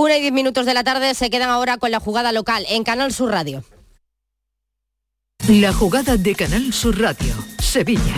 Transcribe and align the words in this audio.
Una 0.00 0.16
y 0.16 0.22
diez 0.22 0.32
minutos 0.32 0.64
de 0.64 0.72
la 0.72 0.82
tarde 0.82 1.14
se 1.14 1.28
quedan 1.28 1.50
ahora 1.50 1.76
con 1.76 1.90
la 1.90 2.00
jugada 2.00 2.32
local 2.32 2.64
en 2.70 2.84
Canal 2.84 3.12
Sur 3.12 3.32
Radio. 3.32 3.62
La 5.46 5.74
jugada 5.74 6.16
de 6.16 6.34
Canal 6.34 6.72
Sur 6.72 6.98
Radio, 6.98 7.34
Sevilla. 7.58 8.14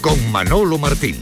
Con 0.00 0.32
Manolo 0.32 0.78
Martín. 0.78 1.20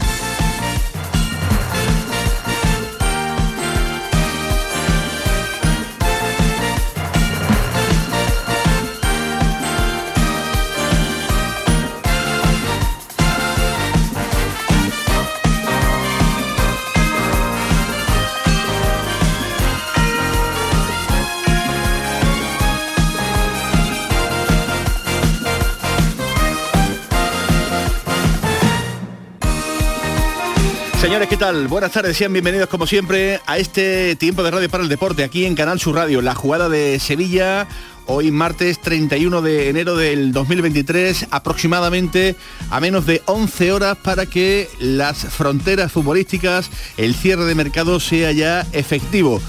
Señores, 31.05 31.29
¿qué 31.29 31.37
tal? 31.37 31.67
Buenas 31.67 31.91
tardes, 31.91 32.17
sean 32.17 32.33
bienvenidos 32.33 32.67
como 32.67 32.87
siempre 32.87 33.39
a 33.45 33.59
este 33.59 34.15
tiempo 34.15 34.41
de 34.41 34.49
radio 34.49 34.67
para 34.71 34.81
el 34.81 34.89
deporte 34.89 35.23
aquí 35.23 35.45
en 35.45 35.53
Canal 35.53 35.79
Sur 35.79 35.93
Radio, 35.93 36.19
la 36.23 36.33
jugada 36.33 36.67
de 36.67 36.99
Sevilla. 36.99 37.67
Hoy 38.07 38.31
martes 38.31 38.81
31 38.81 39.43
de 39.43 39.69
enero 39.69 39.95
del 39.97 40.31
2023, 40.31 41.27
aproximadamente 41.29 42.35
a 42.71 42.79
menos 42.79 43.05
de 43.05 43.21
11 43.25 43.71
horas 43.71 43.97
para 43.97 44.25
que 44.25 44.67
las 44.79 45.25
fronteras 45.25 45.91
futbolísticas, 45.91 46.71
el 46.97 47.13
cierre 47.13 47.45
de 47.45 47.53
mercado 47.53 47.99
sea 47.99 48.31
ya 48.31 48.65
efectivo 48.71 49.39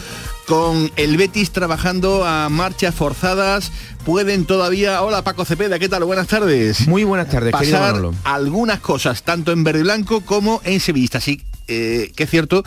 con 0.47 0.91
el 0.97 1.17
Betis 1.17 1.51
trabajando 1.51 2.25
a 2.25 2.49
marchas 2.49 2.95
forzadas. 2.95 3.73
Pueden 4.05 4.47
todavía, 4.47 5.03
hola 5.03 5.23
Paco 5.23 5.45
Cepeda, 5.45 5.79
¿qué 5.79 5.89
tal? 5.89 6.05
Buenas 6.05 6.29
tardes. 6.29 6.87
Muy 6.87 7.05
buenas 7.05 7.29
tardes, 7.29 7.53
Pasar 7.53 8.01
algunas 8.25 8.81
cosas, 8.81 9.23
tanto 9.23 9.53
en 9.53 9.65
verde 9.65 9.81
y 9.81 9.83
blanco 9.83 10.21
como 10.21 10.61
en 10.65 10.81
sevillista. 10.81 11.19
Así 11.19 11.43
eh, 11.69 12.13
que 12.15 12.25
es 12.25 12.31
cierto 12.31 12.63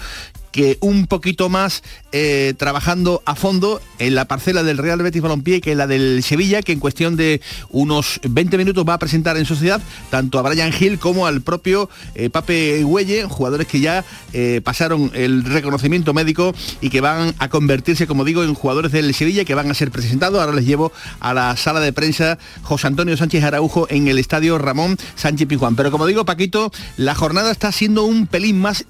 que 0.52 0.78
un 0.82 1.08
poquito 1.08 1.50
más 1.50 1.84
eh, 2.12 2.54
trabajando 2.58 3.22
a 3.26 3.36
fondo 3.36 3.82
en 4.00 4.16
la 4.16 4.26
parcela 4.26 4.64
del 4.64 4.78
Real 4.78 5.02
Betis 5.02 5.22
Balompié 5.22 5.62
que 5.62 5.76
la 5.76 5.86
del 5.86 6.24
Sevilla, 6.24 6.62
que 6.62 6.72
en 6.72 6.80
cuestión 6.80 7.16
de 7.16 7.42
unos 7.70 8.20
20 8.28 8.58
minutos 8.58 8.86
va 8.88 8.96
a 8.96 9.00
presentar 9.00 9.38
en 9.38 9.46
sociedad 9.46 9.82
tanto 10.10 10.40
a 10.40 10.42
Brian 10.42 10.74
Hill 10.78 10.98
como 10.98 11.28
al 11.28 11.42
propio 11.42 11.90
eh, 12.16 12.30
Pape 12.30 12.84
Huelle, 12.84 13.26
jugadores 13.26 13.68
que 13.68 13.80
ya 13.80 14.04
eh, 14.34 14.62
pasaron 14.64 15.12
el 15.14 15.44
reconocimiento 15.44 16.14
médico 16.14 16.54
y 16.82 16.90
que 16.90 17.02
van 17.02 17.36
a 17.38 17.50
convertirse, 17.50 18.08
como 18.08 18.26
digo, 18.26 18.44
en 18.44 18.56
jugadores 18.56 18.92
del 18.92 19.14
Sevilla 19.14 19.46
que 19.46 19.56
van 19.56 19.70
a 19.70 19.74
ser 19.74 19.92
presentados. 19.92 20.40
Ahora 20.40 20.56
les 20.56 20.66
llevo 20.66 20.92
a 21.20 21.34
la 21.34 21.56
sala 21.58 21.80
de 21.80 21.94
prensa 21.94 22.40
José 22.64 22.88
Antonio 22.88 23.16
Sánchez 23.18 23.44
Araujo 23.44 23.88
en 23.90 24.08
el 24.08 24.18
estadio 24.18 24.58
Ramón 24.58 24.98
Sánchez 25.16 25.48
Pijuán. 25.48 25.76
Pero 25.76 25.92
como 25.92 26.08
digo, 26.08 26.26
Paquito, 26.26 26.72
la 26.98 27.14
jornada 27.14 27.52
está 27.52 27.72
siendo 27.72 28.04
un 28.04 28.26
pelín 28.26 28.60
más 28.60 28.86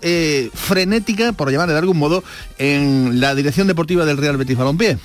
frenética, 0.53 1.33
por 1.33 1.48
llamar 1.51 1.69
de 1.69 1.77
algún 1.77 1.97
modo, 1.97 2.23
en 2.57 3.19
la 3.19 3.35
dirección 3.35 3.67
deportiva 3.67 4.05
del 4.05 4.17
Real 4.17 4.37
Betis 4.37 4.57
Balompié. 4.57 4.97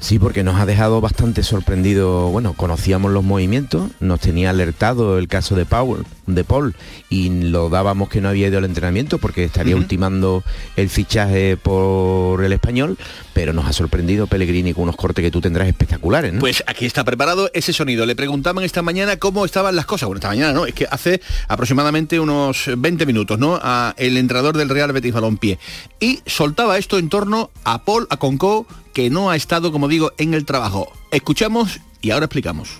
Sí, 0.00 0.18
porque 0.18 0.42
nos 0.42 0.58
ha 0.58 0.64
dejado 0.64 1.02
bastante 1.02 1.42
sorprendido, 1.42 2.30
bueno, 2.30 2.54
conocíamos 2.54 3.12
los 3.12 3.22
movimientos, 3.22 3.90
nos 4.00 4.18
tenía 4.18 4.48
alertado 4.48 5.18
el 5.18 5.28
caso 5.28 5.54
de 5.54 5.66
Paul, 5.66 6.06
de 6.34 6.44
Paul 6.44 6.74
y 7.08 7.28
lo 7.28 7.68
dábamos 7.68 8.08
que 8.08 8.20
no 8.20 8.28
había 8.28 8.48
ido 8.48 8.58
al 8.58 8.64
entrenamiento 8.64 9.18
porque 9.18 9.44
estaría 9.44 9.76
ultimando 9.76 10.42
el 10.76 10.88
fichaje 10.88 11.56
por 11.56 12.44
el 12.44 12.52
español, 12.52 12.98
pero 13.32 13.52
nos 13.52 13.66
ha 13.66 13.72
sorprendido 13.72 14.26
Pellegrini 14.26 14.72
con 14.72 14.84
unos 14.84 14.96
cortes 14.96 15.22
que 15.22 15.30
tú 15.30 15.40
tendrás 15.40 15.68
espectaculares, 15.68 16.32
¿no? 16.32 16.40
Pues 16.40 16.62
aquí 16.66 16.86
está 16.86 17.04
preparado 17.04 17.50
ese 17.54 17.72
sonido. 17.72 18.06
Le 18.06 18.16
preguntaban 18.16 18.64
esta 18.64 18.82
mañana 18.82 19.16
cómo 19.16 19.44
estaban 19.44 19.76
las 19.76 19.86
cosas. 19.86 20.06
Bueno, 20.06 20.18
esta 20.18 20.28
mañana 20.28 20.52
no, 20.52 20.66
es 20.66 20.74
que 20.74 20.86
hace 20.90 21.20
aproximadamente 21.48 22.20
unos 22.20 22.70
20 22.76 23.06
minutos, 23.06 23.38
¿no? 23.38 23.58
A 23.62 23.94
el 23.96 24.16
entrenador 24.16 24.56
del 24.56 24.68
Real 24.68 24.92
Betis 24.92 25.12
Balompié. 25.12 25.58
Y 25.98 26.20
soltaba 26.26 26.78
esto 26.78 26.98
en 26.98 27.08
torno 27.08 27.50
a 27.64 27.84
Paul, 27.84 28.06
a 28.10 28.16
Conco, 28.16 28.66
que 28.92 29.10
no 29.10 29.30
ha 29.30 29.36
estado, 29.36 29.72
como 29.72 29.88
digo, 29.88 30.12
en 30.18 30.34
el 30.34 30.44
trabajo. 30.44 30.92
Escuchamos 31.10 31.80
y 32.02 32.10
ahora 32.10 32.26
explicamos. 32.26 32.70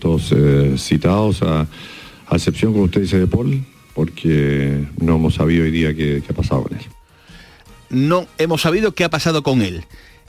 todos 0.00 0.32
eh, 0.32 0.74
citados, 0.78 1.42
a, 1.42 1.66
excepción, 2.34 2.72
como 2.72 2.84
usted 2.84 3.02
dice, 3.02 3.18
de 3.18 3.26
Paul, 3.26 3.64
porque 3.94 4.84
no 5.00 5.16
hemos 5.16 5.34
sabido 5.34 5.64
hoy 5.64 5.70
día 5.70 5.94
qué, 5.94 6.22
ha 6.28 6.32
pasado 6.32 6.64
con 6.64 6.76
él. 6.76 6.84
No 7.88 8.26
hemos 8.38 8.62
sabido 8.62 8.94
qué 8.94 9.04
ha 9.04 9.10
pasado 9.10 9.42
con 9.42 9.62
él. 9.62 9.84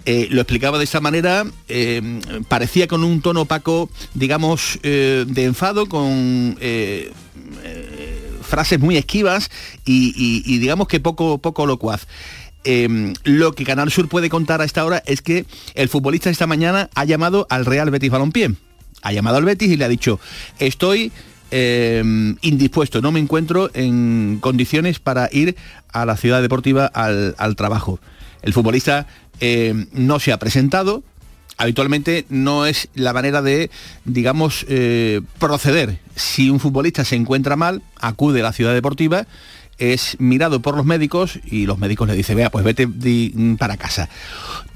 Eh, 0.05 0.27
lo 0.29 0.41
explicaba 0.41 0.77
de 0.77 0.85
esta 0.85 1.01
manera, 1.01 1.45
eh, 1.67 2.01
parecía 2.47 2.87
con 2.87 3.03
un 3.03 3.21
tono 3.21 3.41
opaco, 3.41 3.89
digamos, 4.13 4.79
de 4.81 5.43
enfado, 5.43 5.87
con 5.87 6.57
frases 8.41 8.79
muy 8.79 8.95
esquivas 8.95 9.51
y, 9.85 10.59
digamos 10.59 10.87
que 10.87 10.99
poco, 10.99 11.39
poco 11.39 11.65
locuaz. 11.65 12.07
Lo 13.23 13.53
que 13.53 13.63
Canal 13.65 13.91
Sur 13.91 14.07
puede 14.07 14.29
contar 14.29 14.61
a 14.61 14.65
esta 14.65 14.85
hora 14.85 15.01
es 15.05 15.21
que 15.21 15.45
el 15.73 15.89
futbolista 15.89 16.29
esta 16.29 16.47
mañana 16.47 16.89
ha 16.95 17.05
llamado 17.05 17.47
al 17.49 17.65
Real 17.65 17.91
Betis 17.91 18.11
Balompié. 18.11 18.55
Ha 19.01 19.13
llamado 19.13 19.37
al 19.37 19.45
Betis 19.45 19.69
y 19.69 19.77
le 19.77 19.85
ha 19.85 19.89
dicho, 19.89 20.19
estoy 20.59 21.11
em, 21.51 22.35
indispuesto, 22.41 23.01
no 23.01 23.11
me 23.11 23.19
encuentro 23.19 23.69
en 23.73 24.39
condiciones 24.41 24.99
para 24.99 25.29
ir 25.31 25.55
a 25.91 26.05
la 26.05 26.17
ciudad 26.17 26.41
deportiva 26.41 26.85
al, 26.85 27.55
trabajo. 27.55 27.99
El 28.41 28.53
futbolista 28.53 29.07
em, 29.39 29.87
no 29.93 30.19
se 30.19 30.31
ha 30.31 30.39
presentado, 30.39 31.03
habitualmente 31.57 32.25
no 32.29 32.65
es 32.65 32.89
la 32.93 33.13
manera 33.13 33.41
de, 33.41 33.69
digamos, 34.05 34.65
eh, 34.69 35.21
proceder. 35.39 35.99
Si 36.15 36.49
un 36.49 36.59
futbolista 36.59 37.05
se 37.05 37.15
encuentra 37.15 37.55
mal, 37.55 37.81
acude 37.99 38.41
a 38.41 38.43
la 38.43 38.53
ciudad 38.53 38.73
deportiva 38.73 39.27
es 39.77 40.17
mirado 40.19 40.61
por 40.61 40.75
los 40.75 40.85
médicos 40.85 41.39
y 41.45 41.65
los 41.65 41.77
médicos 41.77 42.07
le 42.07 42.15
dicen, 42.15 42.35
vea, 42.35 42.49
pues 42.49 42.65
vete 42.65 42.87
para 43.57 43.77
casa. 43.77 44.09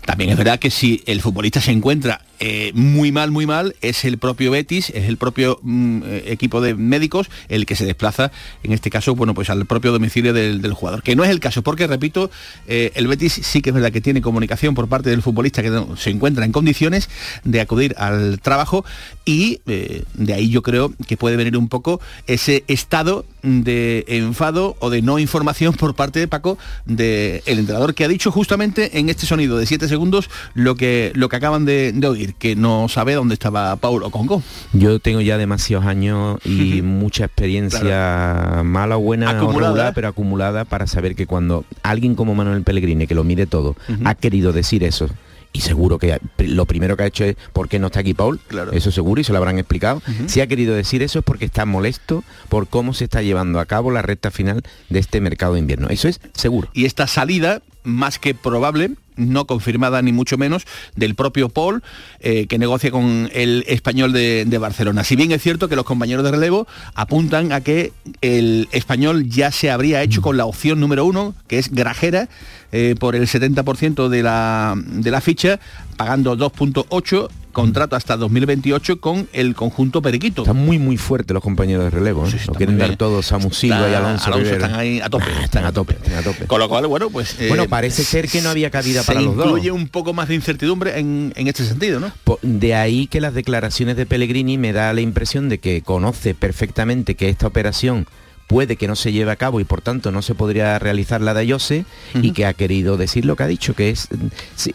También 0.06 0.32
es 0.32 0.38
verdad 0.38 0.60
que 0.60 0.72
si 0.72 1.04
el 1.06 1.22
futbolista 1.22 1.62
se 1.62 1.72
encuentra 1.72 2.22
eh, 2.40 2.72
muy 2.74 3.12
mal, 3.12 3.30
muy 3.30 3.46
mal, 3.46 3.76
es 3.82 4.04
el 4.04 4.18
propio 4.18 4.50
Betis, 4.50 4.90
es 4.90 5.08
el 5.08 5.18
propio 5.18 5.60
mm, 5.62 6.02
eh, 6.04 6.24
equipo 6.26 6.60
de 6.60 6.74
médicos 6.74 7.30
el 7.50 7.68
que 7.68 7.76
se 7.76 7.86
desplaza, 7.86 8.32
en 8.64 8.72
este 8.72 8.90
caso, 8.90 9.14
bueno, 9.14 9.36
pues 9.36 9.52
al 9.52 9.68
propio 9.68 9.92
domicilio 9.92 10.34
del, 10.34 10.74
jugador. 10.74 11.04
Que 11.04 11.16
no 11.16 11.24
es 11.24 11.30
el 11.30 11.40
caso, 11.40 11.62
porque 11.62 11.86
repito, 11.86 12.32
eh, 12.68 12.92
el 12.96 13.08
Betis 13.08 13.34
sí 13.44 13.62
que 13.62 13.70
es 13.70 13.74
verdad 13.76 13.92
que 13.92 14.02
tiene 14.02 14.22
comunicación 14.22 14.74
por 14.74 14.88
parte 14.88 15.12
del 15.12 15.22
futbolista 15.22 15.62
que 15.62 15.72
se 15.98 16.10
encuentra 16.10 16.44
en 16.44 16.52
condiciones 16.52 17.10
de 17.44 17.62
acudir 17.62 17.94
al 17.98 18.40
trabajo 18.40 18.84
y 19.24 19.62
de 19.66 20.34
ahí 20.34 20.50
yo 20.50 20.64
creo 20.64 20.94
que 21.08 21.18
puede 21.18 21.36
venir 21.36 21.58
un 21.58 21.70
poco 21.70 22.02
ese 22.26 22.64
estado 22.68 23.26
de 23.44 24.04
enfado 24.08 24.76
o 24.80 24.90
de 24.90 25.02
no 25.02 25.20
información 25.20 25.74
por 25.74 25.96
parte 25.96 26.20
de 26.20 26.28
Paco 26.28 26.58
del 26.86 27.42
entrenador 27.46 27.94
que 27.94 28.04
ha 28.04 28.08
dicho 28.08 28.32
justamente 28.32 28.98
en 29.00 29.10
este 29.10 29.26
sonido 29.26 29.58
de 29.58 29.66
7 29.66 29.88
segundos 29.92 30.30
lo 30.56 30.76
que, 30.76 31.12
lo 31.14 31.30
que 31.30 31.36
acaban 31.36 31.66
de, 31.66 31.94
oír, 32.08 32.34
que 32.34 32.56
no 32.56 32.88
sabe 32.90 33.14
dónde 33.14 33.36
estaba 33.36 33.76
Paulo 33.76 34.10
Congo. 34.10 34.42
Yo 34.74 35.00
tengo 35.00 35.22
ya 35.22 35.38
demasiados 35.38 35.86
años 35.86 36.40
y 36.44 36.82
mucha 36.82 37.26
experiencia 37.26 38.62
mala 38.66 38.98
o 38.98 39.02
buena 39.02 39.30
acumulada. 39.30 39.94
pero 39.94 40.08
acumulada 40.08 40.66
para 40.66 40.88
saber 40.88 41.16
que 41.16 41.28
cuando 41.28 41.66
alguien 41.84 42.16
como 42.16 42.34
Manuel 42.34 42.64
Pellegrini, 42.64 43.06
que 43.06 43.16
lo 43.16 43.24
mide 43.24 43.46
todo, 43.46 43.76
ha 44.04 44.16
querido 44.16 44.54
decir 44.54 44.84
eso, 44.84 45.08
y 45.54 45.62
seguro 45.62 46.00
que 46.00 46.20
lo 46.38 46.66
primero 46.66 46.96
que 46.96 47.04
ha 47.04 47.08
hecho 47.08 47.26
es 47.26 47.36
¿por 47.54 47.68
qué 47.68 47.80
no 47.80 47.88
está 47.88 48.00
aquí 48.00 48.14
Paul? 48.14 48.40
Claro. 48.48 48.72
Eso 48.72 48.92
seguro 48.92 49.20
y 49.20 49.24
se 49.24 49.32
lo 49.32 49.38
habrán 49.38 49.60
explicado. 49.60 50.02
Si 50.28 50.40
ha 50.40 50.48
querido 50.48 50.74
decir 50.74 51.04
eso 51.04 51.20
es 51.20 51.26
porque 51.26 51.46
está 51.46 51.66
molesto 51.66 52.24
por 52.50 52.68
cómo 52.68 52.94
se 52.94 53.06
está 53.06 53.22
llevando 53.22 53.60
a 53.60 53.66
cabo 53.66 53.92
la 53.92 54.02
recta 54.02 54.32
final 54.32 54.64
de 54.90 55.00
este 55.00 55.20
mercado 55.20 55.54
de 55.54 55.60
invierno. 55.60 55.90
Eso 55.90 56.08
es 56.08 56.22
seguro. 56.34 56.70
Y 56.74 56.86
esta 56.86 57.08
salida, 57.08 57.62
más 57.84 58.20
que 58.20 58.34
probable, 58.34 58.92
no 59.16 59.46
confirmada 59.46 60.02
ni 60.02 60.12
mucho 60.12 60.38
menos, 60.38 60.66
del 60.96 61.16
propio 61.16 61.50
Paul, 61.50 61.84
eh, 62.20 62.48
que 62.48 62.58
negocia 62.58 62.92
con 62.92 63.30
el 63.34 63.64
español 63.68 64.14
de, 64.14 64.58
Barcelona. 64.62 65.04
Si 65.04 65.16
bien 65.16 65.32
es 65.32 65.42
cierto 65.42 65.68
que 65.70 65.76
los 65.76 65.86
compañeros 65.86 66.24
de 66.24 66.32
relevo 66.32 66.68
apuntan 66.94 67.52
a 67.52 67.62
que 67.62 67.94
el 68.22 68.68
español 68.72 69.28
ya 69.28 69.52
se 69.52 69.72
habría 69.72 70.04
hecho 70.04 70.22
con 70.22 70.38
la 70.38 70.46
opción 70.46 70.80
número 70.80 71.06
uno, 71.06 71.34
que 71.48 71.58
es 71.58 71.72
Grajera, 71.72 72.30
eh, 72.72 72.96
por 73.00 73.16
el 73.16 73.28
70% 73.28 74.08
de 74.08 74.24
la, 74.24 74.76
de 74.78 75.12
la 75.12 75.20
ficha, 75.20 75.60
pagando 75.98 76.38
2.8 76.38 77.30
contrato 77.52 77.96
hasta 77.96 78.18
2028 78.18 79.00
con 79.00 79.28
el 79.34 79.56
conjunto 79.56 80.02
Periquito. 80.02 80.44
Están 80.44 80.58
muy 80.58 80.80
muy 80.80 80.98
fuertes 80.98 81.34
los 81.34 81.44
compañeros 81.44 81.86
de 81.86 81.90
relevo, 81.90 82.28
¿eh? 82.28 82.32
no 82.48 82.54
quieren 82.54 82.78
dar 82.78 82.96
todos 82.96 83.32
a 83.32 83.40
Silva 83.52 83.90
y 83.90 83.94
Alonso, 83.94 84.38
están 84.40 84.76
ahí 84.76 85.00
a 85.00 85.10
tope. 85.10 85.26
Ah, 85.28 85.44
están 85.44 85.66
a 85.66 85.72
tope, 85.72 85.98
a 86.18 86.22
tope. 86.22 86.46
Con 86.46 86.60
lo 86.60 86.70
cual, 86.70 86.88
bueno, 86.88 87.10
pues... 87.10 87.36
bueno, 87.48 87.64
eh, 87.64 87.70
parece 87.70 88.04
ser 88.04 88.28
que 88.28 88.42
no 88.42 88.50
había 88.50 88.70
cabida 88.70 89.04
para 89.04 89.22
los 89.22 89.36
dos. 89.36 89.46
incluye 89.46 89.72
un 89.72 89.88
poco 89.88 90.14
más 90.14 90.28
de 90.28 90.36
incertidumbre 90.36 91.00
en, 91.00 91.34
en 91.36 91.48
este 91.48 91.66
sentido, 91.66 92.00
¿no? 92.00 92.12
De 92.42 92.76
ahí 92.76 93.08
que 93.08 93.22
las 93.22 93.34
declaraciones 93.34 93.98
de 93.98 94.06
Pellegrini 94.06 94.58
me 94.58 94.74
da 94.74 94.94
la 94.94 95.02
impresión 95.02 95.50
de 95.50 95.60
que 95.60 95.82
conoce 95.82 96.34
perfectamente 96.34 97.16
que 97.16 97.30
esta 97.30 97.48
operación 97.48 98.08
puede 98.52 98.76
que 98.76 98.86
no 98.86 98.98
se 98.98 99.14
lleve 99.14 99.32
a 99.32 99.38
cabo 99.38 99.62
y 99.62 99.64
por 99.64 99.82
tanto 99.82 100.12
no 100.12 100.22
se 100.22 100.36
podría 100.36 100.78
realizar 100.78 101.22
la 101.22 101.34
de 101.34 101.40
Ayose 101.40 101.86
y 102.16 102.34
que 102.34 102.46
ha 102.46 102.54
querido 102.54 102.98
decir 102.98 103.24
lo 103.24 103.38
que 103.38 103.44
ha 103.44 103.48
dicho, 103.48 103.74
que 103.76 103.90
es 103.90 104.10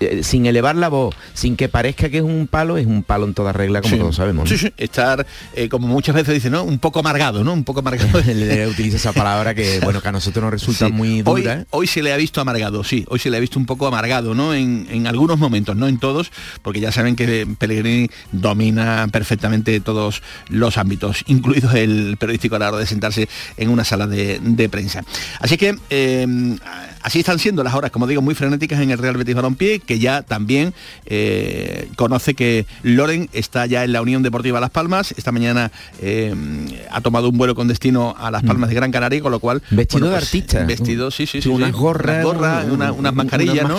eh, 0.01 0.23
sin 0.23 0.47
elevar 0.47 0.77
la 0.77 0.89
voz, 0.89 1.15
sin 1.35 1.57
que 1.57 1.69
parezca 1.69 2.09
que 2.09 2.17
es 2.17 2.23
un 2.23 2.47
palo, 2.47 2.79
es 2.79 2.87
un 2.87 3.03
palo 3.03 3.27
en 3.27 3.35
toda 3.35 3.53
regla, 3.53 3.83
como 3.83 3.99
todos 3.99 4.17
sabemos. 4.17 4.49
Sí, 4.49 4.57
sí, 4.57 4.73
estar, 4.79 5.27
eh, 5.55 5.69
como 5.69 5.89
muchas 5.89 6.15
veces 6.15 6.33
dicen, 6.33 6.53
¿no? 6.53 6.65
Un 6.65 6.79
poco 6.79 7.01
amargado, 7.01 7.45
¿no? 7.45 7.53
Un 7.53 7.65
poco 7.65 7.81
amargado. 7.81 8.19
le 8.27 8.67
utiliza 8.67 8.97
esa 8.97 9.13
palabra 9.13 9.55
que, 9.55 9.79
bueno, 9.85 10.01
que 10.01 10.09
a 10.09 10.13
nosotros 10.13 10.43
nos 10.43 10.53
resulta 10.53 10.89
muy 10.89 11.21
dura. 11.21 11.67
Hoy, 11.69 11.87
se 11.87 12.03
le 12.03 12.15
ha 12.15 12.17
visto 12.17 12.41
amargado, 12.41 12.83
sí, 12.83 13.05
hoy 13.11 13.19
se 13.19 13.29
le 13.29 13.37
ha 13.37 13.41
visto 13.41 13.59
un 13.59 13.67
poco 13.67 13.87
amargado, 13.87 14.35
¿no? 14.35 14.55
En, 14.55 14.87
en 14.91 15.07
algunos 15.07 15.39
momentos, 15.39 15.77
no 15.77 15.87
en 15.87 15.99
todos, 15.99 16.33
porque 16.63 16.81
ya 16.81 16.93
saben 16.93 17.15
que 17.15 17.47
Pellegrini 17.59 18.09
domina 18.33 19.07
perfectamente 19.13 19.81
todos 19.81 20.23
los 20.49 20.79
ámbitos, 20.79 21.25
incluido 21.27 21.73
el 21.73 22.17
periodístico 22.19 22.57
a 22.57 22.59
la 22.61 22.69
hora 22.69 22.79
de 22.79 22.87
sentarse 22.87 23.29
en 23.59 23.66
una 23.69 23.85
sala 23.85 24.07
de, 24.07 24.69
prensa. 24.71 25.05
Así 25.41 25.57
que 25.57 25.77
eh, 25.91 26.27
así 27.07 27.21
están 27.21 27.39
siendo 27.39 27.63
las 27.63 27.73
horas, 27.75 27.93
como 27.93 28.09
digo, 28.09 28.21
muy 28.21 28.35
frenéticas 28.35 28.81
en 28.81 28.91
el 28.91 28.99
Real 28.99 29.17
Betis 29.17 29.37
Balompié, 29.37 29.79
que 29.79 30.01
ya 30.01 30.23
también 30.23 30.75
eh, 31.07 31.89
conoce 31.95 32.35
que 32.35 32.67
Loren 32.83 33.31
está 33.33 33.65
ya 33.67 33.85
en 33.85 33.93
la 33.93 34.03
Unión 34.03 34.25
Deportiva 34.25 34.59
Las 34.59 34.71
Palmas. 34.71 35.15
Esta 35.17 35.31
mañana 35.31 35.71
eh, 36.03 36.35
ha 36.91 37.01
tomado 37.03 37.29
un 37.29 37.39
vuelo 37.39 37.55
con 37.55 37.69
destino 37.69 38.17
a 38.19 38.33
Las 38.33 38.43
Palmas 38.43 38.71
de 38.71 38.75
Gran 38.75 38.91
Canaria, 38.91 39.21
con 39.21 39.31
lo 39.31 39.39
cual... 39.39 39.63
Vestido 39.71 40.07
de 40.07 40.15
pues, 40.15 40.25
artista. 40.25 40.65
Vestido, 40.65 41.13
sí, 41.13 41.29
sí, 41.29 41.41
sí. 41.41 41.49
Unas 41.49 41.71
gorras, 41.71 42.27
unas 42.27 43.15
mascarillas, 43.15 43.69
¿no? 43.69 43.79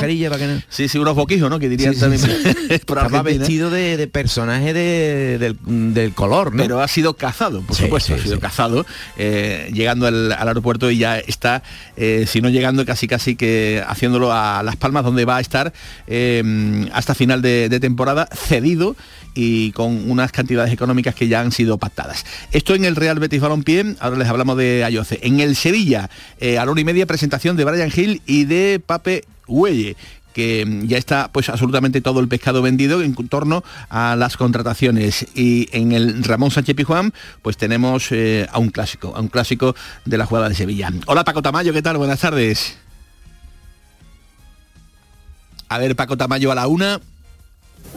Sí, 0.70 0.88
sí, 0.88 0.98
unos 0.98 1.16
boquijos, 1.16 1.50
¿no? 1.50 1.60
Que 1.60 1.68
dirían 1.68 1.96
también 2.00 2.22
Estaba 2.70 3.24
vestido 3.24 3.70
de, 3.70 4.08
personaje 4.08 4.74
del, 4.74 6.14
color, 6.16 6.56
¿no? 6.56 6.64
Pero 6.64 6.82
ha 6.82 6.88
sido 6.88 7.16
cazado, 7.16 7.60
por 7.62 7.76
supuesto, 7.76 8.16
ha 8.16 8.20
sido 8.20 8.40
cazado, 8.40 8.86
eh, 9.18 9.70
llegando 9.74 10.08
al, 10.08 10.32
aeropuerto 10.32 10.90
y 10.90 11.00
ya 11.00 11.20
está, 11.20 11.62
si 11.98 12.40
no 12.40 12.48
llegando, 12.48 12.86
casi 12.86 13.06
casi 13.06 13.17
que 13.36 13.84
haciéndolo 13.88 14.32
a 14.32 14.64
Las 14.64 14.76
Palmas, 14.76 15.04
donde 15.04 15.26
va 15.26 15.38
a 15.38 15.42
estar 15.42 15.74
eh, 16.08 16.88
hasta 16.94 17.16
final 17.16 17.42
de, 17.42 17.80
temporada, 17.80 18.28
cedido 18.34 18.96
y 19.34 19.72
con 19.72 20.10
unas 20.10 20.32
cantidades 20.32 20.74
económicas 20.74 21.14
que 21.14 21.28
ya 21.28 21.42
han 21.42 21.52
sido 21.52 21.78
pactadas. 21.78 22.26
Esto 22.52 22.74
en 22.76 22.86
el 22.86 22.96
Real 22.96 23.20
Betis 23.20 23.42
Balompié, 23.42 23.96
ahora 24.00 24.18
les 24.18 24.28
hablamos 24.28 24.58
de 24.58 24.84
Ayoce. 24.84 25.20
En 25.22 25.40
el 25.40 25.56
Sevilla, 25.56 26.10
a 26.42 26.66
la 26.66 26.72
hora 26.72 26.82
y 26.82 26.86
media 26.86 27.06
presentación 27.06 27.56
de 27.56 27.66
Brian 27.66 27.92
Hill 27.96 28.22
y 28.26 28.46
de 28.46 28.82
Pape 28.84 29.26
Huelle 29.48 29.96
que 30.38 30.66
mm, 30.68 30.86
ya 30.86 31.00
está 31.00 31.32
pues 31.32 31.50
absolutamente 31.50 32.00
todo 32.00 32.20
el 32.20 32.28
pescado 32.28 32.62
vendido 32.62 33.02
en 33.02 33.16
torno 33.28 33.64
a 33.90 34.16
las 34.16 34.38
contrataciones 34.38 35.26
y 35.34 35.68
en 35.72 35.94
el 35.94 36.24
Ramón 36.24 36.52
Sánchez 36.52 36.76
Pijuán 36.76 37.12
pues 37.42 37.58
tenemos 37.58 38.12
eh, 38.12 38.48
a 38.52 38.60
un 38.60 38.70
clásico, 38.70 39.16
a 39.16 39.20
un 39.20 39.30
clásico 39.30 39.76
de 40.06 40.18
la 40.20 40.28
jugada 40.28 40.48
de 40.48 40.54
Sevilla. 40.54 40.94
Hola 41.08 41.24
Paco 41.24 41.42
Tamayo, 41.42 41.74
¿qué 41.74 41.82
tal? 41.82 41.98
Buenas 41.98 42.20
tardes. 42.20 42.78
A 45.70 45.78
ver, 45.78 45.96
Paco 45.96 46.18
Tamayo 46.18 46.52
a 46.52 46.56
la 46.56 46.68
una. 46.68 47.00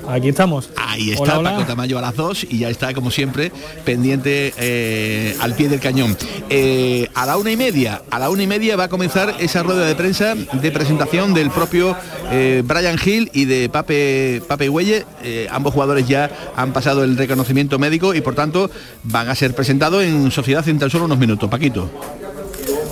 Aquí 0.08 0.28
estamos. 0.28 0.70
Ahí 0.76 1.11
está 1.11 1.43
Paco 1.43 1.64
Tamayo 1.64 1.99
a 1.99 2.00
las 2.00 2.17
dos 2.17 2.44
y 2.49 2.58
ya 2.58 2.70
está, 2.70 2.94
como 2.94 3.11
siempre, 3.11 3.52
pendiente 3.84 4.55
eh, 4.56 5.37
al 5.40 5.55
pie 5.55 5.69
del 5.69 5.81
cañón. 5.81 6.17
Eh, 6.49 7.08
a 7.14 7.26
la 7.26 7.37
una 7.37 7.50
y 7.50 7.56
media, 7.56 8.02
a 8.11 8.19
la 8.19 8.31
una 8.31 8.43
y 8.43 8.46
media 8.46 8.76
va 8.76 8.84
a 8.84 8.88
comenzar 8.88 9.34
esa 9.40 9.62
rueda 9.62 9.87
de 9.87 9.94
prensa 9.94 10.34
de 10.34 10.70
presentación 10.70 11.34
del 11.34 11.50
propio 11.50 11.96
eh, 12.31 12.62
Brian 12.64 12.99
Hill 13.05 13.31
y 13.34 13.44
de 13.44 13.69
Pape, 13.69 14.43
Pape 14.46 14.69
Huelle. 14.69 15.05
ambos 15.50 15.75
jugadores 15.75 16.08
ya 16.08 16.31
han 16.56 16.72
pasado 16.72 17.05
el 17.05 17.17
reconocimiento 17.17 17.78
médico 17.78 18.14
y 18.14 18.20
por 18.20 18.34
tanto 18.34 18.70
van 19.02 19.28
a 19.28 19.34
ser 19.34 19.55
presentados 19.55 20.02
en 20.02 20.31
sociedad 20.31 20.67
en 20.69 20.78
tan 20.78 20.90
solo 20.90 21.05
unos 21.05 21.19
minutos. 21.19 21.50
Paquito. 21.50 21.90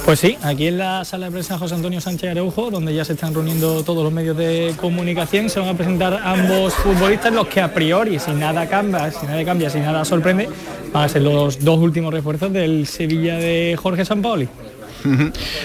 Pues 0.05 0.21
sí, 0.21 0.39
aquí 0.43 0.69
en 0.69 0.79
la 0.79 1.05
sala 1.05 1.27
de 1.27 1.33
prensa 1.33 1.59
José 1.59 1.75
Antonio 1.75 2.01
Sánchez 2.01 2.31
Areujo, 2.31 2.71
donde 2.71 2.95
ya 2.95 3.05
se 3.05 3.13
están 3.13 3.35
reuniendo 3.35 3.83
todos 3.85 4.03
los 4.03 4.13
medios 4.13 4.37
de 4.37 4.75
comunicación, 4.81 5.51
se 5.51 5.61
van 5.61 5.69
a 5.69 5.75
presentar 5.75 6.21
ambos 6.25 6.73
futbolistas, 6.75 7.33
los 7.33 7.47
que 7.49 7.61
a 7.61 7.75
priori, 7.75 8.19
si 8.19 8.31
nada 8.33 8.67
cambia, 8.67 9.11
si 9.11 9.27
nada 9.27 9.45
cambia, 9.45 9.69
si 9.69 9.81
nada 9.81 10.05
sorprende, 10.05 10.49
van 10.93 11.05
a 11.05 11.09
ser 11.09 11.23
los 11.23 11.63
dos 11.63 11.79
últimos 11.79 12.13
refuerzos 12.13 12.53
del 12.53 12.87
Sevilla 12.87 13.37
de 13.37 13.77
Jorge 13.81 14.05
Sampaoli. 14.05 14.49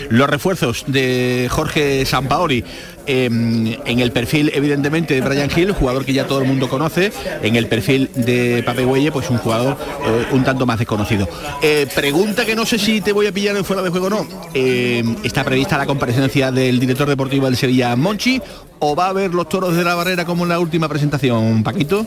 Los 0.10 0.30
refuerzos 0.30 0.84
de 0.88 1.48
Jorge 1.50 2.06
Sampaoli 2.06 2.64
em, 3.06 3.76
en 3.86 4.00
el 4.00 4.12
perfil 4.12 4.52
evidentemente 4.54 5.14
de 5.14 5.22
Brian 5.22 5.50
Hill, 5.56 5.72
jugador 5.72 6.06
que 6.06 6.14
ya 6.14 6.28
todo 6.28 6.40
el 6.40 6.48
mundo 6.48 6.70
conoce, 6.70 7.12
en 7.42 7.56
el 7.56 7.68
perfil 7.68 8.10
de 8.16 8.64
Pape 8.66 8.86
Huelle, 8.86 9.12
pues 9.12 9.30
un 9.30 9.38
jugador 9.38 9.78
eh, 10.06 10.26
un 10.32 10.44
tanto 10.44 10.66
más 10.66 10.80
desconocido. 10.80 11.28
Eh, 11.62 11.88
pregunta 11.94 12.46
que 12.46 12.56
no 12.56 12.66
sé 12.66 12.80
si 12.80 13.02
te 13.02 13.12
voy 13.12 13.28
a 13.28 13.32
pillar 13.32 13.56
en 13.56 13.66
fuera 13.66 13.82
de 13.82 13.90
juego 13.90 14.08
o 14.08 14.10
no. 14.10 14.28
Em, 14.54 15.16
¿Está 15.24 15.44
prevista 15.44 15.78
la 15.78 15.86
comparecencia 15.86 16.52
del 16.52 16.80
director 16.80 17.08
deportivo 17.08 17.46
del 17.46 17.58
Sevilla, 17.58 17.96
Monchi, 17.96 18.42
o 18.80 18.96
va 18.96 19.08
a 19.08 19.10
haber 19.10 19.34
los 19.34 19.50
toros 19.50 19.76
de 19.76 19.84
la 19.84 19.96
barrera 19.96 20.26
como 20.26 20.44
en 20.44 20.50
la 20.50 20.60
última 20.60 20.88
presentación, 20.90 21.64
Paquito? 21.64 22.06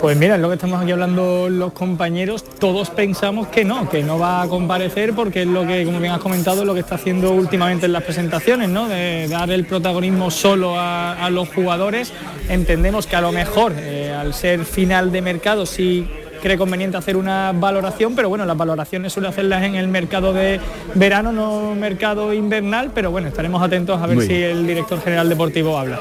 Pues 0.00 0.14
mira, 0.16 0.34
es 0.34 0.40
lo 0.42 0.48
que 0.48 0.54
estamos 0.54 0.82
aquí 0.82 0.92
hablando 0.92 1.48
los 1.48 1.72
compañeros, 1.72 2.44
todos 2.44 2.90
pensamos 2.90 3.48
que 3.48 3.64
no, 3.64 3.88
que 3.88 4.02
no 4.02 4.18
va 4.18 4.42
a 4.42 4.48
comparecer 4.48 5.14
porque 5.14 5.42
es 5.42 5.48
lo 5.48 5.66
que, 5.66 5.84
como 5.86 6.00
bien 6.00 6.12
has 6.12 6.20
comentado, 6.20 6.60
es 6.60 6.66
lo 6.66 6.74
que 6.74 6.80
está 6.80 6.96
haciendo 6.96 7.32
últimamente 7.32 7.86
en 7.86 7.92
las 7.92 8.02
presentaciones, 8.02 8.68
¿no? 8.68 8.88
De 8.88 9.26
dar 9.26 9.50
el 9.50 9.64
protagonismo 9.64 10.30
solo 10.30 10.74
a, 10.76 11.28
los 11.30 11.48
jugadores. 11.48 12.12
Entendemos 12.48 13.06
que 13.06 13.16
a 13.16 13.22
lo 13.22 13.32
mejor, 13.32 13.72
eh, 13.78 14.12
al 14.12 14.34
ser 14.34 14.64
final 14.66 15.10
de 15.10 15.22
mercado, 15.22 15.64
sí 15.64 16.06
cree 16.42 16.58
conveniente 16.58 16.98
hacer 16.98 17.16
una 17.16 17.52
valoración, 17.52 18.14
pero 18.14 18.28
bueno, 18.28 18.44
las 18.44 18.56
valoraciones 18.56 19.14
suele 19.14 19.28
hacerlas 19.28 19.62
en 19.64 19.76
el 19.76 19.88
mercado 19.88 20.34
de 20.34 20.60
verano, 20.94 21.32
no 21.32 21.74
mercado 21.74 22.34
invernal, 22.34 22.90
pero 22.94 23.10
bueno, 23.10 23.28
estaremos 23.28 23.62
atentos 23.62 24.00
a 24.00 24.06
ver 24.06 24.20
si 24.22 24.34
el 24.34 24.66
director 24.66 25.00
general 25.00 25.28
deportivo 25.28 25.78
habla. 25.78 26.00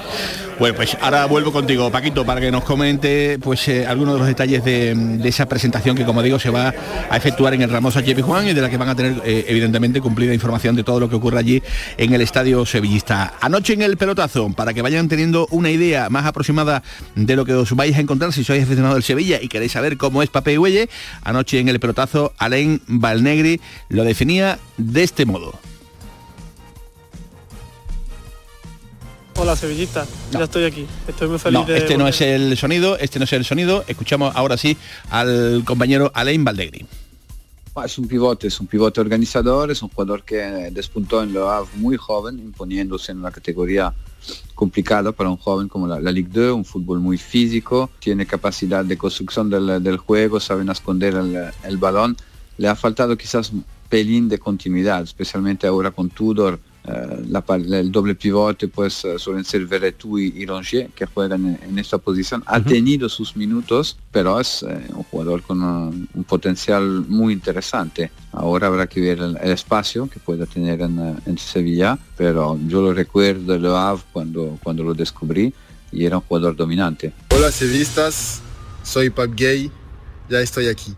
Bueno, 0.57 0.73
pues 0.73 0.95
ahora 1.01 1.25
vuelvo 1.25 1.51
contigo, 1.51 1.91
Paquito, 1.91 2.25
para 2.25 2.39
que 2.39 2.49
nos 2.49 2.63
comente 2.63 3.37
pues 3.41 3.67
eh, 3.67 3.85
algunos 3.85 4.13
de 4.13 4.19
los 4.19 4.27
detalles 4.27 4.63
de, 4.63 5.19
esa 5.25 5.47
presentación 5.47 5.97
que, 5.97 6.05
como 6.05 6.23
digo, 6.23 6.39
se 6.39 6.49
va 6.49 6.73
a 7.09 7.17
efectuar 7.17 7.53
en 7.53 7.61
el 7.61 7.69
Ramos 7.69 7.95
Sánchez 7.95 8.21
Juan 8.21 8.47
y 8.47 8.53
de 8.53 8.61
la 8.61 8.69
que 8.69 8.77
van 8.77 8.87
a 8.87 8.95
tener, 8.95 9.21
eh, 9.25 9.45
evidentemente, 9.49 9.99
cumplida 9.99 10.33
información 10.33 10.77
de 10.77 10.85
todo 10.85 11.01
lo 11.01 11.09
que 11.09 11.17
ocurre 11.17 11.39
allí 11.39 11.61
en 11.97 12.13
el 12.13 12.21
estadio 12.21 12.65
sevillista. 12.65 13.33
Anoche 13.41 13.73
en 13.73 13.81
el 13.81 13.97
pelotazo, 13.97 14.49
para 14.53 14.73
que 14.73 14.81
vayan 14.81 15.09
teniendo 15.09 15.45
una 15.51 15.69
idea 15.69 16.09
más 16.09 16.25
aproximada 16.25 16.83
de 17.15 17.35
lo 17.35 17.43
que 17.43 17.53
os 17.53 17.75
vais 17.75 17.97
a 17.97 17.99
encontrar 17.99 18.31
si 18.31 18.45
sois 18.45 18.63
aficionados 18.63 18.95
del 18.95 19.03
Sevilla 19.03 19.41
y 19.41 19.49
queréis 19.49 19.73
saber 19.73 19.97
cómo 19.97 20.23
es 20.23 20.29
Pape 20.29 20.57
Huelle, 20.57 20.89
anoche 21.23 21.59
en 21.59 21.67
el 21.67 21.81
pelotazo, 21.81 22.33
Alain 22.37 22.81
Valnegri 22.87 23.59
lo 23.89 24.05
definía 24.05 24.57
de 24.77 25.03
este 25.03 25.25
modo. 25.25 25.59
Hola 29.37 29.55
Sevillista, 29.57 30.07
ya 30.31 30.45
estoy 30.45 30.63
aquí. 30.63 30.87
Estoy 31.07 31.27
muy 31.27 31.39
feliz 31.39 31.59
no, 31.67 31.73
Este 31.73 31.97
no 31.97 32.07
es 32.07 32.21
el 32.21 32.55
sonido, 32.57 32.97
este 32.97 33.19
no 33.19 33.25
es 33.25 33.33
el 33.33 33.43
sonido. 33.43 33.83
Escuchamos 33.85 34.33
ahora 34.33 34.55
sí 34.55 34.77
al 35.09 35.63
compañero 35.65 36.09
Alain 36.13 36.43
Valdegri. 36.45 36.85
Es 37.83 37.97
un 37.97 38.07
pivote, 38.07 38.47
es 38.47 38.57
un 38.61 38.67
pivote 38.67 39.01
organizador, 39.01 39.69
es 39.69 39.81
un 39.81 39.89
jugador 39.89 40.23
que 40.23 40.37
despuntó 40.71 41.21
en 41.21 41.33
lo 41.33 41.51
Havre 41.51 41.69
muy 41.75 41.97
joven, 41.97 42.39
imponiéndose 42.39 43.11
en 43.11 43.17
una 43.17 43.31
categoría 43.31 43.93
complicada 44.53 45.11
para 45.11 45.29
un 45.29 45.35
joven 45.35 45.67
como 45.67 45.85
la, 45.85 45.99
Ligue 45.99 46.29
2, 46.31 46.55
un 46.55 46.63
fútbol 46.63 47.01
muy 47.01 47.17
físico, 47.17 47.89
tiene 47.99 48.25
capacidad 48.25 48.85
de 48.85 48.97
construcción 48.97 49.49
del, 49.49 49.97
juego, 49.97 50.39
sabe 50.39 50.63
esconder 50.71 51.15
el, 51.15 51.51
el 51.63 51.77
balón. 51.77 52.15
Le 52.57 52.69
ha 52.69 52.75
faltado 52.75 53.17
quizás 53.17 53.51
un 53.51 53.65
pelín 53.89 54.29
de 54.29 54.39
continuidad, 54.39 55.03
especialmente 55.03 55.67
ahora 55.67 55.91
con 55.91 56.09
Tudor 56.09 56.61
eh, 56.87 57.77
el 57.79 57.91
doble 57.91 58.15
pivote 58.15 58.67
pues 58.67 59.03
eh, 59.05 59.17
suelen 59.17 59.43
ser 59.43 59.65
Veretout 59.65 60.19
y, 60.19 60.45
Rongier 60.45 60.89
que 60.89 61.05
juegan 61.05 61.57
en, 61.61 61.79
esta 61.79 61.97
posición. 61.97 62.43
Ha 62.45 62.61
tenido 62.61 63.09
sus 63.09 63.35
minutos, 63.35 63.97
pero 64.11 64.39
es 64.39 64.63
eh, 64.63 64.87
un 64.93 65.03
jugador 65.03 65.41
con 65.41 65.63
un, 65.63 66.07
potencial 66.27 66.83
muy 67.07 67.33
interesante. 67.33 68.11
Ahora 68.31 68.67
habrá 68.67 68.87
que 68.87 69.01
ver 69.01 69.19
el, 69.19 69.37
espacio 69.51 70.07
que 70.07 70.19
pueda 70.19 70.45
tener 70.45 70.81
en, 70.81 71.37
Sevilla, 71.37 71.97
pero 72.17 72.57
yo 72.67 72.81
lo 72.81 72.93
recuerdo 72.93 73.53
de 73.53 73.59
Le 73.59 73.69
cuando, 74.11 74.57
cuando 74.63 74.83
lo 74.83 74.93
descubrí 74.93 75.53
y 75.91 76.05
era 76.05 76.17
un 76.17 76.23
jugador 76.23 76.55
dominante. 76.55 77.13
Hola 77.35 77.51
sevillistas, 77.51 78.41
soy 78.83 79.09
Pap 79.09 79.31
Gay, 79.35 79.71
ya 80.29 80.39
estoy 80.39 80.67
aquí. 80.67 80.95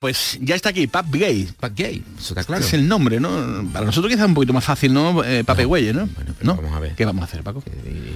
Pues 0.00 0.38
ya 0.40 0.54
está 0.54 0.68
aquí, 0.68 0.86
Pap 0.86 1.06
Gay. 1.12 1.48
Pap 1.58 1.72
Gay, 1.76 2.04
eso 2.16 2.28
está 2.28 2.44
claro. 2.44 2.64
Es 2.64 2.72
el 2.72 2.86
nombre, 2.86 3.18
¿no? 3.18 3.68
Para 3.72 3.84
nosotros 3.84 4.12
quizá 4.12 4.26
un 4.26 4.34
poquito 4.34 4.52
más 4.52 4.62
fácil, 4.62 4.92
¿no? 4.94 5.24
Eh, 5.24 5.42
Pape 5.42 5.64
Güelle, 5.64 5.92
¿no? 5.92 6.06
Bueno, 6.14 6.34
¿No? 6.40 6.54
vamos 6.54 6.72
a 6.72 6.78
ver. 6.78 6.94
¿Qué 6.94 7.04
vamos 7.04 7.22
a 7.22 7.24
hacer, 7.24 7.42
Paco? 7.42 7.64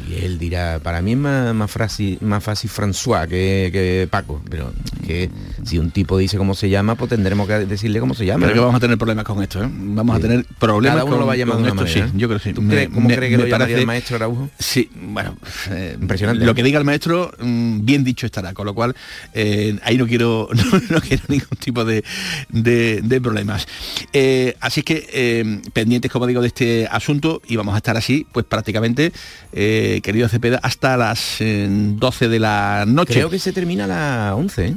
Y 0.08 0.14
él 0.24 0.38
dirá, 0.38 0.78
para 0.80 1.02
mí 1.02 1.10
es 1.12 1.18
más, 1.18 1.52
más, 1.52 1.68
fácil, 1.68 2.18
más 2.20 2.44
fácil 2.44 2.70
François 2.70 3.26
que, 3.26 4.06
Paco, 4.08 4.40
pero 4.48 4.72
que 5.04 5.28
si 5.64 5.80
un 5.80 5.90
tipo 5.90 6.16
dice 6.18 6.38
cómo 6.38 6.54
se 6.54 6.70
llama, 6.70 6.94
pues 6.94 7.08
tendremos 7.08 7.48
que 7.48 7.54
decirle 7.66 7.98
cómo 7.98 8.14
se 8.14 8.26
llama. 8.26 8.42
Pero 8.46 8.54
que 8.54 8.60
vamos 8.60 8.76
a 8.76 8.80
tener 8.80 8.96
problemas 8.96 9.24
con 9.24 9.42
esto, 9.42 9.64
¿eh? 9.64 9.68
Vamos 9.68 10.14
a 10.16 10.20
tener 10.20 10.46
problemas 10.60 10.94
Cada 10.98 11.04
uno 11.04 11.14
con, 11.16 11.20
lo 11.22 11.26
va 11.26 11.32
a 11.32 11.36
llamar 11.36 11.56
de 11.56 11.62
una 11.62 11.70
esto, 11.70 11.82
manera, 11.82 12.06
sí. 12.06 12.12
Yo 12.16 12.28
creo 12.28 12.38
que 12.38 12.44
sí. 12.48 12.54
¿Tú 12.54 12.62
crees- 12.68 12.90
cómo 12.90 13.08
cree 13.08 13.28
que 13.28 13.38
lo 13.38 13.46
llamaría 13.48 13.78
el 13.78 13.86
maestro 13.86 14.14
Araujo? 14.14 14.50
Sí, 14.56 14.88
bueno, 14.94 15.36
eh, 15.70 15.96
Impresionante, 16.00 16.44
Lo 16.44 16.52
¿no? 16.52 16.54
que 16.54 16.62
diga 16.62 16.78
el 16.78 16.84
maestro, 16.84 17.32
mm, 17.40 17.84
bien 17.84 18.04
dicho 18.04 18.24
estará, 18.26 18.54
con 18.54 18.66
lo 18.66 18.74
cual 18.74 18.94
eh, 19.34 19.76
ahí 19.82 19.98
no 19.98 20.06
quiero, 20.06 20.48
no, 20.54 20.62
no 20.90 21.00
quiero 21.00 21.24
ningún 21.26 21.48
tipo 21.58 21.71
de, 21.72 23.20
problemas. 23.22 23.66
Eh, 24.12 24.56
así 24.60 24.82
que 24.82 25.08
eh, 25.12 25.60
pendientes, 25.72 26.10
como 26.10 26.26
digo, 26.26 26.40
de 26.40 26.48
este 26.48 26.86
asunto 26.90 27.42
y 27.46 27.56
vamos 27.56 27.74
a 27.74 27.78
estar 27.78 27.96
así, 27.96 28.26
pues 28.32 28.46
prácticamente, 28.46 29.12
eh, 29.52 30.00
querido 30.02 30.28
Cepeda, 30.28 30.58
hasta 30.62 30.96
las 30.96 31.40
eh, 31.40 31.66
12 31.68 32.28
de 32.28 32.38
la 32.38 32.84
noche. 32.86 33.14
Creo 33.14 33.30
que 33.30 33.38
se 33.38 33.52
termina 33.52 33.84
a 33.84 33.86
las 33.86 34.32
11, 34.34 34.66
¿eh? 34.66 34.76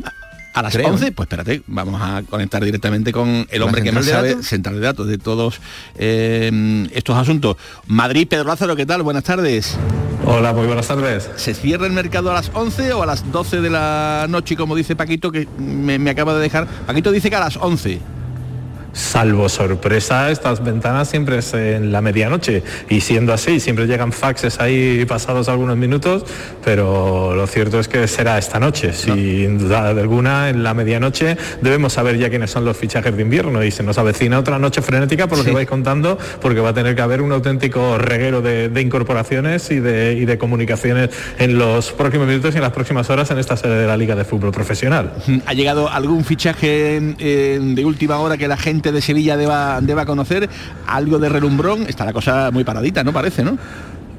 A 0.56 0.62
las 0.62 0.74
Creo. 0.74 0.88
11, 0.88 1.12
pues 1.12 1.26
espérate, 1.26 1.64
vamos 1.68 2.02
a 2.02 2.24
conectar 2.24 2.64
directamente 2.64 3.12
con 3.12 3.46
el 3.50 3.62
hombre 3.62 3.84
que 3.84 3.92
más 3.92 4.06
de 4.06 4.12
sabe, 4.14 4.30
datos? 4.30 4.46
central 4.48 4.76
de 4.76 4.82
datos, 4.82 5.06
de 5.06 5.18
todos 5.18 5.60
eh, 5.98 6.88
estos 6.94 7.18
asuntos. 7.18 7.58
Madrid, 7.88 8.26
Pedro 8.26 8.46
Lázaro, 8.46 8.74
¿qué 8.78 8.86
tal? 8.86 9.04
Buenas 9.04 9.26
tardes. 9.26 9.78
Hola, 10.26 10.54
muy 10.54 10.66
buenas 10.66 10.88
tardes. 10.88 11.30
¿Se 11.36 11.54
cierra 11.54 11.86
el 11.88 11.92
mercado 11.92 12.32
a 12.32 12.36
las 12.36 12.50
11 12.54 12.94
o 12.94 13.04
a 13.04 13.06
las 13.06 13.30
12 13.34 13.60
de 13.60 13.70
la 13.70 14.28
noche, 14.30 14.56
como 14.56 14.78
dice 14.78 14.96
Paquito, 14.96 15.30
que 15.30 15.46
me, 15.58 16.00
me 16.00 16.10
acaba 16.10 16.34
de 16.34 16.40
dejar? 16.40 16.68
Paquito 16.88 17.12
dice 17.12 17.30
que 17.30 17.36
a 17.36 17.42
las 17.42 17.58
11. 17.58 18.00
Salvo 18.96 19.50
sorpresa, 19.50 20.32
estas 20.32 20.64
ventanas 20.64 21.10
siempre 21.10 21.40
es 21.40 21.54
en 21.54 21.92
la 21.92 22.00
medianoche 22.00 22.64
y 22.90 23.02
siendo 23.02 23.34
así, 23.34 23.60
siempre 23.60 23.88
llegan 23.88 24.14
faxes 24.14 24.62
ahí 24.62 25.04
pasados 25.06 25.50
algunos 25.50 25.76
minutos, 25.76 26.24
pero 26.64 27.36
lo 27.36 27.46
cierto 27.46 27.78
es 27.78 27.90
que 27.90 28.08
será 28.08 28.38
esta 28.38 28.58
noche. 28.58 28.94
Sin 28.94 29.58
duda 29.60 29.90
alguna, 29.90 30.48
en 30.50 30.64
la 30.64 30.74
medianoche 30.74 31.36
debemos 31.62 31.92
saber 31.92 32.18
ya 32.18 32.30
quiénes 32.30 32.52
son 32.52 32.64
los 32.64 32.78
fichajes 32.78 33.14
de 33.18 33.22
invierno 33.22 33.62
y 33.66 33.72
se 33.72 33.84
nos 33.84 33.98
avecina 33.98 34.40
otra 34.40 34.60
noche 34.60 34.82
frenética 34.82 35.28
por 35.28 35.40
lo 35.40 35.44
Sí. 35.44 35.50
que 35.50 35.56
vais 35.56 35.68
contando, 35.68 36.18
porque 36.42 36.62
va 36.62 36.70
a 36.70 36.74
tener 36.74 36.96
que 36.96 37.02
haber 37.02 37.22
un 37.22 37.34
auténtico 37.34 37.98
reguero 37.98 38.42
de, 38.42 38.70
de 38.70 38.82
incorporaciones 38.82 39.70
y 39.72 39.82
de, 39.82 40.14
y 40.14 40.24
de 40.24 40.38
comunicaciones 40.38 41.10
en 41.38 41.58
los 41.58 41.92
próximos 41.92 42.28
minutos 42.28 42.54
y 42.56 42.60
en 42.60 42.64
las 42.64 42.72
próximas 42.72 43.10
horas 43.10 43.30
en 43.30 43.40
esta 43.40 43.58
sede 43.58 43.78
de 43.78 43.88
la 43.88 43.98
Liga 43.98 44.16
de 44.16 44.24
Fútbol 44.24 44.52
Profesional. 44.54 45.12
¿Ha 45.46 45.54
llegado 45.54 45.90
algún 45.90 46.24
fichaje 46.24 47.02
eh, 47.20 47.60
de 47.62 47.86
última 47.86 48.20
hora 48.20 48.38
que 48.38 48.48
la 48.48 48.56
gente 48.56 48.85
de 48.92 49.02
Sevilla 49.02 49.38
deba, 49.38 49.80
deba 49.82 50.06
conocer? 50.06 50.50
¿Algo 50.88 51.20
de 51.20 51.30
relumbrón? 51.30 51.86
Está 51.88 52.06
la 52.06 52.14
cosa 52.14 52.52
muy 52.52 52.64
paradita, 52.64 53.04
¿no? 53.04 53.14
Parece, 53.14 53.44
¿no? 53.44 53.58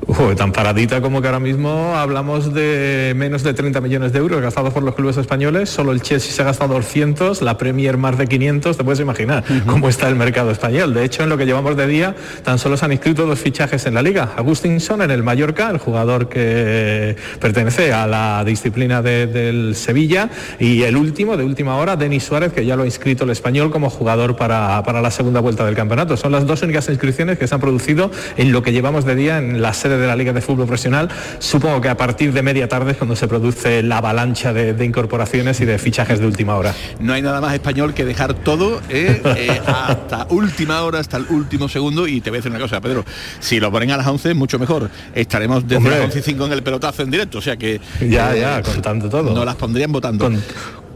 Uy, 0.08 0.36
tan 0.36 0.52
paradita 0.52 1.00
como 1.00 1.20
que 1.20 1.26
ahora 1.26 1.40
mismo 1.40 1.96
hablamos 1.96 2.54
de 2.54 3.12
menos 3.16 3.42
de 3.42 3.52
30 3.54 3.80
millones 3.80 4.12
de 4.12 4.20
euros 4.20 4.40
gastados 4.40 4.72
por 4.72 4.84
los 4.84 4.94
clubes 4.94 5.16
españoles, 5.16 5.68
solo 5.68 5.90
el 5.90 6.00
Chelsea 6.00 6.32
se 6.32 6.42
ha 6.42 6.44
gastado 6.44 6.74
200, 6.74 7.42
la 7.42 7.58
Premier 7.58 7.96
más 7.96 8.16
de 8.16 8.28
500, 8.28 8.76
te 8.76 8.84
puedes 8.84 9.00
imaginar 9.00 9.42
cómo 9.66 9.88
está 9.88 10.08
el 10.08 10.14
mercado 10.14 10.52
español. 10.52 10.94
De 10.94 11.04
hecho, 11.04 11.24
en 11.24 11.28
lo 11.28 11.36
que 11.36 11.44
llevamos 11.44 11.76
de 11.76 11.88
día, 11.88 12.14
tan 12.44 12.60
solo 12.60 12.76
se 12.76 12.84
han 12.84 12.92
inscrito 12.92 13.26
dos 13.26 13.40
fichajes 13.40 13.84
en 13.86 13.94
la 13.94 14.02
liga. 14.02 14.30
Agustinson 14.36 15.02
en 15.02 15.10
el 15.10 15.24
Mallorca, 15.24 15.70
el 15.70 15.78
jugador 15.78 16.28
que 16.28 17.16
pertenece 17.40 17.92
a 17.92 18.06
la 18.06 18.44
disciplina 18.44 19.02
de- 19.02 19.26
del 19.26 19.74
Sevilla, 19.74 20.30
y 20.60 20.82
el 20.84 20.96
último, 20.96 21.36
de 21.36 21.42
última 21.42 21.76
hora, 21.78 21.96
Denis 21.96 22.22
Suárez, 22.22 22.52
que 22.52 22.64
ya 22.64 22.76
lo 22.76 22.84
ha 22.84 22.86
inscrito 22.86 23.24
el 23.24 23.30
español 23.30 23.72
como 23.72 23.90
jugador 23.90 24.36
para, 24.36 24.84
para 24.84 25.02
la 25.02 25.10
segunda 25.10 25.40
vuelta 25.40 25.66
del 25.66 25.74
campeonato. 25.74 26.16
Son 26.16 26.30
las 26.30 26.46
dos 26.46 26.62
únicas 26.62 26.88
inscripciones 26.88 27.38
que 27.40 27.48
se 27.48 27.54
han 27.56 27.60
producido 27.60 28.12
en 28.36 28.52
lo 28.52 28.62
que 28.62 28.70
llevamos 28.70 29.04
de 29.04 29.16
día 29.16 29.38
en 29.38 29.60
la 29.60 29.72
sede 29.74 29.95
de 29.98 30.06
la 30.06 30.16
Liga 30.16 30.32
de 30.32 30.40
Fútbol 30.40 30.66
Profesional. 30.66 31.08
Supongo 31.38 31.80
que 31.80 31.88
a 31.88 31.96
partir 31.96 32.32
de 32.32 32.42
media 32.42 32.68
tarde 32.68 32.92
es 32.92 32.96
cuando 32.96 33.16
se 33.16 33.28
produce 33.28 33.82
la 33.82 33.98
avalancha 33.98 34.52
de, 34.52 34.72
de 34.72 34.84
incorporaciones 34.84 35.60
y 35.60 35.64
de 35.64 35.78
fichajes 35.78 36.20
de 36.20 36.26
última 36.26 36.56
hora. 36.56 36.74
No 37.00 37.12
hay 37.12 37.22
nada 37.22 37.40
más 37.40 37.54
español 37.54 37.94
que 37.94 38.04
dejar 38.04 38.34
todo 38.34 38.80
eh, 38.88 39.20
eh, 39.36 39.60
hasta 39.66 40.26
última 40.30 40.82
hora, 40.82 41.00
hasta 41.00 41.16
el 41.16 41.26
último 41.30 41.68
segundo. 41.68 42.06
Y 42.06 42.20
te 42.20 42.30
voy 42.30 42.38
a 42.38 42.40
decir 42.40 42.50
una 42.50 42.60
cosa, 42.60 42.80
Pedro, 42.80 43.04
si 43.40 43.60
lo 43.60 43.70
ponen 43.70 43.90
a 43.90 43.96
las 43.96 44.06
11, 44.06 44.34
mucho 44.34 44.58
mejor. 44.58 44.90
Estaremos 45.14 45.64
desde 45.64 45.76
Hombre. 45.76 45.96
las 45.96 46.04
11 46.06 46.18
y 46.18 46.22
5 46.22 46.46
en 46.46 46.52
el 46.52 46.62
pelotazo 46.62 47.02
en 47.02 47.10
directo, 47.10 47.38
o 47.38 47.42
sea 47.42 47.56
que... 47.56 47.80
Ya, 48.00 48.34
eh, 48.34 48.40
ya, 48.40 48.62
contando 48.62 49.08
todo. 49.08 49.34
No 49.34 49.44
las 49.44 49.56
pondrían 49.56 49.92
votando. 49.92 50.24
Con, 50.24 50.42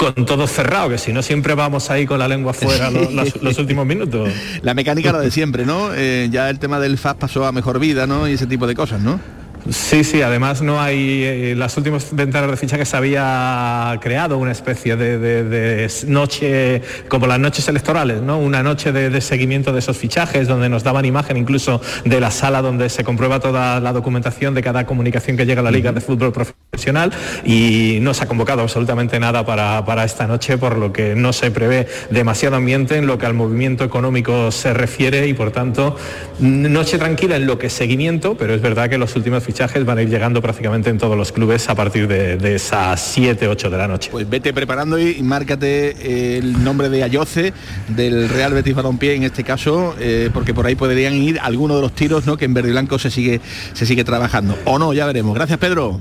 con 0.01 0.25
todo 0.25 0.47
cerrado, 0.47 0.89
que 0.89 0.97
si 0.99 1.13
no 1.13 1.23
siempre 1.23 1.55
vamos 1.55 1.91
ahí 1.91 2.07
con 2.07 2.19
la 2.19 2.27
lengua 2.27 2.55
fuera 2.55 2.91
los, 2.91 3.13
los- 3.13 3.43
los 3.43 3.59
últimos 3.59 3.85
minutos. 3.85 4.31
La 4.63 4.73
mecánica 4.73 5.13
la 5.13 5.21
de 5.21 5.31
siempre, 5.31 5.67
¿no? 5.67 5.91
Eh, 5.95 6.29
ya 6.33 6.49
el 6.49 6.59
tema 6.59 6.81
del 6.81 6.97
FAS 6.97 7.17
pasó 7.17 7.45
a 7.45 7.53
mejor 7.53 7.79
vida, 7.79 8.07
¿no? 8.07 8.27
Y 8.27 8.33
ese 8.33 8.47
tipo 8.47 8.67
de 8.67 8.75
cosas, 8.75 9.01
¿no? 9.03 9.21
Sí, 9.69 10.05
sí, 10.05 10.23
además 10.23 10.63
no 10.63 10.81
hay, 10.81 11.23
eh, 11.23 11.55
las 11.57 11.77
últimas 11.77 12.15
ventanas 12.15 12.51
de 12.51 12.57
fichaje 12.57 12.85
se 12.85 12.97
había 12.97 13.99
creado 14.01 14.39
una 14.39 14.53
especie 14.53 14.97
de, 14.97 15.91
noche, 16.07 16.83
como 17.09 17.27
las 17.27 17.39
noches 17.39 17.69
electorales, 17.69 18.23
¿no? 18.23 18.39
Una 18.39 18.63
noche 18.63 18.91
de, 18.93 19.11
de 19.11 19.21
seguimiento 19.21 19.73
de 19.73 19.81
esos 19.81 19.97
fichajes, 19.97 20.49
donde 20.49 20.69
nos 20.69 20.83
daban 20.83 21.05
imagen 21.05 21.37
incluso 21.37 21.81
de 22.05 22.21
la 22.21 22.31
sala 22.31 22.63
donde 22.63 22.89
se 22.89 23.05
comprueba 23.05 23.41
toda 23.41 23.81
la 23.81 23.93
documentación 23.93 24.55
de 24.55 24.63
cada 24.63 24.87
comunicación 24.87 25.37
que 25.37 25.45
llega 25.45 25.61
a 25.61 25.65
la 25.65 25.71
Liga 25.71 25.93
de 25.93 26.01
Fútbol 26.01 26.33
Profesional 26.33 27.13
y 27.45 27.99
no 28.01 28.15
se 28.15 28.25
ha 28.25 28.29
convocado 28.29 28.63
absolutamente 28.63 29.21
nada 29.21 29.45
para, 29.45 29.85
para 29.85 30.05
esta 30.05 30.27
noche, 30.27 30.57
por 30.57 30.79
lo 30.79 30.93
que 30.93 31.15
no 31.15 31.33
se 31.33 31.51
prevé 31.51 31.87
demasiado 32.11 32.57
ambiente 32.57 32.97
en 32.97 33.07
lo 33.07 33.19
que 33.19 33.27
al 33.27 33.35
movimiento 33.35 33.85
económico 33.85 34.51
se 34.51 34.73
refiere 34.73 35.27
y 35.27 35.35
por 35.35 35.51
tanto 35.51 35.97
noche 36.39 36.99
tranquila 36.99 37.37
en 37.37 37.47
lo 37.47 37.59
que 37.59 37.67
es 37.67 37.73
seguimiento, 37.73 38.37
pero 38.37 38.55
es 38.55 38.63
verdad 38.63 38.89
que 38.89 38.99
los 38.99 39.15
últimos 39.17 39.43
fichajes 39.51 39.85
van 39.85 39.99
a 39.99 40.03
ir 40.03 40.09
llegando 40.09 40.41
prácticamente 40.41 40.91
en 40.91 40.99
todos 40.99 41.17
los 41.17 41.33
clubes 41.33 41.69
a 41.69 41.75
partir 41.75 42.07
de, 42.07 42.37
de 42.37 42.55
esas 42.55 43.01
7, 43.01 43.49
8 43.49 43.69
de 43.69 43.77
la 43.77 43.89
noche. 43.89 44.09
Pues 44.13 44.31
vete 44.31 44.53
preparando 44.53 44.97
y 44.97 45.21
márcate 45.23 46.39
el 46.39 46.63
nombre 46.63 46.89
de 46.89 47.03
Ayoce, 47.03 47.53
del 47.89 48.29
Real 48.29 48.55
Betis 48.55 48.77
Balompié 48.77 49.17
en 49.17 49.25
este 49.25 49.43
caso, 49.43 49.97
eh, 49.99 50.31
porque 50.33 50.55
por 50.55 50.67
ahí 50.67 50.77
podrían 50.77 51.15
ir 51.15 51.41
algunos 51.41 51.79
de 51.79 51.83
los 51.83 51.93
tiros 51.93 52.27
¿no? 52.27 52.37
que 52.37 52.45
en 52.45 52.55
verde 52.55 52.69
y 52.69 52.73
blanco 52.73 53.01
se 53.01 53.11
sigue, 53.11 53.41
se 53.73 53.87
sigue 53.87 54.05
trabajando. 54.05 54.57
O 54.67 54.79
no, 54.79 54.93
ya 54.93 55.05
veremos. 55.05 55.35
Gracias, 55.35 55.59
Pedro. 55.59 56.01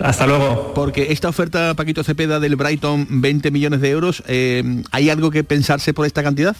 Hasta 0.00 0.26
luego. 0.26 0.72
Porque 0.74 1.12
esta 1.12 1.28
oferta, 1.28 1.74
Paquito 1.74 2.02
Cepeda, 2.02 2.40
del 2.40 2.56
Brighton, 2.56 3.06
20 3.08 3.52
millones 3.52 3.80
de 3.80 3.90
euros, 3.90 4.24
eh, 4.26 4.82
¿hay 4.90 5.08
algo 5.08 5.30
que 5.30 5.44
pensarse 5.44 5.94
por 5.94 6.04
esta 6.04 6.24
cantidad? 6.24 6.56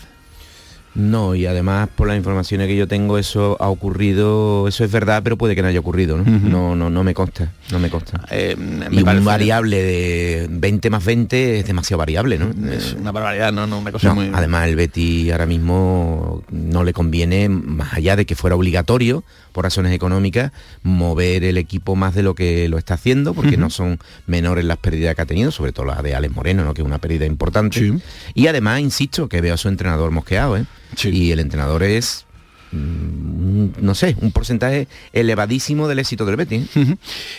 No, 0.98 1.36
y 1.36 1.46
además 1.46 1.88
por 1.94 2.08
las 2.08 2.16
informaciones 2.16 2.66
que 2.66 2.76
yo 2.76 2.88
tengo, 2.88 3.18
eso 3.18 3.56
ha 3.60 3.68
ocurrido, 3.68 4.66
eso 4.66 4.82
es 4.84 4.90
verdad, 4.90 5.22
pero 5.22 5.38
puede 5.38 5.54
que 5.54 5.62
no 5.62 5.68
haya 5.68 5.78
ocurrido, 5.78 6.18
¿no? 6.18 6.24
No, 6.24 6.74
no, 6.74 6.90
no 6.90 7.04
me 7.04 7.14
consta, 7.14 7.52
no 7.70 7.78
me 7.78 7.88
consta. 7.88 8.20
Eh, 8.32 8.56
y 8.90 8.98
un 9.02 9.24
variable 9.24 9.80
de 9.80 10.46
20 10.50 10.90
más 10.90 11.04
20 11.04 11.60
es 11.60 11.66
demasiado 11.66 11.98
variable, 11.98 12.36
¿no? 12.38 12.50
Es 12.72 12.94
Eh, 12.94 12.96
una 13.00 13.12
barbaridad, 13.12 13.52
¿no? 13.52 13.66
no 13.68 13.78
una 13.78 13.92
cosa 13.92 14.08
no, 14.08 14.16
muy... 14.16 14.30
Además 14.34 14.66
el 14.66 14.74
Betty 14.74 15.30
ahora 15.30 15.46
mismo 15.46 16.42
no 16.50 16.82
le 16.82 16.92
conviene, 16.92 17.48
más 17.48 17.94
allá 17.94 18.16
de 18.16 18.26
que 18.26 18.34
fuera 18.34 18.56
obligatorio, 18.56 19.22
por 19.58 19.64
razones 19.64 19.92
económicas, 19.92 20.52
mover 20.84 21.42
el 21.42 21.58
equipo 21.58 21.96
más 21.96 22.14
de 22.14 22.22
lo 22.22 22.36
que 22.36 22.68
lo 22.68 22.78
está 22.78 22.94
haciendo, 22.94 23.34
porque 23.34 23.56
no 23.56 23.70
son 23.70 23.98
menores 24.28 24.64
las 24.64 24.76
pérdidas 24.76 25.16
que 25.16 25.22
ha 25.22 25.26
tenido, 25.26 25.50
sobre 25.50 25.72
todo 25.72 25.86
la 25.86 26.00
de 26.00 26.14
Alex 26.14 26.32
Moreno, 26.32 26.64
¿no? 26.64 26.74
que 26.74 26.82
es 26.82 26.86
una 26.86 26.98
pérdida 26.98 27.26
importante. 27.26 27.80
Sí. 27.80 27.92
Y 28.34 28.46
además, 28.46 28.78
insisto, 28.78 29.28
que 29.28 29.40
veo 29.40 29.54
a 29.54 29.56
su 29.56 29.66
entrenador 29.66 30.12
mosqueado, 30.12 30.58
¿eh? 30.58 30.64
Y 31.02 31.32
el 31.32 31.40
entrenador 31.40 31.82
es, 31.82 32.24
mm, 32.70 33.66
no 33.80 33.96
sé, 33.96 34.14
un 34.20 34.30
porcentaje 34.30 34.86
elevadísimo 35.12 35.88
del 35.88 35.98
éxito 35.98 36.24
del 36.24 36.36
Betty. 36.36 36.54
¿eh? 36.76 36.96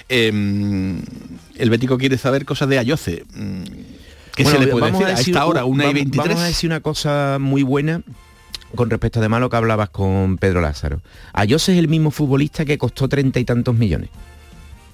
Eh, 0.09 1.01
el 1.55 1.69
Bético 1.69 1.97
quiere 1.97 2.17
saber 2.17 2.43
cosas 2.43 2.67
de 2.67 2.79
Ayoce. 2.79 3.23
Mm, 3.33 3.63
¿Qué 4.35 4.43
Bueno, 4.43 4.59
se 4.59 4.65
le 4.65 4.71
puede 4.73 4.91
decir 4.91 5.05
a, 5.05 5.13
esta 5.13 5.45
hora? 5.45 5.63
Una 5.63 5.83
y 5.83 5.87
vamos- 5.87 5.93
23. 5.93 6.27
Vamos 6.27 6.43
a 6.43 6.47
decir 6.47 6.69
una 6.69 6.81
cosa 6.81 7.37
muy 7.39 7.63
buena 7.63 8.01
con 8.75 8.89
respecto 8.89 9.19
además 9.19 9.37
a 9.37 9.41
lo 9.41 9.49
que 9.49 9.57
hablabas 9.57 9.89
con 9.89 10.37
Pedro 10.37 10.61
Lázaro. 10.61 11.01
Ayose 11.33 11.73
es 11.73 11.79
el 11.79 11.87
mismo 11.87 12.11
futbolista 12.11 12.65
que 12.65 12.77
costó 12.77 13.07
treinta 13.07 13.39
y 13.39 13.45
tantos 13.45 13.75
millones. 13.75 14.09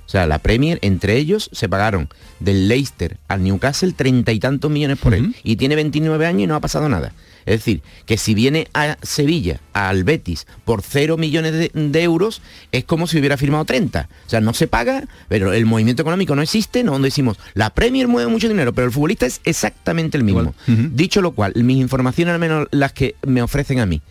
O 0.05 0.09
sea, 0.09 0.27
la 0.27 0.39
Premier, 0.39 0.79
entre 0.81 1.17
ellos, 1.17 1.49
se 1.51 1.67
pagaron 1.67 2.09
del 2.39 2.67
Leicester 2.67 3.17
al 3.27 3.43
Newcastle 3.43 3.93
treinta 3.93 4.31
y 4.31 4.39
tantos 4.39 4.69
millones 4.69 4.99
por 4.99 5.13
él. 5.13 5.35
Y 5.43 5.55
tiene 5.55 5.75
29 5.75 6.25
años 6.25 6.43
y 6.43 6.47
no 6.47 6.55
ha 6.55 6.59
pasado 6.59 6.87
nada. 6.89 7.13
Es 7.45 7.59
decir, 7.59 7.81
que 8.05 8.17
si 8.17 8.33
viene 8.33 8.67
a 8.73 8.97
Sevilla, 9.03 9.59
al 9.73 10.03
Betis, 10.03 10.47
por 10.63 10.81
0 10.81 11.17
millones 11.17 11.53
de, 11.53 11.71
de 11.73 12.03
euros, 12.03 12.41
es 12.71 12.83
como 12.83 13.05
si 13.05 13.19
hubiera 13.19 13.37
firmado 13.37 13.65
30. 13.65 14.09
O 14.25 14.29
sea, 14.29 14.41
no 14.41 14.53
se 14.53 14.67
paga, 14.67 15.05
pero 15.27 15.53
el 15.53 15.65
movimiento 15.65 16.01
económico 16.01 16.35
no 16.35 16.41
existe, 16.41 16.83
no 16.83 16.93
donde 16.93 17.07
decimos, 17.07 17.37
la 17.53 17.69
Premier 17.71 18.07
mueve 18.07 18.31
mucho 18.31 18.47
dinero, 18.47 18.73
pero 18.73 18.87
el 18.87 18.93
futbolista 18.93 19.27
es 19.27 19.41
exactamente 19.43 20.17
el 20.17 20.23
mismo. 20.23 20.55
Dicho 20.67 21.21
lo 21.21 21.33
cual, 21.33 21.53
mis 21.55 21.77
informaciones, 21.77 22.33
al 22.33 22.39
menos 22.39 22.67
las 22.71 22.93
que 22.93 23.15
me 23.25 23.43
ofrecen 23.43 23.79
a 23.79 23.85
mí, 23.85 24.01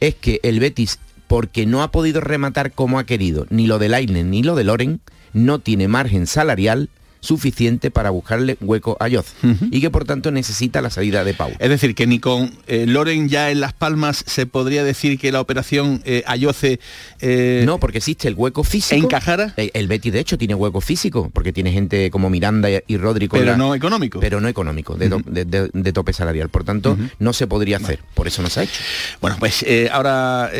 es 0.00 0.14
que 0.14 0.40
el 0.42 0.60
Betis, 0.60 0.98
porque 1.26 1.66
no 1.66 1.82
ha 1.82 1.90
podido 1.90 2.20
rematar 2.20 2.72
como 2.72 2.98
ha 2.98 3.04
querido, 3.04 3.46
ni 3.50 3.66
lo 3.66 3.78
de 3.78 3.88
Leinen 3.88 4.30
ni 4.30 4.42
lo 4.42 4.54
de 4.54 4.64
Loren, 4.64 5.00
no 5.32 5.58
tiene 5.58 5.88
margen 5.88 6.26
salarial 6.26 6.88
suficiente 7.26 7.90
para 7.90 8.10
buscarle 8.10 8.56
hueco 8.60 8.96
a 9.00 9.08
Yoz 9.08 9.34
y 9.70 9.80
que 9.80 9.90
por 9.90 10.04
tanto 10.04 10.30
necesita 10.30 10.80
la 10.80 10.90
salida 10.90 11.24
de 11.24 11.34
Pau. 11.34 11.50
Es 11.58 11.68
decir, 11.68 11.94
que 11.94 12.06
ni 12.06 12.18
con 12.18 12.52
eh, 12.66 12.86
Loren 12.86 13.28
ya 13.28 13.50
en 13.50 13.60
Las 13.60 13.72
Palmas 13.72 14.24
se 14.26 14.46
podría 14.46 14.84
decir 14.84 15.18
que 15.18 15.32
la 15.32 15.40
operación 15.40 16.02
eh, 16.04 16.22
Ayoce... 16.26 16.80
Eh, 17.20 17.62
no, 17.66 17.78
porque 17.78 17.98
existe 17.98 18.28
el 18.28 18.34
hueco 18.34 18.64
físico. 18.64 19.04
¿Encajara? 19.04 19.52
El, 19.56 19.70
el 19.74 19.88
Betty 19.88 20.10
de 20.10 20.20
hecho 20.20 20.38
tiene 20.38 20.54
hueco 20.54 20.80
físico, 20.80 21.30
porque 21.32 21.52
tiene 21.52 21.72
gente 21.72 22.10
como 22.10 22.30
Miranda 22.30 22.68
y 22.86 22.96
Rodri 22.96 23.28
Pero 23.28 23.56
no 23.56 23.74
económico. 23.74 24.20
Pero 24.20 24.40
no 24.40 24.48
económico, 24.48 24.94
de, 24.96 25.92
tope 25.92 26.12
salarial. 26.12 26.48
Por 26.48 26.64
tanto, 26.64 26.96
no 27.18 27.32
se 27.32 27.46
podría 27.46 27.78
hacer. 27.78 28.00
Por 28.14 28.26
eso 28.26 28.42
no 28.42 28.48
se 28.48 28.60
ha 28.60 28.62
hecho. 28.62 28.80
Bueno, 29.20 29.36
pues 29.38 29.64
ahora 29.90 30.50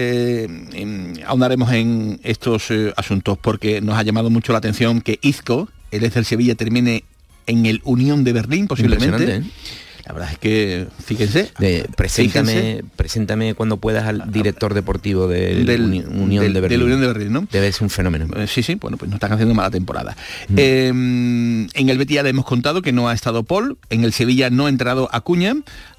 ahondaremos 1.27 1.73
en 1.73 2.21
estos 2.23 2.69
asuntos 2.97 3.39
porque 3.39 3.81
nos 3.81 3.97
ha 3.97 4.03
llamado 4.03 4.31
mucho 4.31 4.53
la 4.53 4.59
atención 4.59 5.01
que 5.01 5.19
Izco, 5.23 5.69
el 5.91 6.09
del 6.09 6.25
Sevilla, 6.25 6.55
termine 6.55 7.05
en 7.47 7.67
el 7.67 7.81
Unión 7.85 8.25
de 8.25 8.33
Berlín 8.33 8.67
posiblemente. 8.67 9.45
La 10.07 10.13
verdad 10.13 10.31
es 10.31 10.39
que, 10.39 10.87
fíjense. 11.05 11.51
preséntame, 11.97 12.85
preséntame 12.95 13.55
cuando 13.55 13.79
puedas 13.79 14.05
al 14.07 14.31
director 14.31 14.73
deportivo 14.73 15.27
del, 15.27 15.69
Unión 16.09 16.53
de 16.53 16.61
Berlín. 16.61 16.83
Unión 16.83 17.01
de 17.01 17.07
Berlín, 17.09 17.33
¿no? 17.33 17.49
Debe 17.51 17.73
ser 17.73 17.83
un 17.83 17.91
fenómeno. 17.91 18.29
Eh, 18.37 18.47
sí, 18.47 18.63
sí, 18.63 18.77
bueno, 18.77 18.99
pues 18.99 19.09
no 19.09 19.17
están 19.17 19.33
haciendo 19.33 19.53
mala 19.53 19.73
temporada. 19.73 20.17
Mm. 20.49 20.59
Em, 20.59 21.69
en 21.75 21.89
el 21.89 21.99
Betis 21.99 22.15
ya 22.15 22.23
le 22.23 22.29
hemos 22.29 22.45
contado 22.45 22.83
que 22.83 22.93
no 22.93 23.09
ha 23.09 23.15
estado 23.15 23.43
Paul, 23.43 23.79
en 23.91 24.05
el 24.05 24.13
Sevilla 24.13 24.49
no 24.49 24.67
ha 24.67 24.69
entrado 24.69 25.09
Acuña, 25.11 25.57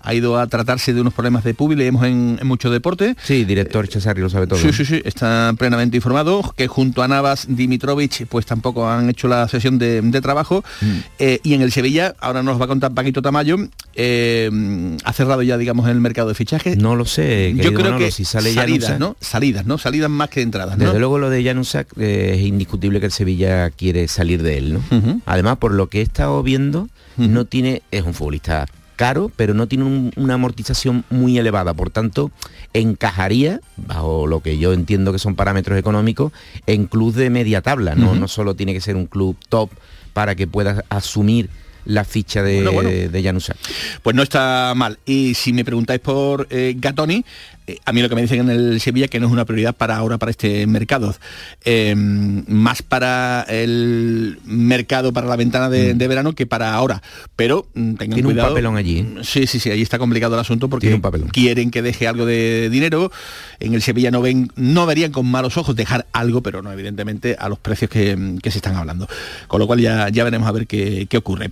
ha 0.08 0.14
ido 0.14 0.40
a 0.40 0.48
tratarse 0.48 0.94
de 0.94 1.02
unos 1.02 1.14
problemas 1.14 1.44
de 1.44 1.54
público, 1.54 1.80
leemos 1.80 2.06
en, 2.06 2.38
en 2.40 2.48
mucho 2.48 2.72
deporte. 2.72 3.18
Sí, 3.22 3.44
director 3.44 3.88
Cesari 3.88 4.22
lo 4.22 4.30
sabe 4.30 4.48
todo. 4.48 4.58
Sí, 4.58 4.72
sí, 4.72 4.86
sí, 4.86 5.02
está 5.04 5.54
plenamente 5.58 5.98
informado, 5.98 6.54
que 6.56 6.68
junto 6.68 7.04
a 7.04 7.10
Navas, 7.10 7.46
Dimitrovich, 7.50 8.26
pues 8.26 8.46
tampoco 8.46 8.90
han 8.90 9.10
hecho 9.10 9.28
la 9.28 9.50
sesión 9.50 9.78
de, 9.78 10.22
trabajo. 10.22 10.64
Mm. 10.80 10.86
Eh, 11.20 11.40
y 11.44 11.54
en 11.56 11.62
el 11.62 11.74
Sevilla, 11.74 12.16
ahora 12.22 12.42
nos 12.42 12.60
va 12.60 12.66
a 12.66 12.68
contar 12.70 12.94
Paquito 12.94 13.22
Tamayo, 13.22 13.58
eh, 13.96 14.50
ha 15.04 15.12
cerrado 15.12 15.44
ya, 15.44 15.58
digamos, 15.58 15.90
el 15.90 16.00
mercado 16.00 16.30
de 16.30 16.36
fichajes. 16.36 16.78
No 16.78 16.96
lo 16.96 17.04
sé. 17.04 17.54
Yo 17.58 17.74
creo 17.74 17.98
que 17.98 18.10
si 18.12 18.24
sale 18.24 18.54
salidas, 18.54 18.98
¿no? 19.00 19.18
Salidas, 19.20 19.66
¿no? 19.66 19.78
Salidas 19.78 20.10
más 20.10 20.30
que 20.30 20.42
entradas. 20.42 20.78
Desde 20.78 21.00
luego 21.00 21.20
lo 21.20 21.30
de 21.30 21.44
Janusak 21.44 21.90
eh, 21.98 22.36
es 22.36 22.42
indiscutible 22.44 23.02
que 23.02 23.08
el 23.08 23.12
Sevilla 23.12 23.70
quiere 23.72 24.08
salir 24.08 24.42
de 24.42 24.58
él, 24.58 24.74
¿no? 24.74 25.22
Además, 25.26 25.58
por 25.58 25.74
lo 25.74 25.88
que 25.88 26.00
he 26.00 26.04
estado 26.04 26.42
viendo, 26.44 26.88
no 27.18 27.44
tiene, 27.44 27.82
es 27.92 28.04
un 28.04 28.14
futbolista 28.14 28.68
caro, 28.98 29.32
pero 29.38 29.54
no 29.54 29.68
tiene 29.68 30.12
una 30.18 30.34
amortización 30.34 31.06
muy 31.10 31.38
elevada. 31.38 31.74
Por 31.74 31.90
tanto, 31.90 32.32
encajaría, 32.74 33.62
bajo 33.78 34.28
lo 34.28 34.42
que 34.42 34.58
yo 34.58 34.74
entiendo 34.74 35.14
que 35.14 35.20
son 35.20 35.36
parámetros 35.36 35.80
económicos, 35.80 36.34
en 36.66 36.88
club 36.88 37.14
de 37.14 37.30
media 37.30 37.62
tabla. 37.62 37.96
No, 37.96 38.16
no 38.16 38.28
solo 38.28 38.56
tiene 38.56 38.74
que 38.74 38.82
ser 38.82 38.98
un 38.98 39.06
club 39.06 39.38
top 39.48 39.70
para 40.12 40.36
que 40.36 40.48
pueda 40.48 40.84
asumir 40.90 41.50
la 41.86 42.04
ficha 42.04 42.44
de, 42.44 42.68
bueno, 42.68 42.90
Pues 44.04 44.16
no 44.16 44.22
está 44.22 44.74
mal. 44.76 45.00
Y 45.06 45.36
si 45.36 45.54
me 45.54 45.64
preguntáis 45.64 46.02
por 46.02 46.48
eh, 46.50 46.76
Gatoni, 46.78 47.24
eh, 47.68 47.80
a 47.84 47.92
mí 47.92 48.02
lo 48.02 48.08
que 48.08 48.16
me 48.16 48.22
dicen 48.22 48.40
en 48.40 48.50
el 48.50 48.80
Sevilla 48.80 49.10
que 49.10 49.20
no 49.20 49.28
es 49.28 49.34
una 49.34 49.44
prioridad 49.44 49.76
para 49.76 49.98
ahora, 49.98 50.18
para 50.18 50.32
este 50.32 50.66
mercado. 50.68 51.14
Em, 51.66 52.46
más 52.48 52.82
para 52.82 53.46
el 53.50 54.40
mercado, 54.46 55.12
para 55.12 55.28
la 55.28 55.36
ventana 55.36 55.70
de, 55.70 55.94
mm. 55.94 55.98
verano 55.98 56.34
que 56.34 56.46
para 56.46 56.74
ahora. 56.74 57.04
Pero 57.36 57.68
mm, 57.74 57.96
tengan 57.96 58.16
Tiene 58.16 58.30
un 58.30 58.38
papelón 58.38 58.78
allí. 58.78 59.06
Sí, 59.24 59.48
sí, 59.48 59.60
sí, 59.60 59.70
ahí 59.70 59.82
está 59.82 60.00
complicado 60.00 60.36
el 60.36 60.40
asunto 60.40 60.70
porque 60.70 61.00
quieren 61.34 61.70
que 61.70 61.82
deje 61.82 62.08
algo 62.08 62.26
de 62.26 62.70
dinero. 62.70 63.12
En 63.60 63.74
el 63.74 63.82
Sevilla 63.82 64.12
no 64.12 64.22
ven, 64.22 64.50
no 64.56 64.86
verían 64.86 65.12
con 65.12 65.26
malos 65.26 65.58
ojos 65.58 65.76
dejar 65.76 66.08
algo, 66.14 66.42
pero 66.42 66.62
no, 66.62 66.72
evidentemente, 66.72 67.36
a 67.38 67.50
los 67.50 67.60
precios 67.60 67.92
que, 67.92 68.40
se 68.48 68.58
están 68.60 68.78
hablando. 68.78 69.10
Con 69.48 69.60
lo 69.60 69.68
cual 69.68 69.82
ya, 69.82 70.08
ya 70.08 70.24
veremos 70.24 70.48
a 70.48 70.54
ver 70.54 70.68
qué, 70.68 71.08
ocurre. 71.18 71.50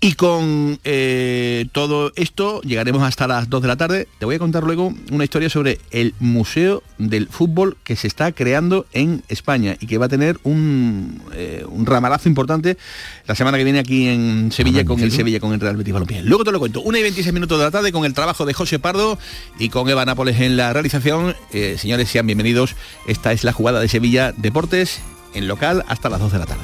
Y 0.00 0.12
con 0.14 0.78
eh, 0.84 1.66
todo 1.72 2.10
esto 2.16 2.62
llegaremos 2.62 3.02
hasta 3.02 3.26
las 3.26 3.50
2 3.50 3.60
de 3.60 3.68
la 3.68 3.76
tarde. 3.76 4.08
Te 4.18 4.24
voy 4.24 4.36
a 4.36 4.38
contar 4.38 4.62
luego 4.62 4.94
una 5.10 5.24
historia 5.24 5.50
sobre 5.50 5.57
sobre 5.58 5.80
el 5.90 6.14
Museo 6.20 6.84
del 6.98 7.26
Fútbol 7.26 7.76
que 7.82 7.96
se 7.96 8.06
está 8.06 8.30
creando 8.30 8.86
en 8.92 9.24
España 9.26 9.76
y 9.80 9.88
que 9.88 9.98
va 9.98 10.06
a 10.06 10.08
tener 10.08 10.38
un, 10.44 11.20
eh, 11.34 11.66
ramalazo 11.82 12.28
importante 12.28 12.78
la 13.26 13.34
semana 13.34 13.58
que 13.58 13.64
viene 13.64 13.80
aquí 13.80 14.06
en 14.06 14.52
Sevilla 14.52 14.84
con 14.84 15.00
el 15.00 15.10
Sevilla, 15.10 15.40
con 15.40 15.52
el 15.52 15.58
Real 15.58 15.76
Betis 15.76 15.92
Balompié. 15.92 16.22
Luego 16.22 16.44
te 16.44 16.52
lo 16.52 16.60
cuento, 16.60 16.80
una 16.82 17.00
y 17.00 17.02
26 17.02 17.32
minutos 17.32 17.58
de 17.58 17.64
la 17.64 17.72
tarde 17.72 17.90
con 17.90 18.04
el 18.04 18.14
trabajo 18.14 18.46
de 18.46 18.54
José 18.54 18.78
Pardo 18.78 19.18
y 19.58 19.68
con 19.68 19.88
Eva 19.88 20.04
Nápoles 20.04 20.38
en 20.38 20.56
la 20.56 20.72
realización. 20.72 21.34
Eh, 21.52 21.74
señores, 21.76 22.08
sean 22.08 22.28
bienvenidos. 22.28 22.76
Esta 23.08 23.32
es 23.32 23.42
la 23.42 23.52
jugada 23.52 23.80
de 23.80 23.88
Sevilla 23.88 24.30
Deportes 24.36 25.00
en 25.34 25.48
local 25.48 25.84
hasta 25.88 26.08
las 26.08 26.20
2 26.20 26.30
de 26.30 26.38
la 26.38 26.46
tarde. 26.46 26.62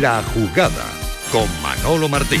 La 0.00 0.22
jugada 0.32 0.86
con 1.30 1.46
Manolo 1.60 2.08
Martín. 2.08 2.40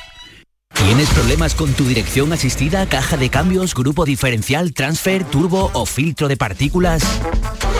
¿Tienes 0.85 1.09
problemas 1.11 1.55
con 1.55 1.71
tu 1.73 1.85
dirección 1.85 2.33
asistida, 2.33 2.85
caja 2.87 3.15
de 3.15 3.29
cambios, 3.29 3.73
grupo 3.75 4.03
diferencial, 4.03 4.73
transfer, 4.73 5.23
turbo 5.23 5.69
o 5.73 5.85
filtro 5.85 6.27
de 6.27 6.35
partículas? 6.37 7.03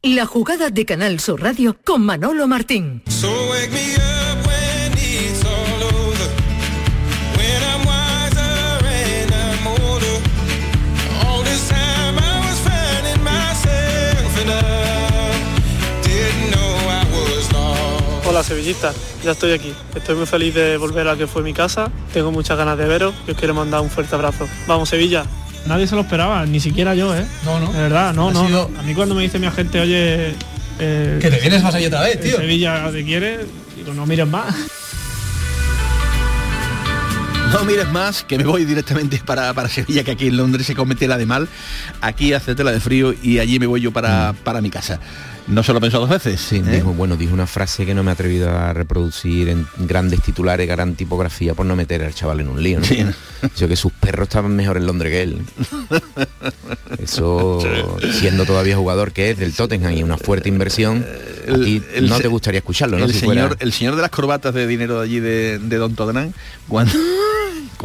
La 0.04 0.26
jugada 0.26 0.70
de 0.70 0.86
Canal 0.86 1.20
Sur 1.20 1.42
Radio 1.42 1.78
con 1.84 2.06
Manolo 2.06 2.48
Martín. 2.48 3.02
Hola 18.36 18.44
Sevillista, 18.44 18.94
ya 19.24 19.32
estoy 19.32 19.54
aquí. 19.54 19.74
Estoy 19.96 20.14
muy 20.18 20.26
feliz 20.26 20.54
de 20.54 20.76
volver 20.76 21.08
a 21.08 21.12
la 21.14 21.18
que 21.18 21.26
fue 21.26 21.42
mi 21.42 21.54
casa. 21.54 21.90
Tengo 22.12 22.34
muchas 22.34 22.58
ganas 22.58 22.78
de 22.78 22.86
veros 22.86 23.16
y 23.26 23.32
os 23.32 23.38
quiero 23.38 23.54
mandar 23.54 23.80
un 23.80 23.90
fuerte 23.90 24.14
abrazo. 24.14 24.46
Vamos 24.68 24.90
Sevilla. 24.90 25.26
Nadie 25.66 25.88
se 25.88 25.96
lo 25.96 26.02
esperaba, 26.02 26.46
ni 26.46 26.60
siquiera 26.60 26.94
yo, 26.96 27.16
¿eh? 27.16 27.26
No, 27.46 27.62
no. 27.62 27.72
De 27.72 27.84
verdad, 27.84 28.14
no, 28.14 28.32
no, 28.32 28.70
A 28.78 28.84
mí 28.84 28.94
cuando 28.94 29.16
me 29.16 29.22
dice 29.22 29.40
mi 29.40 29.48
agente, 29.48 29.80
oye... 29.80 30.36
Eh, 30.80 31.20
que 31.22 31.32
te 31.32 31.40
vienes 31.40 31.64
más 31.64 31.76
allá 31.76 31.88
otra 31.88 32.02
vez, 32.02 32.20
tío. 32.20 32.36
Sevilla 32.36 32.92
te 32.92 33.06
quiere, 33.06 33.40
digo, 33.78 33.94
no 33.94 34.06
mires 34.06 34.28
más. 34.28 34.54
No 37.54 37.64
mires 37.64 37.90
más, 37.90 38.26
que 38.26 38.38
me 38.38 38.44
voy 38.44 38.66
directamente 38.66 39.22
para, 39.26 39.54
para, 39.54 39.70
Sevilla, 39.70 40.04
que 40.04 40.12
aquí 40.12 40.28
en 40.28 40.36
Londres 40.36 40.68
se 40.68 40.76
comete 40.76 41.08
la 41.08 41.18
de 41.18 41.26
mal. 41.26 41.48
Aquí 42.02 42.34
hace 42.34 42.54
tela 42.54 42.74
de 42.74 42.82
frío 42.82 43.14
y 43.24 43.40
allí 43.40 43.60
me 43.60 43.66
voy 43.66 43.80
yo 43.80 43.94
para, 43.94 44.34
mm. 44.34 44.36
para 44.44 44.60
mi 44.60 44.70
casa. 44.70 45.00
No 45.48 45.62
se 45.62 45.74
lo 45.74 45.82
pensó 45.82 46.00
dos 46.00 46.10
veces. 46.10 46.42
Sí, 46.42 46.58
¿eh? 46.58 46.64
dijo, 46.64 46.94
bueno, 46.94 47.16
dijo 47.16 47.34
una 47.34 47.46
frase 47.46 47.86
que 47.86 47.94
no 47.94 48.04
me 48.04 48.12
he 48.12 48.14
atrevido 48.14 48.50
a 48.50 48.74
reproducir 48.74 49.50
en 49.50 49.68
grandes 49.78 50.22
titulares, 50.22 50.68
gran 50.68 50.96
tipografía, 50.96 51.54
por 51.54 51.66
no 51.66 51.76
meter 51.76 52.04
al 52.04 52.16
chaval 52.16 52.40
en 52.40 52.48
un 52.48 52.64
lío. 52.64 52.80
¿no? 52.80 53.68
que 53.68 53.76
sus 53.76 53.92
perros 53.92 54.28
estaban 54.28 54.56
mejor 54.56 54.78
en 54.78 54.88
Londres 54.88 55.12
que 55.12 55.22
él. 55.22 55.42
Eso, 56.98 57.60
siendo 58.20 58.46
todavía 58.46 58.76
jugador 58.76 59.12
que 59.12 59.32
es 59.32 59.38
del 59.38 59.54
Tottenham 59.54 59.94
y 59.94 60.04
una 60.04 60.18
fuerte 60.18 60.50
inversión, 60.50 61.06
no 62.02 62.20
te 62.20 62.28
gustaría 62.28 62.60
escucharlo, 62.60 62.98
¿no? 62.98 63.06
El, 63.06 63.14
señor, 63.14 63.58
el 63.60 63.72
señor 63.72 63.96
de 63.96 64.02
las 64.02 64.12
corbatas 64.12 64.54
de 64.54 64.66
dinero 64.66 65.00
de 65.00 65.06
allí 65.06 65.20
de, 65.20 65.60
Don 65.60 65.94
Tottenham, 65.96 66.32
cuando 66.68 66.94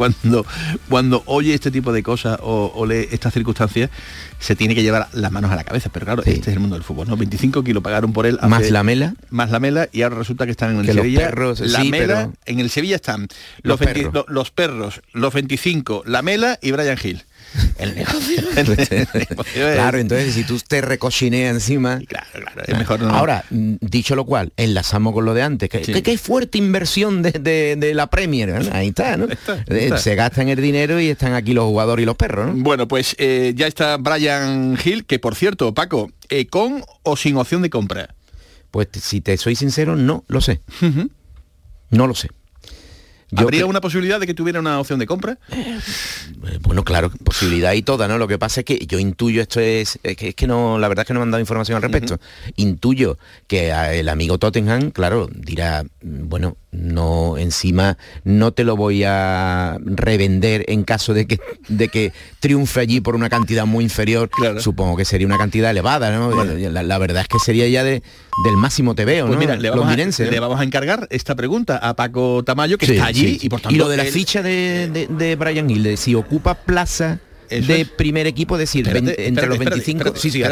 cuando, 0.01 0.47
cuando 0.89 1.21
oye 1.27 1.53
este 1.53 1.69
tipo 1.69 1.93
de 1.93 2.01
cosas 2.01 2.39
o, 2.41 2.85
lee 2.87 3.07
estas 3.11 3.35
circunstancias, 3.35 3.91
se 4.39 4.55
tiene 4.55 4.73
que 4.73 4.81
llevar 4.81 5.07
las 5.13 5.31
manos 5.31 5.51
a 5.51 5.55
la 5.55 5.63
cabeza. 5.63 5.91
Pero 5.93 6.07
claro, 6.07 6.23
este 6.25 6.39
es 6.49 6.55
el 6.55 6.59
mundo 6.59 6.75
del 6.75 6.83
fútbol, 6.83 7.07
¿no? 7.07 7.15
25 7.15 7.63
kilos 7.63 7.83
pagaron 7.83 8.11
por 8.11 8.25
él. 8.25 8.39
más 8.47 8.71
la 8.71 8.81
mela. 8.81 9.13
Más 9.29 9.51
la 9.51 9.59
mela 9.59 9.89
y 9.91 10.01
ahora 10.01 10.15
resulta 10.15 10.45
que 10.45 10.51
están 10.51 10.71
en 10.71 10.79
el 10.79 10.85
Sevilla. 10.87 11.19
Los 11.19 11.29
perros, 11.29 11.59
la 11.59 11.83
mela, 11.83 12.31
en 12.47 12.59
el 12.59 12.71
Sevilla 12.71 12.95
están 12.95 13.27
los, 13.61 13.77
perros. 14.49 15.01
los, 15.13 15.33
25, 15.33 16.03
la 16.07 16.23
mela 16.23 16.57
y 16.63 16.71
Brian 16.71 16.97
Hill. 17.01 17.23
El 17.77 17.95
negocio. 17.95 18.43
claro, 19.53 19.97
entonces 19.97 20.33
si 20.33 20.43
tú 20.43 20.59
te 20.65 20.81
recochineas 20.81 21.53
encima. 21.53 21.99
Claro, 22.07 22.27
claro, 22.31 22.63
es 22.65 22.77
mejor 22.77 23.01
no. 23.01 23.09
Ahora, 23.09 23.43
mm, 23.49 23.75
dicho 23.81 24.15
lo 24.15 24.25
cual, 24.25 24.53
enlazamos 24.57 25.13
con 25.13 25.25
lo 25.25 25.33
de 25.33 25.41
antes, 25.41 25.69
que, 25.69 25.81
que, 25.81 26.17
fuerte 26.17 26.57
inversión 26.57 27.21
de, 27.21 27.31
de, 27.77 27.93
la 27.93 28.07
Premier. 28.07 28.69
Ahí 28.71 28.89
está, 28.89 29.17
¿no? 29.17 29.27
Eh, 29.67 29.91
se 29.97 30.15
gastan 30.15 30.49
el 30.49 30.61
dinero 30.61 30.99
y 30.99 31.09
están 31.09 31.33
aquí 31.33 31.53
los 31.53 31.65
jugadores 31.65 32.03
y 32.03 32.05
los 32.05 32.15
perros, 32.15 32.55
¿no? 32.55 32.63
Bueno, 32.63 32.87
pues 32.87 33.15
eh, 33.17 33.53
ya 33.55 33.67
está 33.67 33.97
Brian 33.97 34.77
Hill, 34.83 35.05
que 35.05 35.19
por 35.19 35.35
cierto, 35.35 35.73
Paco, 35.73 36.11
eh, 36.29 36.47
con 36.47 36.83
o 37.03 37.17
sin 37.17 37.37
opción 37.37 37.61
de 37.61 37.69
compra. 37.69 38.15
Pues 38.71 38.87
si 38.93 39.19
te 39.19 39.35
soy 39.37 39.55
sincero, 39.55 39.95
no 39.95 40.23
lo 40.27 40.39
sé. 40.39 40.61
No 41.89 42.07
lo 42.07 42.15
sé. 42.15 42.29
¿Habría 43.35 43.65
una 43.65 43.81
posibilidad 43.81 44.19
de 44.19 44.27
que 44.27 44.33
tuviera 44.33 44.59
una 44.59 44.79
opción 44.79 44.99
de 44.99 45.05
compra? 45.05 45.37
Eh, 45.49 45.79
bueno, 46.61 46.83
claro, 46.83 47.11
posibilidad 47.23 47.73
y 47.73 47.81
toda, 47.81 48.07
¿no? 48.07 48.17
Lo 48.17 48.27
que 48.27 48.37
pasa 48.37 48.61
es 48.61 48.65
que 48.65 48.85
yo 48.85 48.99
intuyo, 48.99 49.41
esto 49.41 49.59
es, 49.59 49.99
que, 50.03 50.29
es 50.29 50.35
que 50.35 50.47
no, 50.47 50.79
la 50.79 50.87
verdad 50.87 51.03
es 51.03 51.07
que 51.07 51.13
no 51.13 51.19
me 51.19 51.23
han 51.23 51.31
dado 51.31 51.39
información 51.39 51.77
al 51.77 51.81
respecto. 51.81 52.19
Intuyo 52.55 53.17
que 53.47 53.71
el 53.71 54.09
amigo 54.09 54.37
Tottenham, 54.37 54.91
claro, 54.91 55.29
dirá, 55.31 55.83
bueno, 56.01 56.57
no 56.71 57.37
encima 57.37 57.97
no 58.23 58.53
te 58.53 58.63
lo 58.63 58.77
voy 58.77 59.03
a 59.03 59.77
revender 59.83 60.63
en 60.69 60.83
caso 60.83 61.13
de 61.13 61.27
que 61.27 61.39
de 61.67 61.89
que 61.89 62.13
triunfe 62.39 62.79
allí 62.79 63.01
por 63.01 63.15
una 63.15 63.29
cantidad 63.29 63.65
muy 63.65 63.83
inferior 63.83 64.29
supongo 64.59 64.95
que 64.95 65.03
sería 65.03 65.27
una 65.27 65.37
cantidad 65.37 65.71
elevada 65.71 66.11
¿no? 66.11 66.43
la, 66.45 66.97
verdad 66.97 67.23
es 67.23 67.27
que 67.27 67.39
sería 67.39 67.67
ya 67.67 67.83
de, 67.83 68.01
del 68.43 68.57
máximo 68.57 68.95
te 68.95 69.05
veo 69.05 69.27
pues 69.27 69.37
mira, 69.37 69.55
le 69.55 69.69
vamos, 69.69 69.85
a, 69.87 69.95
le 69.95 70.39
vamos, 70.39 70.59
a, 70.59 70.63
encargar 70.63 71.07
esta 71.09 71.35
pregunta 71.35 71.77
a 71.77 71.95
Paco 71.95 72.43
Tamayo 72.43 72.77
que 72.77 72.85
está 72.85 73.05
allí 73.05 73.37
y 73.41 73.49
por 73.49 73.61
tanto 73.61 73.75
y 73.75 73.77
lo 73.77 73.89
de 73.89 73.97
la 73.97 74.05
ficha 74.05 74.41
de, 74.41 75.07
de, 75.09 75.35
Brian 75.35 75.69
Hill 75.69 75.83
de 75.83 75.97
si 75.97 76.15
ocupa 76.15 76.55
plaza 76.55 77.19
de 77.49 77.85
primer 77.85 78.25
equipo, 78.27 78.55
es 78.55 78.61
decir, 78.61 78.87
entre 78.87 79.47
los 79.47 79.59
25... 79.59 80.13
sí, 80.15 80.31
sí, 80.31 80.41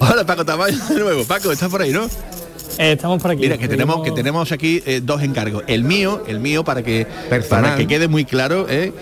Hola 0.00 0.26
Paco 0.26 0.44
Tamayo 0.44 0.76
de 0.88 0.98
nuevo. 0.98 1.24
Paco, 1.24 1.52
estás 1.52 1.70
por 1.70 1.80
ahí, 1.82 1.92
¿no? 1.92 2.06
Eh, 2.78 2.92
estamos 2.92 3.22
por 3.22 3.30
aquí. 3.30 3.42
Mira, 3.42 3.56
que 3.58 3.68
tenemos, 3.68 4.02
que 4.02 4.10
tenemos 4.10 4.50
aquí 4.52 4.82
eh, 4.84 5.00
dos 5.02 5.22
encargos. 5.22 5.64
El 5.66 5.84
mío, 5.84 6.24
el 6.26 6.40
mío 6.40 6.64
para 6.64 6.82
que, 6.82 7.06
para 7.48 7.76
que 7.76 7.86
quede 7.86 8.08
muy 8.08 8.24
claro, 8.24 8.66
eh, 8.68 8.92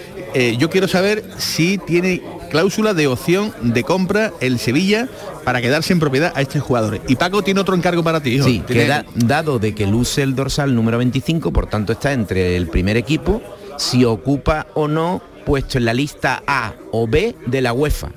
yo 0.59 0.69
quiero 0.71 0.89
saber 0.89 1.25
si 1.39 1.79
tiene 1.79 2.23
cláusula 2.55 2.95
de 2.95 3.09
opción 3.09 3.53
de 3.62 3.83
compra 3.83 4.33
el 4.40 4.61
Sevilla 4.61 5.09
para 5.43 5.61
quedarse 5.61 5.93
en 5.93 5.99
propiedad 5.99 6.33
a 6.37 6.40
este 6.40 6.61
jugador. 6.61 7.01
Y 7.09 7.17
Paco 7.17 7.43
tiene 7.43 7.61
otro 7.61 7.75
encargo 7.75 8.05
para 8.05 8.21
ti, 8.21 8.37
hijo. 8.37 8.45
Sí, 8.45 8.61
queda, 8.61 9.05
dado 9.17 9.59
de 9.59 9.75
que 9.75 9.88
luce 9.88 10.23
el 10.23 10.37
dorsal 10.37 10.73
número 10.73 10.99
25, 10.99 11.53
por 11.53 11.67
tanto 11.67 11.95
está 11.95 12.12
entre 12.12 12.57
el 12.57 12.69
primer 12.69 12.97
equipo, 12.97 13.43
si 13.77 14.05
ocupa 14.05 14.69
o 14.75 14.87
no 14.87 15.21
puesto 15.45 15.79
en 15.79 15.85
la 15.85 15.95
lista 15.95 16.45
A 16.47 16.75
o 16.93 17.09
B 17.09 17.35
de 17.45 17.61
la 17.61 17.73
UEFA. 17.73 18.11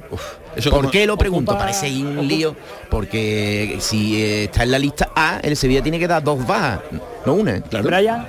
¿Por 0.69 0.91
qué 0.91 1.05
lo 1.05 1.17
pregunto? 1.17 1.57
Parece 1.57 1.87
un 2.03 2.27
lío, 2.27 2.55
porque 2.89 3.77
si 3.79 4.21
eh, 4.21 4.43
está 4.45 4.63
en 4.63 4.71
la 4.71 4.79
lista 4.79 5.09
A, 5.15 5.39
el 5.41 5.55
Sevilla 5.55 5.81
tiene 5.81 5.99
que 5.99 6.07
dar 6.07 6.23
dos 6.23 6.45
bajas, 6.45 6.79
no 7.25 7.33
una. 7.33 7.61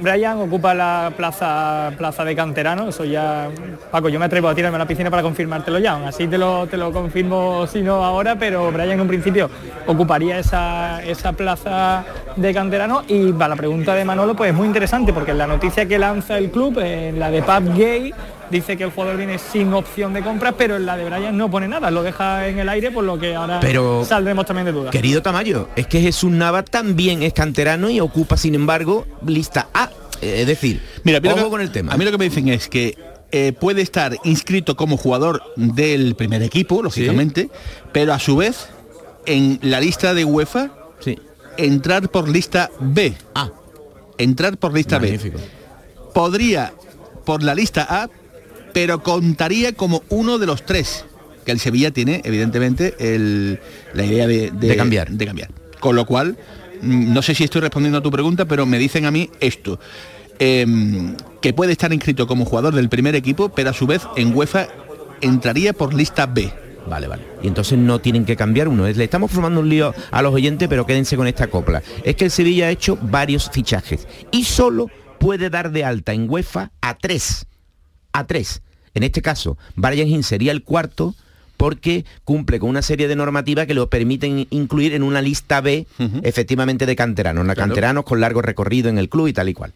Brian, 0.01 0.39
ocupa 0.39 0.75
la 0.75 1.13
plaza 1.17 1.93
plaza 1.97 2.25
de 2.25 2.35
canterano, 2.35 2.89
eso 2.89 3.05
ya... 3.05 3.49
Paco, 3.91 4.09
yo 4.09 4.19
me 4.19 4.27
atrevo 4.27 4.49
a 4.49 4.55
tirarme 4.55 4.77
a 4.77 4.81
la 4.81 4.87
piscina 4.87 5.11
para 5.11 5.23
confirmártelo 5.23 5.79
ya, 5.79 6.07
así 6.07 6.27
te 6.27 6.39
lo, 6.39 6.67
te 6.67 6.77
lo 6.77 6.93
confirmo 6.93 7.67
si 7.67 7.83
no 7.83 8.05
ahora, 8.05 8.37
pero 8.37 8.71
Brian 8.73 8.93
en 8.93 9.01
un 9.01 9.09
principio 9.09 9.51
ocuparía 9.87 10.39
esa, 10.39 11.03
esa 11.05 11.33
plaza 11.33 12.05
de 12.37 12.55
canterano 12.55 13.03
y 13.09 13.33
va 13.33 13.49
la 13.49 13.57
pregunta 13.57 13.95
de 13.95 14.05
Manolo 14.05 14.35
pues 14.35 14.51
es 14.51 14.57
muy 14.57 14.67
interesante 14.67 15.13
porque 15.13 15.33
en 15.33 15.39
la 15.39 15.47
noticia 15.47 15.87
que 15.87 15.99
lanza 15.99 16.39
el 16.39 16.51
club, 16.51 16.79
en 16.79 17.19
la 17.19 17.31
de 17.31 17.43
Pub 17.43 17.75
Gay, 17.77 18.15
dice 18.51 18.77
que 18.77 18.85
el 18.85 18.91
jugador 18.91 19.17
viene 19.17 19.39
sin 19.39 19.73
opción 19.73 20.13
de 20.13 20.23
compra, 20.23 20.53
pero 20.53 20.77
en 20.77 20.87
la 20.87 20.97
de 20.97 21.05
Brian 21.05 21.37
no 21.37 21.51
pone 21.51 21.69
nada, 21.69 21.91
lo 21.91 22.03
deja 22.03 22.49
en 22.49 22.59
el 22.59 22.69
aire, 22.69 22.91
por 22.91 23.05
lo 23.05 23.19
que 23.19 23.35
ahora 23.35 23.61
pero, 23.61 24.05
saldremos 24.05 24.47
también 24.47 24.67
de 24.67 24.73
dudas. 24.73 24.91
Querido 24.91 25.23
Tamayo, 25.23 25.69
es 25.77 25.87
que 25.87 26.01
Jesús 26.01 26.31
Nava 26.31 26.63
también 26.63 27.23
es 27.23 27.33
canterano 27.33 27.91
y 27.91 28.01
ocupa, 28.01 28.37
sin 28.37 28.55
embargo, 28.55 29.07
lista 29.27 29.69
A. 29.75 29.91
Es 30.21 30.47
decir, 30.47 30.83
mira, 31.05 31.21
con 31.21 31.61
el 31.61 31.71
tema. 31.71 31.93
A 31.93 31.97
mí 31.97 32.05
lo 32.05 32.11
que 32.11 32.19
me 32.19 32.25
dicen 32.25 32.49
es 32.49 32.69
que 32.69 32.97
eh, 33.31 33.53
puede 33.53 33.83
estar 33.83 34.17
inscrito 34.25 34.77
como 34.77 34.97
jugador 34.97 35.43
del 35.57 36.17
primer 36.17 36.43
equipo, 36.43 36.83
lógicamente, 36.83 37.51
pero 37.93 38.13
a 38.13 38.19
su 38.19 38.37
vez 38.37 38.69
en 39.27 39.59
la 39.63 39.81
lista 39.81 40.15
de 40.15 40.25
UEFA 40.25 40.71
sí. 41.01 41.19
entrar 41.57 42.09
por 42.09 42.29
lista 42.29 42.71
B. 42.81 43.15
Ah. 43.35 43.51
Entrar 44.17 44.57
por 44.57 44.73
lista 44.73 44.99
B. 44.99 45.33
Podría 46.15 46.73
por 47.25 47.43
la 47.43 47.55
lista 47.55 47.87
A 47.89 48.09
pero 48.73 49.03
contaría 49.03 49.73
como 49.73 50.03
uno 50.09 50.39
de 50.39 50.47
los 50.47 50.65
tres 50.65 51.05
que 51.49 51.53
el 51.53 51.61
Sevilla 51.61 51.91
tiene, 51.91 52.21
evidentemente, 52.25 52.95
la 53.95 54.05
idea 54.05 54.27
de, 54.27 54.77
cambiar. 54.77 55.11
de 55.11 55.27
cambiar. 55.27 55.51
Con 55.81 55.97
lo 55.97 56.05
cual, 56.05 56.37
mm, 56.83 57.13
no 57.13 57.23
sé 57.23 57.35
si 57.35 57.45
estoy 57.45 57.63
respondiendo 57.63 57.99
a 57.99 58.03
tu 58.03 58.11
pregunta, 58.11 58.45
pero 58.45 58.67
me 58.67 58.79
dicen 58.79 59.07
a 59.07 59.11
mí 59.11 59.31
esto. 59.41 59.81
Em, 60.39 61.17
que 61.41 61.55
puede 61.55 61.73
estar 61.73 61.93
inscrito 61.93 62.27
como 62.27 62.45
jugador 62.45 62.75
del 62.75 62.91
primer 62.91 63.15
equipo, 63.15 63.49
pero 63.49 63.71
a 63.71 63.73
su 63.73 63.87
vez 63.87 64.03
en 64.17 64.37
UEFA 64.37 64.69
entraría 65.23 65.73
por 65.73 65.95
lista 65.95 66.27
B. 66.27 66.53
Vale, 66.87 67.07
vale. 67.07 67.23
Y 67.43 67.49
entonces 67.49 67.79
no 67.79 67.99
tienen 67.99 68.25
que 68.25 68.37
cambiar 68.37 68.69
uno. 68.69 68.87
Le 68.87 69.05
estamos 69.05 69.31
formando 69.31 69.61
un 69.61 69.69
lío 69.69 69.95
a 70.11 70.23
los 70.23 70.35
oyentes, 70.35 70.69
pero 70.69 70.87
quédense 70.87 71.17
con 71.17 71.27
esta 71.27 71.47
copla. 71.49 71.83
Es 72.05 72.15
que 72.15 72.27
el 72.27 72.31
Sevilla 72.31 72.67
ha 72.67 72.71
hecho 72.71 72.99
varios 73.01 73.51
fichajes 73.51 74.07
y 74.31 74.45
solo 74.45 74.91
puede 75.19 75.51
dar 75.51 75.73
de 75.73 75.85
alta 75.85 76.13
en 76.13 76.29
UEFA 76.31 76.73
a 76.81 76.97
tres 76.97 77.48
a 78.19 78.27
tres. 78.27 78.63
En 78.95 79.03
este 79.03 79.23
caso, 79.23 79.57
Brian 79.77 80.09
Hill 80.09 80.25
sería 80.25 80.53
el 80.53 80.63
cuarto 80.63 81.15
porque 81.57 82.05
cumple 82.25 82.61
con 82.61 82.71
una 82.71 82.83
serie 82.83 83.09
de 83.09 83.17
normativas 83.17 83.67
que 83.67 83.75
lo 83.75 83.91
permiten 83.91 84.47
incluir 84.51 84.95
en 84.95 85.03
una 85.03 85.21
lista 85.21 85.61
B, 85.61 85.87
efectivamente, 86.23 86.87
de 86.87 86.97
canteranos, 86.97 87.47
canteranos 87.57 88.05
con 88.05 88.21
largo 88.21 88.43
recorrido 88.43 88.89
en 88.89 88.97
el 88.97 89.09
club 89.09 89.27
y 89.27 89.33
tal 89.33 89.49
y 89.49 89.55
cual. 89.55 89.73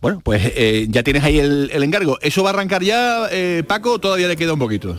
Bueno, 0.00 0.20
pues 0.22 0.42
eh, 0.54 0.86
ya 0.90 1.02
tienes 1.02 1.24
ahí 1.24 1.38
el, 1.38 1.70
encargo. 1.82 2.18
¿Eso 2.20 2.42
va 2.42 2.50
a 2.50 2.52
arrancar 2.52 2.82
ya, 2.82 3.26
eh, 3.30 3.64
Paco, 3.66 3.98
todavía 3.98 4.28
le 4.28 4.36
queda 4.36 4.52
un 4.52 4.58
poquito? 4.58 4.98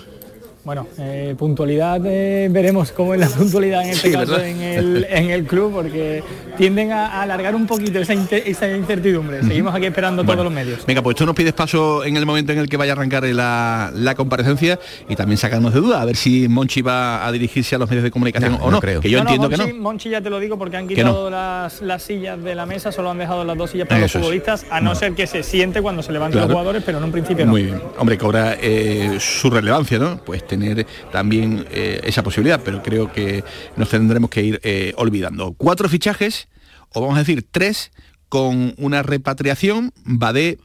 Bueno, 0.66 0.88
eh, 0.98 1.36
puntualidad, 1.38 2.02
eh, 2.06 2.48
veremos 2.50 2.92
cómo 2.92 3.14
es 3.14 3.20
la 3.20 3.28
puntualidad 3.28 3.84
en 3.84 3.90
este 3.92 4.12
caso 4.12 4.40
en 4.42 5.30
el, 5.30 5.46
club, 5.46 5.72
porque 5.72 6.24
tienden 6.58 6.92
a, 6.92 7.22
alargar 7.22 7.54
un 7.54 7.68
poquito 7.68 8.00
esa, 8.00 8.16
incertidumbre. 8.16 9.44
Seguimos 9.44 9.76
aquí 9.76 9.86
esperando 9.86 10.24
todos 10.24 10.44
los 10.44 10.52
medios. 10.52 10.84
Venga, 10.88 11.04
pues 11.04 11.18
tú 11.18 11.26
nos 11.28 11.36
pides 11.36 11.54
paso 11.54 12.04
en 12.04 12.18
el 12.18 12.26
momento 12.26 12.52
en 12.52 12.58
el 12.58 12.68
que 12.68 12.78
vaya 12.78 12.94
a 12.94 12.96
arrancar 12.96 13.26
la, 13.26 14.14
comparecencia 14.18 14.80
y 15.08 15.16
también 15.16 15.38
sacarnos 15.38 15.72
de 15.72 15.82
duda, 15.82 16.02
a 16.02 16.06
ver 16.06 16.16
si 16.16 16.48
Monchi 16.48 16.82
va 16.82 17.28
a 17.28 17.32
dirigirse 17.32 17.76
a 17.76 17.78
los 17.78 17.88
medios 17.88 18.04
de 18.04 18.10
comunicación 18.10 18.58
o 18.60 18.72
no. 18.72 18.80
creo. 18.80 19.02
Que 19.02 19.10
yo 19.12 19.20
entiendo 19.20 19.50
que 19.50 19.58
no. 19.58 19.68
Monchi 19.68 20.10
ya 20.10 20.22
te 20.22 20.32
lo 20.32 20.40
digo 20.40 20.58
porque 20.58 20.78
han 20.78 20.88
quitado 20.88 21.30
las, 21.30 21.80
sillas 22.00 22.44
de 22.44 22.56
la 22.56 22.66
mesa, 22.66 22.92
solo 22.92 23.12
han 23.12 23.20
dejado 23.20 23.44
las 23.44 23.56
dos 23.56 23.70
sillas 23.70 23.88
para 23.88 24.02
los 24.02 24.12
futbolistas, 24.12 24.66
a 24.72 24.82
no, 24.82 24.96
ser 24.96 25.14
que 25.14 25.28
se 25.28 25.44
siente 25.44 25.84
cuando 25.84 26.02
se 26.02 26.12
levanten 26.12 26.42
los 26.42 26.50
jugadores, 26.50 26.82
pero 26.84 26.98
en 26.98 27.04
un 27.04 27.12
principio 27.12 27.46
no. 27.46 27.52
Muy 27.52 27.66
bien. 27.66 27.80
Hombre, 28.00 28.18
cobra 28.18 28.58
eh, 28.60 29.18
su 29.20 29.52
relevancia, 29.52 30.00
¿no? 30.00 30.18
Pues 30.26 30.44
tener 30.58 30.88
también 31.12 31.66
eh, 31.72 32.02
esa 32.04 32.24
posibilidad, 32.24 32.62
pero 32.64 32.82
creo 32.82 33.12
que 33.12 33.44
nos 33.76 33.90
tendremos 33.90 34.30
que 34.30 34.44
ir 34.44 34.60
eh, 34.64 34.94
olvidando. 34.98 35.54
Cuatro 35.54 35.90
fichajes, 35.90 36.48
o 36.94 37.02
vamos 37.02 37.18
a 37.18 37.20
decir 37.20 37.46
tres, 37.50 37.92
con 38.30 38.74
una 38.78 39.04
repatriación, 39.04 39.92
Badé, 40.04 40.60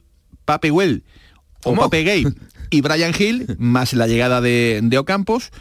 Pape 0.45 0.71
Well 0.71 1.03
o 1.63 1.75
Pape 1.75 2.03
Gay 2.03 2.25
y 2.69 2.81
Brian 2.81 3.13
Hill, 3.17 3.55
más 3.59 3.93
la 3.93 4.07
llegada 4.07 4.41
de, 4.41 4.79
de 4.81 4.97
Ocampos, 4.97 5.51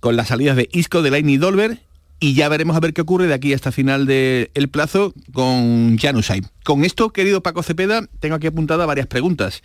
con 0.00 0.16
las 0.16 0.28
salidas 0.28 0.56
de 0.56 0.68
Isco, 0.72 1.00
de 1.00 1.10
Laini 1.10 1.34
y 1.34 1.36
Dolber, 1.38 1.80
y 2.20 2.34
ya 2.34 2.48
veremos 2.48 2.76
a 2.76 2.80
ver 2.80 2.92
qué 2.92 3.02
ocurre 3.02 3.26
de 3.26 3.34
aquí 3.34 3.52
hasta 3.52 3.72
final 3.72 4.06
del 4.06 4.68
plazo 4.70 5.12
con 5.32 5.98
Janusay. 5.98 6.42
Con 6.64 6.84
esto, 6.84 7.10
querido 7.10 7.42
Paco 7.42 7.62
Cepeda, 7.62 8.06
tengo 8.20 8.34
aquí 8.36 8.46
apuntada 8.46 8.86
varias 8.86 9.06
preguntas 9.06 9.62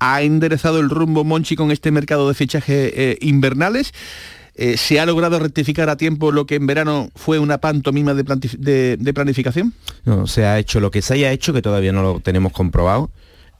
ha 0.00 0.22
enderezado 0.22 0.80
el 0.80 0.90
rumbo 0.90 1.22
Monchi 1.22 1.54
con 1.54 1.70
este 1.70 1.90
mercado 1.90 2.26
de 2.28 2.34
fichaje 2.34 3.12
eh, 3.12 3.18
invernales. 3.20 3.92
Eh, 4.56 4.76
¿Se 4.76 4.98
ha 4.98 5.06
logrado 5.06 5.38
rectificar 5.38 5.88
a 5.88 5.96
tiempo 5.96 6.32
lo 6.32 6.44
que 6.44 6.56
en 6.56 6.66
verano 6.66 7.10
fue 7.14 7.38
una 7.38 7.58
pantomima 7.58 8.14
de, 8.14 8.96
de, 8.98 9.14
planificación? 9.14 9.72
No, 10.04 10.26
se 10.26 10.44
ha 10.44 10.58
hecho 10.58 10.80
lo 10.80 10.90
que 10.90 11.02
se 11.02 11.14
haya 11.14 11.30
hecho, 11.30 11.52
que 11.52 11.62
todavía 11.62 11.92
no 11.92 12.02
lo 12.02 12.20
tenemos 12.20 12.52
comprobado, 12.52 13.10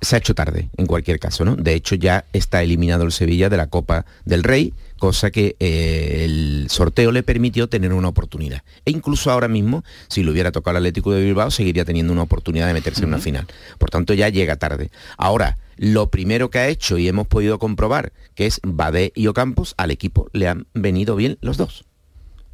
se 0.01 0.17
ha 0.17 0.19
hecho 0.19 0.35
tarde, 0.35 0.71
en 0.77 0.87
cualquier 0.87 1.19
caso, 1.19 1.45
¿no? 1.45 1.57
De 1.57 1.75
hecho, 1.75 1.95
ya 1.95 2.25
está 2.33 2.63
eliminado 2.63 3.05
el 3.05 3.13
Sevilla 3.13 3.49
de 3.49 3.57
la 3.57 3.67
Copa 3.67 4.07
del 4.25 4.43
Rey, 4.43 4.73
cosa 4.99 5.31
que 5.31 5.57
eh, 5.61 6.23
el 6.25 6.67
sorteo 6.71 7.13
le 7.13 7.23
permitió 7.23 7.69
tener 7.69 7.93
una 7.93 8.09
oportunidad. 8.09 8.63
E 8.85 8.91
incluso 8.91 9.31
ahora 9.31 9.49
mismo, 9.49 9.85
si 10.09 10.23
lo 10.23 10.33
hubiera 10.33 10.53
tocado 10.53 10.77
el 10.77 10.85
Atlético 10.85 11.13
de 11.13 11.25
Bilbao, 11.25 11.51
seguiría 11.51 11.85
teniendo 11.85 12.13
una 12.13 12.23
oportunidad 12.23 12.67
de 12.67 12.75
meterse 12.75 13.03
en 13.03 13.09
una 13.09 13.19
final. 13.19 13.47
Por 13.79 13.91
tanto, 13.91 14.15
ya 14.15 14.29
llega 14.29 14.57
tarde. 14.57 14.91
Ahora, 15.17 15.59
lo 15.77 16.11
primero 16.11 16.51
que 16.51 16.59
ha 16.59 16.69
hecho 16.69 16.99
y 16.99 17.09
hemos 17.09 17.27
podido 17.27 17.59
comprobar, 17.59 18.13
que 18.35 18.47
es 18.47 18.61
Badé 18.63 19.13
y 19.15 19.27
Ocampos, 19.27 19.75
al 19.77 19.91
equipo 19.91 20.29
le 20.33 20.49
han 20.49 20.67
venido 20.75 21.17
bien 21.17 21.39
los 21.41 21.57
dos. 21.57 21.85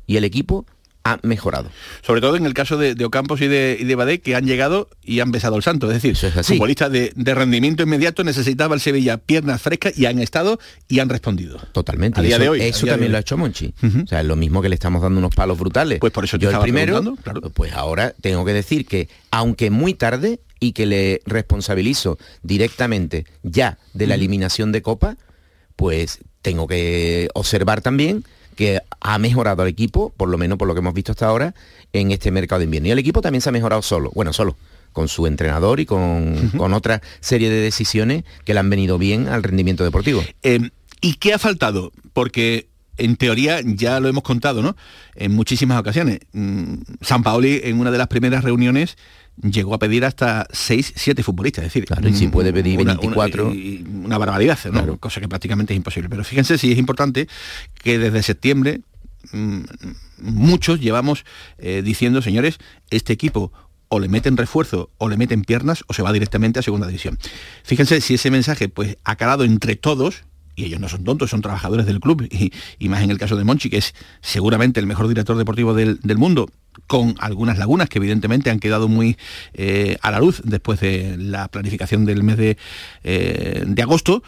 Y 0.07 0.17
el 0.17 0.25
equipo 0.25 0.67
ha 1.07 1.19
mejorado. 1.23 1.71
Sobre 2.03 2.21
todo 2.21 2.37
en 2.37 2.47
el 2.47 2.55
caso 2.55 2.77
de, 2.77 3.05
Ocampos 3.05 3.41
y 3.41 3.49
de, 3.49 3.77
y 3.81 3.95
Badé, 3.95 4.21
que 4.21 4.35
han 4.35 4.47
llegado 4.47 4.89
y 5.03 5.21
han 5.21 5.31
besado 5.31 5.57
el 5.57 5.63
santo. 5.63 5.91
Es 5.91 6.03
decir, 6.03 6.17
futbolistas 6.45 6.91
de, 6.91 7.35
rendimiento 7.35 7.83
inmediato 7.83 8.25
necesitaba 8.25 8.75
el 8.75 8.81
Sevilla 8.81 9.19
piernas 9.19 9.63
frescas 9.63 9.97
y 9.97 10.07
han 10.07 10.19
estado 10.19 10.59
y 10.89 10.99
han 11.01 11.09
respondido. 11.09 11.59
Totalmente. 11.73 12.21
A 12.21 12.23
día 12.23 12.37
eso, 12.37 12.43
de 12.43 12.49
hoy. 12.49 12.61
Eso 12.63 12.87
también 12.87 13.13
lo 13.13 13.19
ha 13.19 13.21
hecho 13.21 13.37
Monchi. 13.37 13.75
O 14.05 14.07
sea, 14.07 14.21
es 14.21 14.27
lo 14.27 14.37
mismo 14.37 14.63
que 14.63 14.69
le 14.69 14.75
estamos 14.75 15.03
dando 15.03 15.19
unos 15.19 15.35
palos 15.35 15.59
brutales. 15.59 15.99
Pues 16.01 16.13
por 16.13 16.25
eso 16.25 16.37
yo 16.37 16.51
el 16.51 16.59
primero, 16.59 17.17
pues 17.55 17.73
ahora 17.73 18.15
tengo 18.21 18.45
que 18.45 18.53
decir 18.53 18.87
que, 18.87 19.09
aunque 19.31 19.71
muy 19.71 19.95
tarde, 19.95 20.41
y 20.59 20.73
que 20.73 20.87
le 20.87 21.21
responsabilizo 21.27 22.19
directamente 22.43 23.27
ya 23.43 23.79
de 23.93 24.07
la 24.07 24.15
eliminación 24.15 24.73
de 24.73 24.81
Copa, 24.81 25.19
pues 25.77 26.21
tengo 26.43 26.67
que 26.67 27.29
observar 27.35 27.83
también 27.83 28.25
que 28.57 28.81
ha 29.01 29.19
mejorado 29.19 29.63
el 29.63 29.69
equipo, 29.69 30.13
por 30.17 30.29
lo 30.29 30.39
menos 30.39 30.59
por 30.59 30.67
lo 30.67 30.75
que 30.75 30.81
hemos 30.81 30.95
visto 30.95 31.13
hasta 31.13 31.27
ahora, 31.27 31.55
en 31.93 32.11
este 32.11 32.33
mercado 32.33 32.59
de 32.59 32.65
invierno. 32.65 32.89
Y 32.89 32.91
el 32.91 32.99
equipo 32.99 33.21
también 33.21 33.43
se 33.43 33.51
ha 33.51 33.53
mejorado 33.53 33.83
solo, 33.83 34.11
bueno, 34.15 34.33
solo, 34.33 34.57
con 34.93 35.09
su 35.09 35.27
entrenador 35.27 35.79
y 35.79 35.87
con, 35.87 36.51
otra 36.73 37.03
serie 37.21 37.51
de 37.51 37.61
decisiones 37.61 38.25
que 38.45 38.55
le 38.55 38.61
han 38.61 38.71
venido 38.71 38.99
bien 38.99 39.29
al 39.29 39.43
rendimiento 39.43 39.85
deportivo. 39.85 40.25
Em, 40.43 40.71
¿Y 41.01 41.15
qué 41.15 41.35
ha 41.35 41.39
faltado? 41.39 41.93
Porque 42.15 42.67
en 42.97 43.17
teoría 43.17 43.61
ya 43.63 44.01
lo 44.01 44.09
hemos 44.09 44.23
contado, 44.23 44.63
¿no? 44.63 44.75
En 45.15 45.33
muchísimas 45.33 45.79
ocasiones. 45.79 46.21
Mm, 46.33 46.77
San 47.03 47.23
Paoli 47.23 47.61
en 47.65 47.79
una 47.79 47.91
de 47.91 47.99
las 47.99 48.09
primeras 48.09 48.43
reuniones 48.43 48.97
llegó 49.43 49.75
a 49.75 49.79
pedir 49.79 50.05
hasta 50.05 50.47
6, 50.51 50.95
7 50.97 51.23
futbolistas, 51.23 51.65
es 51.65 51.73
decir, 51.73 51.85
claro, 51.85 52.09
y 52.09 52.15
si 52.15 52.29
puede 52.29 52.53
pedir 52.53 52.77
24 52.77 53.49
una, 53.49 54.19
barbaridad, 54.19 54.59
¿no? 54.73 54.97
cosa 54.99 55.21
que 55.21 55.29
prácticamente 55.29 55.75
es 55.75 55.77
imposible. 55.77 56.09
Pero 56.09 56.25
fíjense 56.25 56.59
si 56.59 56.73
es 56.73 56.79
importante 56.79 57.29
que 57.75 57.99
desde 57.99 58.23
septiembre 58.23 58.81
mm, 59.33 59.61
muchos 60.19 60.81
llevamos 60.81 61.25
eh, 61.59 61.83
diciendo, 61.85 62.23
señores, 62.23 62.59
este 62.91 63.13
equipo 63.13 63.53
o 63.89 64.01
le 64.01 64.09
meten 64.09 64.37
refuerzo 64.37 64.91
o 64.99 65.09
le 65.09 65.17
meten 65.17 65.43
piernas 65.43 65.85
o 65.87 65.93
se 65.93 66.03
va 66.03 66.13
directamente 66.13 66.59
a 66.59 66.63
segunda 66.63 66.87
división. 66.87 67.19
Fíjense 67.63 68.01
si 68.01 68.15
ese 68.15 68.31
mensaje 68.31 68.69
pues 68.69 68.97
ha 69.05 69.17
calado 69.17 69.45
entre 69.45 69.77
todos 69.77 70.25
y 70.57 70.65
ellos 70.65 70.81
no 70.81 70.89
son 70.89 71.05
tontos, 71.05 71.31
son 71.31 71.43
trabajadores 71.43 71.85
del 71.85 72.01
club, 72.01 72.27
y, 72.79 72.89
más 72.89 73.03
en 73.03 73.11
el 73.11 73.19
caso 73.19 73.37
de 73.37 73.45
Monchi, 73.45 73.69
que 73.69 73.77
es 73.77 73.95
seguramente 74.23 74.81
el 74.81 74.87
mejor 74.87 75.07
director 75.07 75.37
deportivo 75.37 75.75
del, 75.75 76.01
mundo, 76.17 76.49
con 76.87 77.15
algunas 77.19 77.59
lagunas 77.59 77.89
que 77.89 77.99
evidentemente 77.99 78.51
han 78.51 78.61
quedado 78.61 78.89
muy 78.89 79.17
eh, 79.55 79.97
a 80.03 80.11
la 80.11 80.21
luz 80.21 80.43
después 80.45 80.81
de 80.81 81.17
la 81.19 81.49
planificación 81.49 82.05
del 82.05 82.23
mes 82.23 82.37
de, 82.37 82.57
eh, 83.05 83.65
de 83.67 83.83
agosto, 83.83 84.23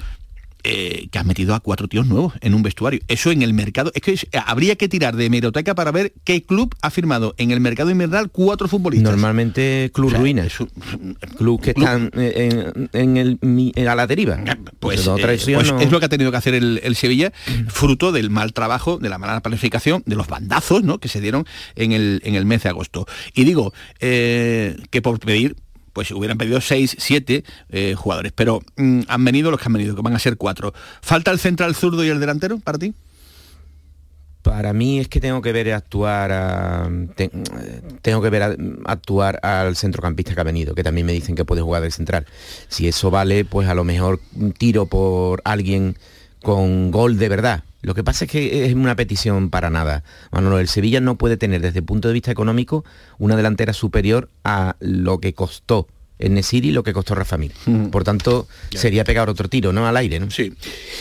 eh, 0.71 1.09
que 1.11 1.19
has 1.19 1.25
metido 1.25 1.55
a 1.55 1.61
cuatro 1.61 1.89
tíos 1.89 2.07
nuevos 2.07 2.35
en 2.43 2.53
un 2.53 2.63
vestuario. 2.63 3.01
Eso 3.09 3.31
en 3.31 3.41
el 3.41 3.55
mercado, 3.55 3.91
es 3.95 4.03
que 4.03 4.19
habría 4.45 4.77
que 4.77 4.87
tirar 4.87 5.17
de 5.17 5.25
hemeroteca 5.25 5.75
para 5.75 5.91
ver 5.93 6.13
qué 6.25 6.43
club 6.43 6.75
ha 6.83 6.91
firmado 6.91 7.35
en 7.39 7.53
el 7.53 7.61
mercado 7.61 7.91
invernal 7.91 8.31
cuatro 8.31 8.69
futbolistas. 8.69 9.11
Normalmente 9.11 9.91
club 9.95 10.13
ruina, 10.13 10.45
es 10.45 10.59
club 11.39 11.63
que 11.63 11.71
están 11.71 12.11
en, 12.13 13.17
el, 13.17 13.89
a 13.89 13.95
la 13.95 14.07
deriva. 14.07 14.39
Pues, 14.79 15.07
eh, 15.07 15.11
pues 15.17 15.49
es 15.49 15.91
lo 15.91 16.01
que 16.01 16.05
ha 16.05 16.11
tenido 16.11 16.31
que 16.31 16.37
hacer 16.37 16.55
el, 16.55 16.97
Sevilla, 16.97 17.33
fruto 17.69 18.13
del 18.13 18.29
mal 18.29 18.53
trabajo, 18.53 18.99
de 18.99 19.09
la 19.09 19.17
mala 19.17 19.41
planificación, 19.41 20.03
de 20.05 20.17
los 20.17 20.27
bandazos 20.27 20.85
¿no? 20.85 20.99
que 20.99 21.09
se 21.09 21.23
dieron 21.23 21.47
en 21.77 21.93
el, 21.93 22.21
en 22.25 22.35
el 22.35 22.45
mes 22.45 22.63
de 22.63 22.69
agosto. 22.69 23.07
Y 23.35 23.45
digo 23.45 23.73
eh, 24.01 24.77
que 24.91 25.01
por 25.01 25.19
pedir 25.19 25.57
pues 25.99 26.13
hubieran 26.13 26.39
pedido 26.39 26.61
seis, 26.61 26.95
siete 26.97 27.43
eh, 27.71 27.97
jugadores. 27.97 28.31
Pero 28.33 28.63
mm, 28.77 29.01
han 29.09 29.25
venido 29.25 29.51
los 29.51 29.59
que 29.59 29.67
han 29.67 29.73
venido, 29.73 29.97
que 29.97 30.03
van 30.03 30.15
a 30.15 30.21
ser 30.21 30.37
cuatro. 30.37 30.73
¿Falta 31.03 31.33
el 31.33 31.41
central 31.41 31.75
zurdo 31.75 32.05
y 32.05 32.09
el 32.09 32.21
delantero 32.21 32.61
para 32.61 32.79
ti? 32.79 32.95
Para 34.43 34.73
mí 34.73 35.01
es 35.01 35.09
que 35.09 35.21
tengo 35.21 35.43
que 35.43 35.51
ver 35.51 35.73
actuar 35.73 36.89
tengo 38.01 38.23
que 38.23 38.31
ver 38.31 38.57
actuar 38.85 39.41
al 39.43 39.75
centrocampista 39.75 40.37
que 40.37 40.41
ha 40.41 40.45
venido, 40.45 40.77
que 40.77 40.85
también 40.85 41.05
me 41.05 41.13
dicen 41.13 41.35
que 41.35 41.45
puede 41.45 41.63
jugar 41.63 41.83
de 41.83 41.91
central. 41.91 42.27
Si 42.69 42.87
eso 42.87 43.11
vale, 43.11 43.45
pues 43.45 43.69
a 43.69 43.75
lo 43.75 43.83
mejor 43.83 44.21
tiro 44.57 44.87
por 44.87 45.43
alguien 45.45 45.97
con 46.45 46.93
gol 46.93 47.19
de 47.19 47.29
verdad. 47.29 47.65
Lo 47.81 47.95
que 47.95 48.03
pasa 48.03 48.25
es 48.25 48.31
que 48.31 48.67
es 48.67 48.75
una 48.75 48.97
petición 48.97 49.51
para 49.51 49.71
nada. 49.71 50.03
Bueno, 50.31 50.59
el 50.59 50.69
Sevilla 50.69 51.01
no 51.01 51.17
puede 51.17 51.37
tener 51.37 51.61
desde 51.61 51.79
el 51.79 51.85
punto 51.85 52.09
de 52.09 52.15
vista 52.15 52.31
económico 52.31 52.85
una 53.19 53.37
delantera 53.37 53.73
superior 53.73 54.29
a 54.45 54.77
lo 54.81 55.19
que 55.19 55.33
costó 55.35 55.87
en 56.19 56.35
Nesiri 56.35 56.73
lo 56.73 56.83
que 56.83 56.93
costó 56.93 57.15
Rafa 57.15 57.39
Mir. 57.39 57.53
Por 57.91 58.05
tanto, 58.05 58.49
sería 58.71 59.05
pegar 59.05 59.29
otro 59.29 59.49
tiro, 59.49 59.73
¿no? 59.73 59.87
Al 59.87 59.97
aire, 59.97 60.19
¿no? 60.19 60.31
Sí. 60.31 60.53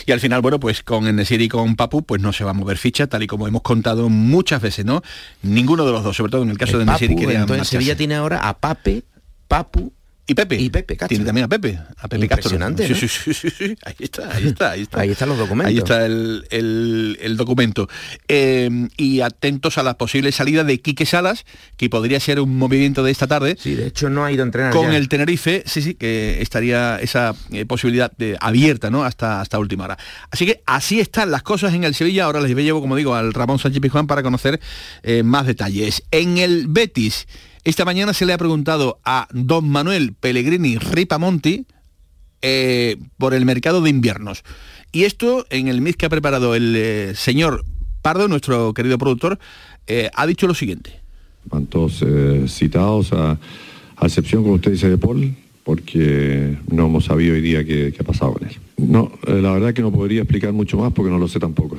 Y 0.06 0.12
al 0.12 0.20
final, 0.20 0.40
bueno, 0.40 0.60
pues 0.60 0.82
con 0.82 1.04
Nesiri 1.14 1.44
y 1.44 1.48
con 1.48 1.76
Papu, 1.76 2.02
pues 2.02 2.22
no 2.22 2.32
se 2.32 2.44
va 2.44 2.52
a 2.52 2.54
mover 2.54 2.78
ficha, 2.78 3.06
tal 3.08 3.22
y 3.22 3.26
como 3.26 3.48
hemos 3.48 3.62
contado 3.62 4.08
muchas 4.08 4.62
veces, 4.62 4.84
¿no? 4.84 5.02
Ninguno 5.42 5.84
de 5.84 5.92
los 5.92 6.04
dos, 6.04 6.16
sobre 6.16 6.30
todo 6.30 6.42
en 6.42 6.50
el 6.50 6.58
caso 6.58 6.78
de 6.78 6.84
Nesiri, 6.84 7.16
que 7.16 7.34
Entonces 7.34 7.68
Sevilla 7.68 7.96
tiene 7.96 8.14
ahora 8.14 8.48
a 8.48 8.58
Pape, 8.58 9.02
Papu 9.48 9.92
y 10.30 10.34
Pepe. 10.34 10.56
Y 10.60 10.68
Pepe 10.68 10.94
Castro. 10.94 11.08
Tiene 11.08 11.24
también 11.24 11.46
a 11.46 11.48
Pepe, 11.48 11.78
a 11.96 12.06
Pepe 12.06 12.26
Impresionante, 12.26 12.86
Sí, 12.86 13.08
sí, 13.08 13.32
sí, 13.32 13.48
sí, 13.48 13.76
Ahí 13.82 13.94
está, 13.98 14.30
ahí 14.30 14.46
está, 14.46 14.70
ahí 14.72 14.82
está. 14.82 15.00
ahí 15.00 15.10
están 15.10 15.30
los 15.30 15.38
documentos. 15.38 15.70
Ahí 15.70 15.78
está 15.78 16.04
el, 16.04 17.34
documento. 17.38 17.88
Eh, 18.28 18.88
y 18.98 19.22
atentos 19.22 19.78
a 19.78 19.82
la 19.82 19.96
posible 19.96 20.30
salida 20.30 20.64
de 20.64 20.82
Quique 20.82 21.06
Salas, 21.06 21.46
que 21.78 21.88
podría 21.88 22.20
ser 22.20 22.40
un 22.40 22.58
movimiento 22.58 23.02
de 23.02 23.10
esta 23.10 23.26
tarde. 23.26 23.56
Sí, 23.58 23.74
de 23.74 23.86
hecho 23.86 24.10
no 24.10 24.22
ha 24.22 24.30
ido 24.30 24.42
a 24.42 24.46
entrenar 24.46 24.74
Con 24.74 24.92
el 24.92 25.08
Tenerife, 25.08 25.62
sí, 25.64 25.80
sí, 25.80 25.94
que 25.94 26.42
estaría 26.42 27.00
esa 27.00 27.34
eh, 27.50 27.64
posibilidad 27.64 28.12
de, 28.18 28.36
abierta, 28.38 28.90
¿no? 28.90 29.04
Hasta, 29.04 29.40
hasta 29.40 29.58
última 29.58 29.84
hora. 29.84 29.98
Así 30.30 30.44
que 30.44 30.60
así 30.66 31.00
están 31.00 31.30
las 31.30 31.42
cosas 31.42 31.72
en 31.72 31.84
el 31.84 31.94
Sevilla. 31.94 32.26
Ahora 32.26 32.42
les 32.42 32.54
llevo, 32.54 32.82
como 32.82 32.96
digo, 32.96 33.14
al 33.14 33.32
Ramón 33.32 33.58
Sánchez 33.58 33.80
Pizjuán 33.80 34.06
para 34.06 34.22
conocer 34.22 34.60
eh, 35.04 35.22
más 35.22 35.46
detalles. 35.46 36.02
En 36.10 36.36
el 36.36 36.66
Betis 36.68 37.26
esta 37.64 37.84
mañana 37.84 38.14
se 38.14 38.26
le 38.26 38.32
ha 38.32 38.38
preguntado 38.38 38.98
a 39.04 39.28
don 39.32 39.68
Manuel 39.68 40.14
Pellegrini 40.14 40.78
Ripamonti 40.78 41.66
eh, 42.40 42.96
por 43.18 43.34
el 43.34 43.44
mercado 43.44 43.80
de 43.80 43.90
inviernos. 43.90 44.44
Y 44.92 45.04
esto, 45.04 45.44
en 45.50 45.68
el 45.68 45.80
MIS 45.80 45.96
que 45.96 46.06
ha 46.06 46.08
preparado 46.08 46.54
el 46.54 46.74
eh, 46.76 47.12
señor 47.14 47.64
Pardo, 48.00 48.28
nuestro 48.28 48.72
querido 48.74 48.96
productor, 48.96 49.38
eh, 49.86 50.08
ha 50.14 50.26
dicho 50.26 50.46
lo 50.46 50.54
siguiente. 50.54 51.00
¿Cuántos 51.48 52.04
citados, 52.46 53.12
a, 53.12 53.38
excepción, 54.02 54.42
como 54.42 54.56
usted 54.56 54.72
dice, 54.72 54.88
de 54.88 54.98
Paul, 54.98 55.34
porque 55.64 56.56
no 56.70 56.86
hemos 56.86 57.06
sabido 57.06 57.34
hoy 57.34 57.40
día 57.40 57.64
qué, 57.64 57.94
ha 57.98 58.04
pasado 58.04 58.34
con 58.34 58.48
él. 58.48 58.56
No, 58.76 59.12
la 59.26 59.52
verdad 59.52 59.74
que 59.74 59.82
no 59.82 59.90
podría 59.90 60.22
explicar 60.22 60.52
mucho 60.52 60.78
más 60.78 60.92
porque 60.92 61.10
no 61.10 61.18
lo 61.18 61.26
sé 61.26 61.40
tampoco. 61.40 61.78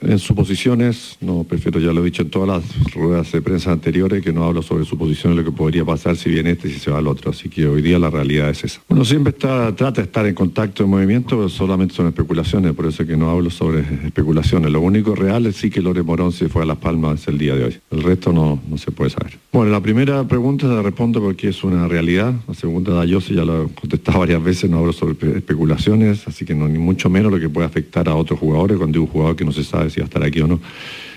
En 0.00 0.18
suposiciones, 0.18 1.16
no, 1.20 1.44
prefiero, 1.44 1.80
ya 1.80 1.92
lo 1.92 2.02
he 2.02 2.04
dicho 2.04 2.22
en 2.22 2.30
todas 2.30 2.48
las 2.48 2.92
ruedas 2.92 3.32
de 3.32 3.40
prensa 3.40 3.72
anteriores, 3.72 4.22
que 4.22 4.32
no 4.32 4.44
hablo 4.44 4.62
sobre 4.62 4.84
suposiciones, 4.84 5.36
lo 5.36 5.44
que 5.44 5.56
podría 5.56 5.84
pasar 5.84 6.16
si 6.16 6.30
viene 6.30 6.50
este 6.52 6.68
y 6.68 6.72
si 6.72 6.80
se 6.80 6.90
va 6.90 6.98
el 6.98 7.06
otro. 7.06 7.30
Así 7.30 7.48
que 7.48 7.66
hoy 7.66 7.82
día 7.82 7.98
la 7.98 8.10
realidad 8.10 8.50
es 8.50 8.64
esa. 8.64 8.80
Uno 8.88 9.04
siempre 9.04 9.32
trata 9.32 9.90
de 9.90 10.02
estar 10.02 10.26
en 10.26 10.34
contacto 10.34 10.84
en 10.84 10.90
movimiento, 10.90 11.36
pero 11.36 11.48
solamente 11.48 11.94
son 11.94 12.06
especulaciones, 12.06 12.72
por 12.74 12.86
eso 12.86 13.02
es 13.02 13.08
que 13.08 13.16
no 13.16 13.30
hablo 13.30 13.50
sobre 13.50 13.80
especulaciones. 14.04 14.70
Lo 14.70 14.80
único 14.80 15.14
real 15.14 15.46
es 15.46 15.56
sí 15.56 15.70
que 15.70 15.80
Lore 15.80 16.02
Morón 16.02 16.32
se 16.32 16.48
fue 16.48 16.62
a 16.62 16.66
Las 16.66 16.78
Palmas 16.78 17.26
el 17.28 17.38
día 17.38 17.54
de 17.54 17.64
hoy. 17.64 17.78
El 17.90 18.02
resto 18.02 18.32
no, 18.32 18.60
no 18.68 18.78
se 18.78 18.90
puede 18.90 19.10
saber. 19.10 19.38
Bueno, 19.52 19.72
la 19.72 19.80
primera 19.80 20.26
pregunta 20.28 20.66
la 20.66 20.82
respondo 20.82 21.20
porque 21.20 21.48
es 21.48 21.64
una 21.64 21.88
realidad. 21.88 22.34
La 22.46 22.54
segunda, 22.54 23.04
yo 23.06 23.20
ya 23.20 23.44
lo 23.44 23.64
he 23.64 23.68
contestado 23.68 24.20
varias 24.20 24.42
veces, 24.42 24.70
no 24.70 24.78
hablo 24.78 24.92
sobre 24.92 25.38
especulaciones, 25.38 26.28
así 26.28 26.44
que 26.44 26.54
ni 26.54 26.78
mucho 26.78 27.08
menos 27.08 27.32
lo 27.32 27.40
que 27.40 27.48
puede 27.48 27.66
afectar 27.66 28.08
a 28.08 28.14
otros 28.14 28.38
jugadores 28.38 28.76
cuando 28.76 28.98
hay 28.98 29.04
un 29.04 29.10
jugador 29.10 29.36
que 29.36 29.44
no 29.44 29.52
se 29.52 29.64
sabe 29.64 29.85
si 29.90 30.00
va 30.00 30.04
a 30.04 30.08
estar 30.08 30.22
aquí 30.22 30.40
o 30.40 30.46
no. 30.46 30.60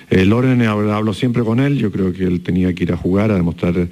Eh, 0.09 0.25
Loren 0.25 0.61
hablo 0.61 1.13
siempre 1.13 1.43
con 1.43 1.59
él, 1.59 1.77
yo 1.77 1.91
creo 1.91 2.11
que 2.13 2.23
él 2.23 2.41
tenía 2.41 2.73
que 2.73 2.83
ir 2.83 2.91
a 2.91 2.97
jugar, 2.97 3.31
a 3.31 3.35
demostrar 3.35 3.87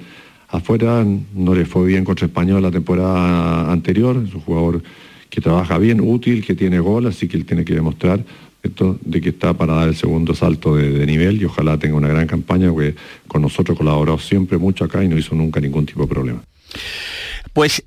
afuera, 0.48 1.04
no 1.34 1.54
le 1.54 1.64
fue 1.64 1.86
bien 1.86 2.04
contra 2.04 2.26
Español 2.26 2.62
la 2.62 2.70
temporada 2.70 3.70
anterior, 3.70 4.22
es 4.26 4.34
un 4.34 4.40
jugador 4.40 4.82
que 5.30 5.40
trabaja 5.40 5.78
bien, 5.78 6.00
útil, 6.00 6.44
que 6.44 6.54
tiene 6.54 6.80
gol, 6.80 7.06
así 7.06 7.28
que 7.28 7.36
él 7.36 7.44
tiene 7.44 7.64
que 7.64 7.74
demostrar 7.74 8.24
esto 8.62 8.98
de 9.02 9.20
que 9.20 9.28
está 9.28 9.54
para 9.54 9.74
dar 9.74 9.88
el 9.88 9.94
segundo 9.94 10.34
salto 10.34 10.74
de, 10.74 10.90
de, 10.90 11.06
nivel 11.06 11.40
y 11.40 11.44
ojalá 11.44 11.78
tenga 11.78 11.94
una 11.94 12.08
gran 12.08 12.26
campaña, 12.26 12.70
porque 12.70 12.94
con 13.28 13.42
nosotros 13.42 13.78
colaboró 13.78 14.18
siempre 14.18 14.58
mucho 14.58 14.84
acá 14.84 15.04
y 15.04 15.08
no 15.08 15.16
hizo 15.16 15.34
nunca 15.34 15.60
ningún 15.60 15.86
tipo 15.86 16.02
de 16.02 16.08
problema. 16.08 16.42
Pues 17.52 17.82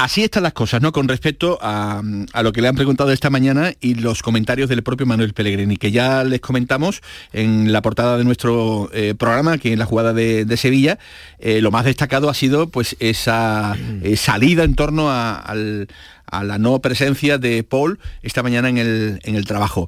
Así 0.00 0.24
están 0.24 0.44
las 0.44 0.54
cosas, 0.54 0.80
¿no? 0.80 0.92
Con 0.92 1.08
respecto 1.08 1.58
a, 1.60 2.00
lo 2.42 2.52
que 2.52 2.62
le 2.62 2.68
han 2.68 2.74
preguntado 2.74 3.12
esta 3.12 3.28
mañana 3.28 3.74
y 3.82 3.96
los 3.96 4.22
comentarios 4.22 4.70
del 4.70 4.82
propio 4.82 5.04
Manuel 5.04 5.34
Pellegrini, 5.34 5.76
que 5.76 5.92
ya 5.92 6.24
les 6.24 6.40
comentamos 6.40 7.02
en 7.34 7.70
la 7.70 7.82
portada 7.82 8.16
de 8.16 8.24
nuestro 8.24 8.88
eh, 8.94 9.14
programa, 9.14 9.58
que 9.58 9.74
en 9.74 9.78
la 9.78 9.84
jugada 9.84 10.14
de, 10.14 10.56
Sevilla, 10.56 10.98
eh, 11.38 11.60
lo 11.60 11.70
más 11.70 11.84
destacado 11.84 12.30
ha 12.30 12.34
sido 12.34 12.70
pues 12.70 12.96
esa 12.98 13.76
eh, 14.02 14.16
salida 14.16 14.64
en 14.64 14.74
torno 14.74 15.10
a, 15.10 15.54
la 15.54 16.58
no 16.58 16.78
presencia 16.78 17.36
de 17.36 17.62
Paul 17.62 17.98
esta 18.22 18.42
mañana 18.42 18.70
en 18.70 18.78
el, 18.78 19.20
en 19.22 19.34
el 19.34 19.44
trabajo. 19.44 19.86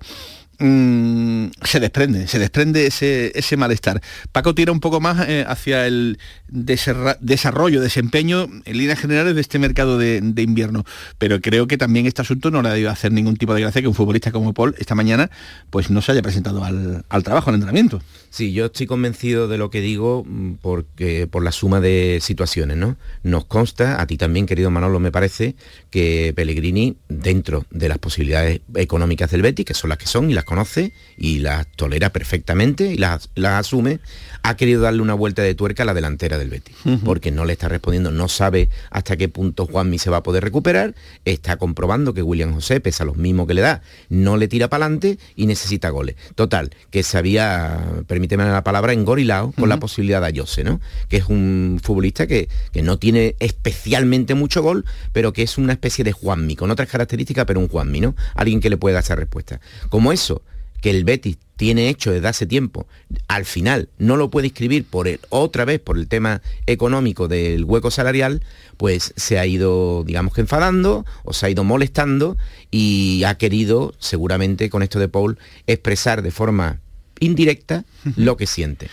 Mm, 0.59 1.47
se 1.65 1.81
desprende, 1.81 2.27
se 2.29 2.39
desprende 2.39 2.87
ese, 2.87 3.33
ese, 3.35 3.57
malestar. 3.57 4.01
Paco 4.33 4.55
tira 4.55 4.73
un 4.73 4.81
poco 4.81 5.01
más 5.01 5.29
eh, 5.29 5.45
hacia 5.47 5.87
el 5.87 6.19
desarrollo, 6.49 7.81
desempeño 7.81 8.49
en 8.65 8.77
líneas 8.77 8.99
generales 8.99 9.35
de 9.35 9.41
este 9.41 9.59
mercado 9.59 9.99
de, 9.99 10.19
invierno, 10.43 10.85
pero 11.19 11.41
creo 11.41 11.67
que 11.67 11.79
también 11.79 12.07
este 12.07 12.23
asunto 12.23 12.51
no 12.51 12.63
le 12.63 12.69
ha 12.69 12.73
debido 12.73 12.91
hacer 12.91 13.13
ningún 13.13 13.37
tipo 13.37 13.55
de 13.55 13.61
gracia 13.61 13.81
que 13.81 13.89
un 13.89 13.95
futbolista 13.95 14.33
como 14.33 14.53
Paul 14.53 14.75
esta 14.79 14.95
mañana 14.95 15.31
pues 15.71 15.91
no 15.91 16.03
se 16.03 16.13
haya 16.13 16.23
presentado 16.23 16.65
al, 16.65 17.05
al 17.09 17.23
trabajo, 17.23 17.51
al 17.51 17.55
entrenamiento. 17.55 18.01
Sí, 18.33 18.55
yo 18.55 18.65
estoy 18.65 18.87
convencido 18.87 19.47
de 19.47 19.59
lo 19.59 19.69
que 19.69 19.83
digo 19.83 20.25
mm, 20.27 20.55
porque, 20.63 21.27
por 21.27 21.45
la 21.45 21.53
suma 21.53 21.81
de 21.81 22.19
situaciones, 22.23 22.79
¿no? 22.79 22.97
Nos 23.23 23.45
consta, 23.45 24.01
a 24.01 24.07
ti 24.07 24.17
también, 24.17 24.47
querido 24.47 24.71
Manolo, 24.71 25.01
me 25.01 25.13
parece, 25.13 25.55
que 25.91 26.33
Pellegrini, 26.35 26.97
dentro 27.11 27.67
de 27.71 27.91
las 27.91 27.99
posibilidades 27.99 28.63
económicas 28.75 29.31
del 29.31 29.43
Betis, 29.43 29.67
que 29.67 29.75
son 29.75 29.91
las 29.91 29.99
que 29.99 30.07
son 30.07 30.31
y 30.31 30.33
las 30.33 30.45
conoce 30.45 30.95
y 31.19 31.41
las 31.41 31.67
tolera 31.77 32.11
perfectamente 32.11 32.87
y 32.87 32.97
las, 32.97 33.29
las 33.35 33.67
asume, 33.67 34.01
ha 34.43 34.57
querido 34.57 34.81
darle 34.81 35.03
una 35.03 35.13
vuelta 35.13 35.43
de 35.43 35.55
tuerca 35.55 35.83
a 35.83 35.87
la 35.87 35.93
delantera 35.93 36.39
del 36.39 36.49
Betis, 36.49 36.75
porque 37.05 37.31
no 37.31 37.45
le 37.45 37.53
está 37.53 37.69
respondiendo, 37.69 38.13
no 38.13 38.29
sabe 38.29 38.71
hasta 38.91 39.19
qué 39.19 39.29
punto 39.29 39.67
Juanmi 39.67 39.99
se 39.99 40.09
va 40.09 40.17
a 40.17 40.23
poder 40.23 40.43
recuperar, 40.43 40.95
está 41.27 41.59
comprobando 41.59 42.15
que 42.15 42.23
William 42.23 42.55
José, 42.55 42.81
pesa 42.81 43.05
los 43.05 43.19
mismos 43.19 43.47
que 43.47 43.53
le 43.53 43.61
da, 43.61 43.83
no 44.09 44.39
le 44.39 44.49
tira 44.49 44.69
para 44.69 44.87
adelante 44.87 45.19
y 45.37 45.45
necesita 45.45 45.91
goles. 45.91 46.17
Total, 46.35 46.71
que 46.91 47.03
se 47.03 47.19
había, 47.19 48.03
permíteme 48.23 48.45
la 48.45 48.63
palabra, 48.63 48.93
engorilado 48.93 49.51
con 49.51 49.69
la 49.69 49.81
posibilidad 49.81 50.21
de 50.21 50.29
Ayose, 50.29 50.63
¿no? 50.63 50.81
Que 51.09 51.17
es 51.17 51.27
un 51.27 51.81
futbolista 51.83 52.29
que, 52.29 52.49
que 52.73 52.81
no 52.81 52.97
tiene 52.97 53.35
especialmente 53.41 54.37
mucho 54.37 54.63
gol, 54.63 54.85
pero 55.13 55.33
que 55.33 55.43
es 55.43 55.59
una 55.59 55.73
especie 55.73 56.05
de 56.05 56.13
Juanmi, 56.13 56.55
con 56.55 56.71
otras 56.71 56.89
características, 56.89 57.47
pero 57.47 57.59
un 57.59 57.67
Juanmi, 57.67 58.01
¿no? 58.01 58.15
Alguien 58.37 58.61
que 58.61 58.71
le 58.71 58.77
pueda 58.77 58.95
dar 58.95 59.03
esa 59.03 59.17
respuesta. 59.17 59.61
Como 59.89 60.13
eso, 60.13 60.43
que 60.81 60.91
el 60.91 61.03
Betis 61.03 61.37
tiene 61.57 61.89
hecho 61.89 62.13
desde 62.13 62.29
hace 62.29 62.47
tiempo, 62.47 62.87
al 63.27 63.45
final 63.45 63.89
no 63.99 64.17
lo 64.17 64.31
puede 64.31 64.47
escribir 64.47 64.85
por 64.85 65.09
el, 65.09 65.19
otra 65.29 65.65
vez 65.65 65.81
por 65.81 65.99
el 65.99 66.07
tema 66.07 66.43
económico 66.67 67.27
del 67.27 67.65
hueco 67.65 67.91
salarial, 67.91 68.45
pues 68.77 69.15
se 69.17 69.41
ha 69.41 69.47
ido, 69.47 70.05
digamos 70.05 70.33
que 70.33 70.43
enfadando 70.43 71.05
o 71.25 71.33
se 71.33 71.47
ha 71.47 71.51
ido 71.51 71.65
molestando 71.65 72.37
y 72.71 73.25
ha 73.25 73.35
querido, 73.37 73.95
seguramente 73.99 74.71
con 74.71 74.85
esto 74.85 75.01
de 75.01 75.09
Paul, 75.09 75.39
expresar 75.67 76.23
de 76.23 76.31
forma 76.31 76.79
indirecta 77.23 77.85
lo 78.17 78.37
que 78.37 78.47
siente. 78.47 78.89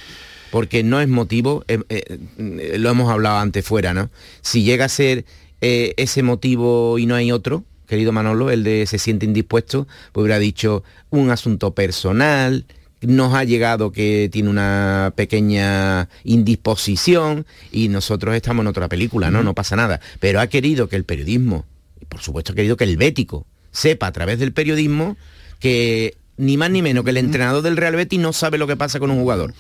Porque 0.51 0.83
no 0.83 0.99
es 0.99 1.07
motivo, 1.07 1.63
eh, 1.67 1.79
eh, 1.89 2.77
lo 2.77 2.89
hemos 2.89 3.11
hablado 3.11 3.37
antes 3.37 3.65
fuera, 3.65 3.93
¿no? 3.93 4.09
Si 4.41 4.63
llega 4.63 4.85
a 4.85 4.89
ser 4.89 5.25
eh, 5.61 5.93
ese 5.97 6.23
motivo 6.23 6.97
y 6.97 7.05
no 7.05 7.15
hay 7.15 7.31
otro, 7.31 7.65
querido 7.87 8.11
Manolo, 8.11 8.49
el 8.49 8.63
de 8.63 8.85
se 8.85 8.97
siente 8.97 9.25
indispuesto, 9.25 9.87
pues 10.11 10.23
hubiera 10.23 10.39
dicho 10.39 10.83
un 11.09 11.29
asunto 11.29 11.73
personal, 11.75 12.65
nos 13.01 13.33
ha 13.33 13.43
llegado 13.43 13.91
que 13.91 14.29
tiene 14.31 14.49
una 14.49 15.13
pequeña 15.15 16.09
indisposición 16.23 17.45
y 17.71 17.87
nosotros 17.87 18.35
estamos 18.35 18.63
en 18.63 18.67
otra 18.67 18.89
película, 18.89 19.31
¿no? 19.31 19.43
No 19.43 19.55
pasa 19.55 19.75
nada. 19.75 20.01
Pero 20.19 20.39
ha 20.39 20.47
querido 20.47 20.89
que 20.89 20.95
el 20.95 21.05
periodismo, 21.05 21.65
y 22.01 22.05
por 22.05 22.21
supuesto 22.21 22.51
ha 22.51 22.55
querido 22.55 22.75
que 22.75 22.83
el 22.83 22.97
bético, 22.97 23.45
sepa 23.71 24.07
a 24.07 24.11
través 24.11 24.39
del 24.39 24.51
periodismo 24.51 25.15
que 25.59 26.15
ni 26.39 26.55
más 26.55 26.71
ni 26.71 26.81
menos 26.81 27.03
que 27.03 27.09
el 27.09 27.17
entrenador 27.17 27.61
del 27.61 27.75
Real 27.75 27.95
Betis 27.95 28.19
no 28.19 28.31
sabe 28.31 28.57
lo 28.57 28.65
que 28.65 28.77
pasa 28.77 28.99
con 28.99 29.11
un 29.11 29.19
jugador. 29.19 29.53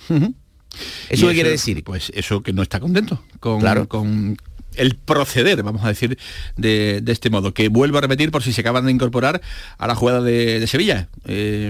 ¿Eso 1.09 1.27
qué 1.27 1.33
quiere 1.33 1.49
decir? 1.49 1.83
Pues 1.83 2.11
eso 2.15 2.41
que 2.41 2.53
no 2.53 2.61
está 2.61 2.79
contento 2.79 3.21
con, 3.39 3.59
claro. 3.59 3.87
con, 3.89 4.37
el 4.75 4.95
proceder, 4.95 5.61
vamos 5.61 5.83
a 5.83 5.89
decir, 5.89 6.17
de, 6.55 7.03
este 7.05 7.29
modo, 7.29 7.53
que 7.53 7.67
vuelvo 7.67 7.97
a 7.97 8.01
repetir 8.01 8.31
por 8.31 8.43
si 8.43 8.53
se 8.53 8.61
acaban 8.61 8.85
de 8.85 8.91
incorporar 8.91 9.41
a 9.77 9.87
la 9.87 9.95
jugada 9.95 10.21
de, 10.21 10.65
Sevilla. 10.67 11.09
Eh, 11.25 11.67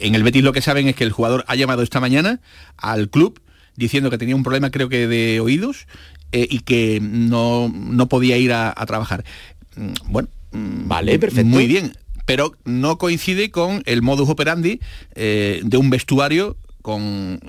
en 0.00 0.14
el 0.14 0.22
Betis 0.22 0.42
lo 0.42 0.52
que 0.54 0.62
saben 0.62 0.88
es 0.88 0.96
que 0.96 1.04
el 1.04 1.12
jugador 1.12 1.44
ha 1.46 1.54
llamado 1.54 1.82
esta 1.82 2.00
mañana 2.00 2.40
al 2.78 3.10
club 3.10 3.38
diciendo 3.76 4.10
que 4.10 4.18
tenía 4.18 4.34
un 4.34 4.42
problema 4.42 4.70
creo 4.70 4.88
que 4.88 5.06
de 5.06 5.40
oídos 5.40 5.86
eh, 6.32 6.46
y 6.50 6.60
que 6.60 7.00
no, 7.02 7.70
podía 8.08 8.38
ir 8.38 8.52
a, 8.52 8.74
trabajar. 8.86 9.24
Mm, 9.76 9.92
bueno, 10.06 10.28
mm, 10.52 10.88
vale, 10.88 11.18
perfecto. 11.18 11.46
Muy 11.46 11.66
bien, 11.66 11.92
pero 12.30 12.52
no 12.64 12.96
coincide 12.96 13.50
con 13.50 13.82
el 13.86 14.02
modus 14.02 14.28
operandi 14.28 14.78
eh, 15.16 15.62
de 15.64 15.76
un 15.76 15.90
vestuario 15.90 16.56
con 16.80 17.40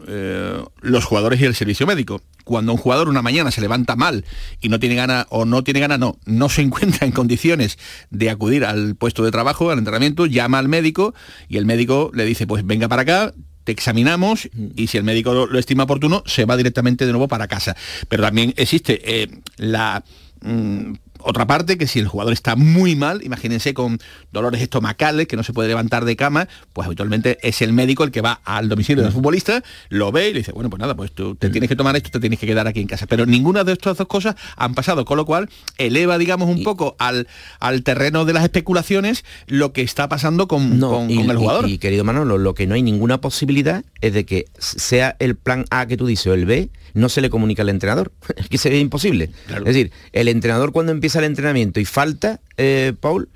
los 0.82 1.06
jugadores 1.06 1.40
y 1.40 1.46
el 1.46 1.56
servicio 1.56 1.86
médico 1.86 2.22
cuando 2.44 2.72
un 2.72 2.78
jugador 2.78 3.08
una 3.08 3.22
mañana 3.22 3.52
se 3.52 3.62
levanta 3.62 3.96
mal 3.96 4.26
y 4.60 4.70
no 4.70 4.80
tiene 4.80 4.96
gana 4.96 5.28
o 5.30 5.46
no 5.46 5.64
tiene 5.64 5.80
gana, 5.80 5.98
no, 5.98 6.18
no 6.26 6.50
se 6.50 6.62
encuentra 6.64 7.06
en 7.06 7.14
condiciones 7.14 7.78
de 8.10 8.30
acudir 8.30 8.66
al 8.66 8.96
puesto 8.96 9.24
de 9.24 9.32
trabajo, 9.32 9.70
al 9.70 9.80
entrenamiento, 9.80 10.26
llama 10.26 10.60
al 10.60 10.68
médico 10.68 11.14
y 11.48 11.58
el 11.58 11.66
médico 11.66 12.12
le 12.14 12.26
dice, 12.26 12.48
pues 12.48 12.66
venga 12.66 12.88
para 12.88 13.04
acá, 13.04 13.34
te 13.64 13.72
examinamos 13.72 14.50
y 14.76 14.88
si 14.88 14.98
el 14.98 15.04
médico 15.04 15.46
lo, 15.46 15.60
estima 15.60 15.84
oportuno, 15.84 16.24
se 16.26 16.46
va 16.46 16.58
directamente 16.58 17.06
de 17.06 17.12
nuevo 17.12 17.28
para 17.28 17.48
casa. 17.48 17.76
Pero 18.10 18.24
también 18.24 18.54
existe 18.58 19.00
eh, 19.06 19.28
la... 19.58 20.04
Mm, 20.42 20.94
otra 21.24 21.48
parte, 21.48 21.78
que 21.78 21.88
si 21.88 22.00
el 22.00 22.08
jugador 22.08 22.34
está 22.34 22.56
muy 22.56 22.96
mal, 22.96 23.24
imagínense 23.24 23.74
con 23.74 24.00
dolores 24.32 24.62
estomacales, 24.62 25.28
que 25.28 25.36
no 25.36 25.44
se 25.44 25.54
puede 25.54 25.70
levantar 25.70 26.06
de 26.06 26.16
cama, 26.16 26.48
pues 26.74 26.86
habitualmente 26.86 27.38
es 27.42 27.62
el 27.62 27.74
médico 27.74 28.04
el 28.04 28.12
que 28.12 28.22
va 28.22 28.42
al 28.46 28.70
domicilio 28.70 29.04
del 29.04 29.12
futbolista, 29.12 29.64
lo 29.90 30.12
ve 30.12 30.30
y 30.30 30.34
le 30.34 30.40
dice, 30.40 30.52
bueno, 30.52 30.70
pues 30.70 30.80
nada, 30.80 30.96
pues 30.96 31.12
tú 31.12 31.36
te 31.36 31.50
tienes 31.50 31.70
que 31.70 31.76
tomar 31.76 31.96
esto, 31.96 32.10
te 32.10 32.20
tienes 32.20 32.40
que 32.40 32.48
quedar 32.48 32.68
aquí 32.68 32.80
en 32.80 32.88
casa. 32.88 33.08
Pero 33.08 33.26
ninguna 33.26 33.64
de 33.64 33.74
estas 33.74 33.98
dos 33.98 34.08
cosas 34.08 34.36
han 34.56 34.76
pasado, 34.76 35.06
con 35.06 35.18
lo 35.18 35.26
cual 35.26 35.50
eleva, 35.78 36.18
digamos, 36.18 36.50
un 36.50 36.64
poco 36.64 36.96
al, 37.00 37.28
al 37.60 37.84
terreno 37.84 38.26
de 38.26 38.34
las 38.34 38.44
especulaciones 38.44 39.24
lo 39.48 39.74
que 39.74 39.82
está 39.82 40.10
pasando 40.10 40.48
con, 40.48 40.80
con, 40.80 41.10
el 41.10 41.38
jugador. 41.38 41.70
Y, 41.70 41.78
querido 41.78 42.04
Manolo, 42.04 42.38
lo 42.38 42.54
que 42.54 42.68
no 42.68 42.76
hay 42.76 42.82
ninguna 42.82 43.22
posibilidad 43.22 43.84
es 44.02 44.14
de 44.14 44.26
que 44.26 44.46
sea 44.58 45.16
el 45.20 45.36
plan 45.36 45.66
A 45.70 45.86
que 45.86 45.98
tú 45.98 46.06
dices 46.06 46.28
o 46.28 46.34
el 46.34 46.46
B, 46.46 46.70
no 46.94 47.10
se 47.10 47.22
le 47.22 47.30
comunica 47.30 47.62
al 47.62 47.70
entrenador. 47.70 48.12
Es 48.36 48.50
que 48.50 48.58
sería 48.58 48.80
imposible. 48.80 49.30
Es 49.50 49.64
decir, 49.64 49.92
el 50.14 50.28
entrenador 50.28 50.72
cuando 50.72 50.92
empieza 50.92 51.20
el 51.20 51.26
entrenamiento 51.26 51.80
y 51.80 51.86
falta, 51.86 52.40
eh, 52.58 52.94
Paul, 53.00 53.30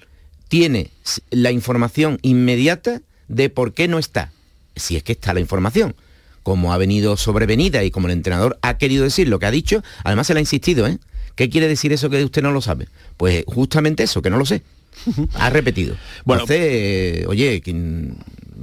tiene 0.47 0.91
la 1.31 1.51
información 1.51 2.19
inmediata 2.21 3.01
de 3.27 3.49
por 3.49 3.73
qué 3.73 3.87
no 3.87 3.99
está. 3.99 4.31
Si 4.75 4.95
es 4.95 5.03
que 5.03 5.13
está 5.13 5.33
la 5.33 5.39
información. 5.39 5.95
Como 6.43 6.73
ha 6.73 6.77
venido 6.77 7.17
sobrevenida 7.17 7.83
y 7.83 7.91
como 7.91 8.07
el 8.07 8.13
entrenador 8.13 8.59
ha 8.61 8.77
querido 8.77 9.03
decir 9.03 9.27
lo 9.27 9.39
que 9.39 9.47
ha 9.47 9.51
dicho, 9.51 9.83
además 10.03 10.27
se 10.27 10.33
le 10.33 10.39
ha 10.39 10.41
insistido, 10.41 10.85
¿eh? 10.87 10.99
¿Qué 11.35 11.49
quiere 11.49 11.67
decir 11.67 11.91
eso 11.91 12.09
que 12.09 12.23
usted 12.23 12.41
no 12.41 12.51
lo 12.51 12.61
sabe? 12.61 12.87
Pues 13.17 13.43
justamente 13.47 14.03
eso, 14.03 14.21
que 14.21 14.29
no 14.29 14.37
lo 14.37 14.45
sé. 14.45 14.61
ha 15.33 15.49
repetido. 15.49 15.95
Bueno, 16.23 16.43
Entonces, 16.43 17.25
oye, 17.27 17.61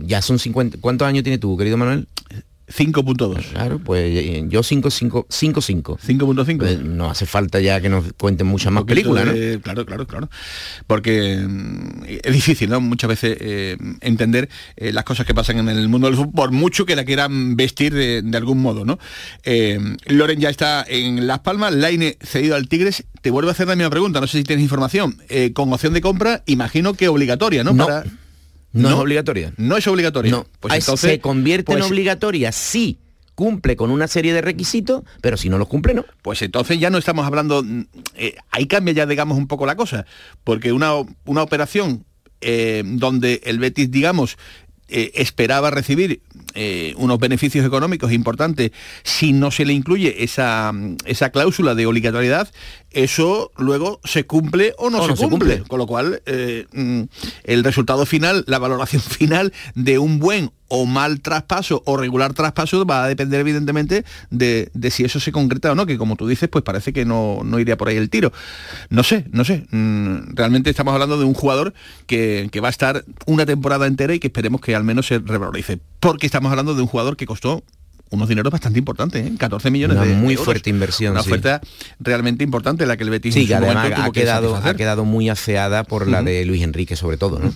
ya 0.00 0.22
son 0.22 0.38
50... 0.38 0.78
¿Cuántos 0.80 1.06
años 1.06 1.22
tiene 1.22 1.38
tú, 1.38 1.56
querido 1.56 1.76
Manuel? 1.76 2.08
5.2. 2.72 3.52
Claro, 3.52 3.78
pues 3.78 4.04
eh, 4.04 4.44
yo 4.48 4.60
5.5. 4.60 5.26
5.5. 5.28 6.58
Pues 6.58 6.80
no 6.80 7.10
hace 7.10 7.26
falta 7.26 7.60
ya 7.60 7.80
que 7.80 7.88
nos 7.88 8.12
cuenten 8.14 8.46
muchas 8.46 8.72
más 8.72 8.84
películas, 8.84 9.26
¿no? 9.26 9.32
Claro, 9.60 9.84
claro, 9.86 10.06
claro. 10.06 10.30
Porque 10.86 11.36
mm, 11.36 12.04
es 12.06 12.32
difícil, 12.32 12.70
¿no? 12.70 12.80
Muchas 12.80 13.08
veces 13.08 13.36
eh, 13.40 13.76
entender 14.00 14.48
eh, 14.76 14.92
las 14.92 15.04
cosas 15.04 15.26
que 15.26 15.34
pasan 15.34 15.58
en 15.58 15.68
el 15.68 15.88
mundo 15.88 16.06
del 16.06 16.16
fútbol, 16.16 16.32
por 16.32 16.50
mucho 16.52 16.86
que 16.86 16.96
la 16.96 17.04
quieran 17.04 17.56
vestir 17.56 17.92
de, 17.94 18.36
algún 18.36 18.60
modo, 18.60 18.84
¿no? 18.84 18.98
Loren 20.06 20.40
ya 20.40 20.48
está 20.48 20.84
en 20.88 21.26
Las 21.26 21.40
Palmas, 21.40 21.72
Laine 21.72 22.16
cedido 22.20 22.56
al 22.56 22.68
Tigres. 22.68 23.04
Te 23.20 23.30
vuelvo 23.30 23.50
a 23.50 23.52
hacer 23.52 23.68
la 23.68 23.76
misma 23.76 23.90
pregunta, 23.90 24.20
no 24.20 24.26
sé 24.26 24.38
si 24.38 24.44
tienes 24.44 24.62
información. 24.62 25.18
con 25.54 25.72
opción 25.72 25.92
de 25.92 26.00
compra, 26.00 26.42
imagino 26.46 26.94
que 26.94 27.08
obligatoria, 27.08 27.62
¿no? 27.62 27.72
no. 27.72 27.86
No, 28.72 28.88
es 28.88 28.94
obligatoria. 28.94 29.52
No 29.56 29.76
es 29.76 29.86
obligatoria. 29.86 30.30
No. 30.30 30.46
Pues 30.60 30.74
entonces, 30.74 31.10
se 31.10 31.20
convierte 31.20 31.72
en 31.72 31.78
pues 31.78 31.90
obligatoria 31.90 32.52
si 32.52 32.98
cumple 33.34 33.76
con 33.76 33.90
una 33.90 34.08
serie 34.08 34.32
de 34.32 34.40
requisitos, 34.40 35.02
pero 35.20 35.36
si 35.36 35.48
no 35.48 35.58
los 35.58 35.68
cumple, 35.68 35.94
no. 35.94 36.04
Pues 36.22 36.42
entonces 36.42 36.78
ya 36.78 36.90
no 36.90 36.98
estamos 36.98 37.26
hablando... 37.26 37.64
Eh, 38.14 38.36
ahí 38.50 38.66
cambia 38.66 38.94
ya, 38.94 39.06
digamos, 39.06 39.38
un 39.38 39.46
poco 39.46 39.66
la 39.66 39.76
cosa, 39.76 40.06
porque 40.44 40.72
una, 40.72 40.92
una 41.24 41.42
operación 41.42 42.04
eh, 42.40 42.82
donde 42.84 43.40
el 43.44 43.58
Betis, 43.58 43.90
digamos, 43.90 44.36
eh, 44.94 45.12
esperaba 45.14 45.70
recibir 45.70 46.20
eh, 46.54 46.92
unos 46.98 47.18
beneficios 47.18 47.64
económicos 47.64 48.12
importantes 48.12 48.72
si 49.04 49.32
no 49.32 49.50
se 49.50 49.64
le 49.64 49.72
incluye 49.72 50.22
esa, 50.22 50.70
esa 51.06 51.30
cláusula 51.30 51.74
de 51.74 51.86
obligatoriedad, 51.86 52.52
eso 52.94 53.50
luego 53.56 54.00
se 54.04 54.24
cumple 54.24 54.74
o 54.78 54.90
no, 54.90 55.04
se, 55.06 55.28
cumple. 55.28 55.62
Con 55.62 55.78
lo 55.78 55.86
cual, 55.86 56.22
eh, 56.26 56.66
mm, 56.72 57.02
el 57.44 57.64
resultado 57.64 58.06
final, 58.06 58.44
la 58.46 58.58
valoración 58.58 59.02
final 59.02 59.52
de 59.74 59.98
un 59.98 60.18
buen 60.18 60.52
o 60.74 60.86
mal 60.86 61.20
traspaso 61.20 61.82
o 61.84 61.98
regular 61.98 62.32
traspaso 62.32 62.86
va 62.86 63.04
a 63.04 63.08
depender 63.08 63.40
evidentemente 63.40 64.06
de, 64.30 64.70
si 64.90 65.04
eso 65.04 65.20
se 65.20 65.30
concreta 65.30 65.70
o 65.70 65.74
no, 65.74 65.84
que 65.84 65.98
como 65.98 66.16
tú 66.16 66.26
dices, 66.26 66.48
pues 66.48 66.64
parece 66.64 66.94
que 66.94 67.04
no, 67.04 67.42
iría 67.58 67.76
por 67.76 67.88
ahí 67.88 67.96
el 67.96 68.08
tiro. 68.08 68.32
No 68.88 69.02
sé, 69.02 69.26
no 69.32 69.44
sé. 69.44 69.66
Mm, 69.70 70.34
realmente 70.34 70.70
estamos 70.70 70.94
hablando 70.94 71.18
de 71.18 71.26
un 71.26 71.34
jugador 71.34 71.74
que, 72.06 72.48
va 72.62 72.68
a 72.68 72.70
estar 72.70 73.04
una 73.26 73.44
temporada 73.44 73.86
entera 73.86 74.14
y 74.14 74.18
que 74.18 74.28
esperemos 74.28 74.62
que 74.62 74.74
al 74.74 74.82
menos 74.82 75.06
se 75.06 75.18
revalorice. 75.18 75.78
Porque 76.00 76.24
estamos 76.24 76.50
hablando 76.50 76.74
de 76.74 76.80
un 76.80 76.88
jugador 76.88 77.18
que 77.18 77.26
costó 77.26 77.62
unos 78.12 78.28
dineros 78.28 78.52
bastante 78.52 78.78
importantes, 78.78 79.26
¿eh? 79.26 79.32
14 79.36 79.70
millones 79.70 79.96
una 79.96 80.06
de 80.06 80.14
muy 80.14 80.34
euros. 80.34 80.44
fuerte 80.44 80.70
inversión. 80.70 81.12
Una 81.12 81.22
sí. 81.22 81.30
oferta 81.30 81.60
realmente 81.98 82.44
importante 82.44 82.86
la 82.86 82.96
que 82.96 83.04
el 83.04 83.10
Betis 83.10 83.34
Sí, 83.34 83.46
que 83.46 83.54
además 83.54 83.92
ha 83.98 84.04
que 84.12 84.20
quedado, 84.20 84.56
ha 84.56 84.74
quedado 84.74 85.04
muy 85.04 85.28
afeada 85.28 85.84
por 85.84 86.06
la 86.08 86.22
de 86.22 86.44
Luis 86.44 86.62
Enrique 86.62 86.94
sobre 86.96 87.16
todo, 87.16 87.38
¿no? 87.38 87.52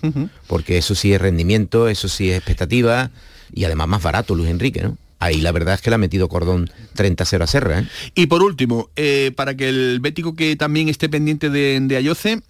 Porque 0.46 0.78
eso 0.78 0.94
sí 0.94 1.12
es 1.12 1.20
rendimiento, 1.20 1.88
eso 1.88 2.08
sí 2.08 2.30
es 2.30 2.36
expectativa 2.36 3.10
y 3.52 3.64
además 3.64 3.88
más 3.88 4.02
barato 4.02 4.34
Luis 4.34 4.50
Enrique, 4.50 4.82
¿no? 4.82 4.96
Ahí 5.18 5.40
la 5.40 5.50
verdad 5.52 5.74
es 5.74 5.80
que 5.80 5.88
le 5.90 5.94
ha 5.94 5.98
metido 5.98 6.28
cordón 6.28 6.70
30-0 6.96 7.42
a 7.42 7.46
Serra, 7.46 7.78
¿eh? 7.80 7.88
Y 8.14 8.26
por 8.26 8.42
último, 8.42 8.90
eh, 8.96 9.32
para 9.34 9.54
que 9.56 9.68
el 9.68 9.98
bético 10.00 10.34
que 10.34 10.56
también 10.56 10.88
esté 10.90 11.08
pendiente 11.08 11.48
de, 11.48 11.78
de 11.80 11.96
Ayoce, 11.96 12.40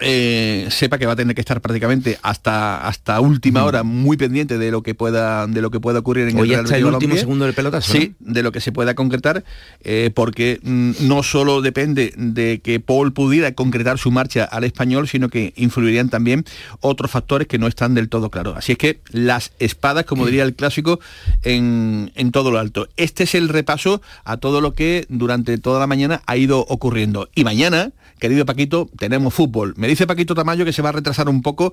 eh, 0.00 0.66
sepa 0.70 0.98
que 0.98 1.06
va 1.06 1.12
a 1.12 1.16
tener 1.16 1.34
que 1.34 1.40
estar 1.40 1.60
prácticamente 1.60 2.18
hasta 2.22 2.86
hasta 2.86 3.20
última 3.20 3.64
hora 3.64 3.82
muy 3.82 4.16
pendiente 4.16 4.56
de 4.56 4.70
lo 4.70 4.82
que 4.82 4.94
pueda 4.94 5.46
de 5.46 5.60
lo 5.60 5.70
que 5.70 5.78
pueda 5.78 5.98
ocurrir 5.98 6.28
en 6.28 6.38
Hoy 6.38 6.48
el 6.48 6.54
Real 6.54 6.64
está 6.64 6.76
el 6.76 6.84
Betis 6.84 6.94
último 6.94 7.16
segundo 7.16 7.44
del 7.44 7.54
pelotazo, 7.54 7.92
Sí, 7.92 8.14
de 8.18 8.42
lo 8.42 8.52
que 8.52 8.60
se 8.60 8.72
pueda 8.72 8.94
concretar, 8.94 9.44
eh, 9.82 10.10
porque 10.14 10.58
mm, 10.62 10.92
no 11.00 11.22
solo 11.22 11.60
depende 11.60 12.14
de 12.16 12.60
que 12.60 12.80
Paul 12.80 13.12
pudiera 13.12 13.52
concretar 13.52 13.98
su 13.98 14.10
marcha 14.10 14.44
al 14.44 14.64
español, 14.64 15.08
sino 15.08 15.28
que 15.28 15.52
influirían 15.56 16.08
también 16.08 16.44
otros 16.80 17.10
factores 17.10 17.46
que 17.46 17.58
no 17.58 17.66
están 17.66 17.94
del 17.94 18.08
todo 18.08 18.30
claros. 18.30 18.56
Así 18.56 18.72
es 18.72 18.78
que 18.78 19.00
las 19.10 19.52
espadas, 19.58 20.04
como 20.04 20.26
diría 20.26 20.44
el 20.44 20.54
clásico, 20.54 21.00
en, 21.42 22.12
en 22.14 22.32
todo 22.32 22.50
lo 22.50 22.58
alto. 22.58 22.88
Este 22.96 23.24
es 23.24 23.34
el 23.34 23.48
repaso 23.48 24.00
a 24.24 24.38
todo 24.38 24.60
lo 24.60 24.72
que 24.72 25.06
durante 25.08 25.58
toda 25.58 25.80
la 25.80 25.86
mañana 25.86 26.22
ha 26.26 26.36
ido 26.36 26.60
ocurriendo. 26.60 27.28
Y 27.34 27.44
mañana, 27.44 27.92
querido 28.20 28.46
Paquito, 28.46 28.88
tenemos 28.98 29.34
fútbol. 29.34 29.74
Me 29.76 29.88
dice 29.88 30.06
Paquito 30.06 30.34
Tamayo 30.34 30.64
que 30.64 30.72
se 30.72 30.82
va 30.82 30.90
a 30.90 30.92
retrasar 30.92 31.28
un 31.28 31.42
poco, 31.42 31.72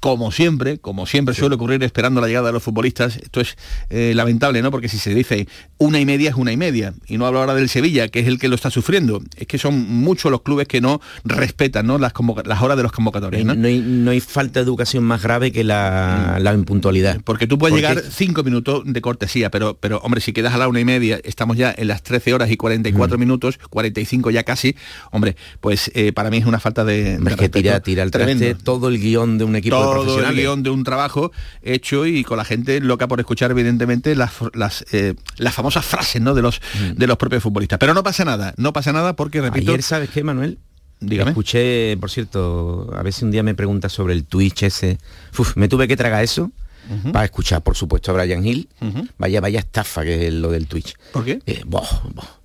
como 0.00 0.30
siempre, 0.32 0.78
como 0.78 1.06
siempre 1.06 1.34
suele 1.34 1.56
ocurrir 1.56 1.82
esperando 1.82 2.20
la 2.20 2.28
llegada 2.28 2.46
de 2.48 2.52
los 2.54 2.62
futbolistas. 2.62 3.16
Esto 3.16 3.40
es 3.40 3.56
eh, 3.90 4.12
lamentable, 4.14 4.62
¿no? 4.62 4.70
Porque 4.70 4.88
si 4.88 4.98
se 4.98 5.14
dice 5.14 5.48
una 5.78 6.00
y 6.00 6.06
media 6.06 6.30
es 6.30 6.36
una 6.36 6.52
y 6.52 6.56
media. 6.56 6.94
Y 7.06 7.18
no 7.18 7.26
hablo 7.26 7.40
ahora 7.40 7.54
del 7.54 7.68
Sevilla, 7.68 8.08
que 8.08 8.20
es 8.20 8.26
el 8.26 8.38
que 8.38 8.48
lo 8.48 8.54
está 8.54 8.70
sufriendo. 8.70 9.20
Es 9.36 9.46
que 9.46 9.58
son 9.58 9.78
muchos 9.88 10.30
los 10.30 10.42
clubes 10.42 10.66
que 10.68 10.80
no 10.80 11.00
respetan 11.24 11.86
¿no? 11.86 11.98
Las, 11.98 12.12
las 12.44 12.62
horas 12.62 12.76
de 12.76 12.82
los 12.82 12.92
convocatorios. 12.92 13.44
¿no? 13.44 13.54
No 13.54 13.66
hay, 13.66 13.80
no 13.80 14.10
hay 14.10 14.20
falta 14.20 14.60
de 14.60 14.64
educación 14.64 15.04
más 15.04 15.22
grave 15.22 15.52
que 15.52 15.64
la, 15.64 16.38
la 16.40 16.54
impuntualidad. 16.54 17.20
Porque 17.24 17.46
tú 17.46 17.58
puedes 17.58 17.72
Porque- 17.72 17.88
llegar 17.88 18.12
cinco 18.12 18.42
minutos 18.42 18.82
de 18.86 19.00
cortesía, 19.00 19.50
pero, 19.50 19.76
pero 19.78 19.98
hombre, 19.98 20.20
si 20.20 20.32
quedas 20.32 20.54
a 20.54 20.58
la 20.58 20.68
una 20.68 20.80
y 20.80 20.84
media, 20.84 21.20
estamos 21.24 21.56
ya 21.56 21.74
en 21.76 21.88
las 21.88 22.02
13 22.02 22.34
horas 22.34 22.50
y 22.50 22.56
44 22.56 23.18
minutos, 23.18 23.58
45 23.70 24.30
ya 24.30 24.44
casi, 24.44 24.76
hombre, 25.10 25.36
pues 25.60 25.87
eh, 25.94 26.12
para 26.12 26.30
mí 26.30 26.38
es 26.38 26.46
una 26.46 26.60
falta 26.60 26.84
de, 26.84 27.18
de 27.18 27.36
que 27.36 27.48
tira, 27.48 27.80
tira 27.80 28.02
el 28.02 28.10
traste 28.10 28.54
todo 28.54 28.88
el 28.88 28.98
guion 28.98 29.38
de 29.38 29.44
un 29.44 29.56
equipo 29.56 29.76
de 29.76 29.82
todo 29.82 29.92
el 29.92 29.98
profesionales. 30.04 30.36
guion 30.42 30.62
de 30.62 30.70
un 30.70 30.84
trabajo 30.84 31.32
hecho 31.62 32.06
y 32.06 32.24
con 32.24 32.36
la 32.38 32.44
gente 32.44 32.80
loca 32.80 33.08
por 33.08 33.20
escuchar 33.20 33.50
evidentemente 33.50 34.14
las, 34.14 34.32
las, 34.54 34.84
eh, 34.92 35.14
las 35.36 35.54
famosas 35.54 35.84
frases 35.84 36.20
¿no? 36.22 36.34
de, 36.34 36.42
los, 36.42 36.60
de 36.94 37.06
los 37.06 37.16
propios 37.16 37.42
futbolistas. 37.42 37.78
Pero 37.78 37.94
no 37.94 38.02
pasa 38.02 38.24
nada, 38.24 38.54
no 38.56 38.72
pasa 38.72 38.92
nada 38.92 39.14
porque, 39.14 39.40
repito... 39.40 39.70
Ayer, 39.70 39.82
¿sabes 39.82 40.10
qué, 40.10 40.24
Manuel? 40.24 40.58
Dígame. 41.00 41.30
Escuché, 41.30 41.96
por 41.98 42.10
cierto, 42.10 42.90
a 42.96 43.02
ver 43.02 43.12
si 43.12 43.24
un 43.24 43.30
día 43.30 43.42
me 43.42 43.54
pregunta 43.54 43.88
sobre 43.88 44.14
el 44.14 44.24
Twitch 44.24 44.64
ese. 44.64 44.98
Uf, 45.38 45.56
me 45.56 45.68
tuve 45.68 45.86
que 45.86 45.96
tragar 45.96 46.24
eso 46.24 46.50
para 47.12 47.26
escuchar, 47.26 47.62
por 47.62 47.76
supuesto, 47.76 48.10
a 48.10 48.14
Brian 48.14 48.44
Hill. 48.44 48.68
Vaya, 49.18 49.40
vaya 49.40 49.60
estafa 49.60 50.02
que 50.02 50.26
es 50.26 50.34
lo 50.34 50.50
del 50.50 50.66
Twitch. 50.66 50.96
¿Por 51.12 51.24
qué? 51.24 51.38
Eh, 51.46 51.62
boh, 51.66 51.86
boh. 52.14 52.37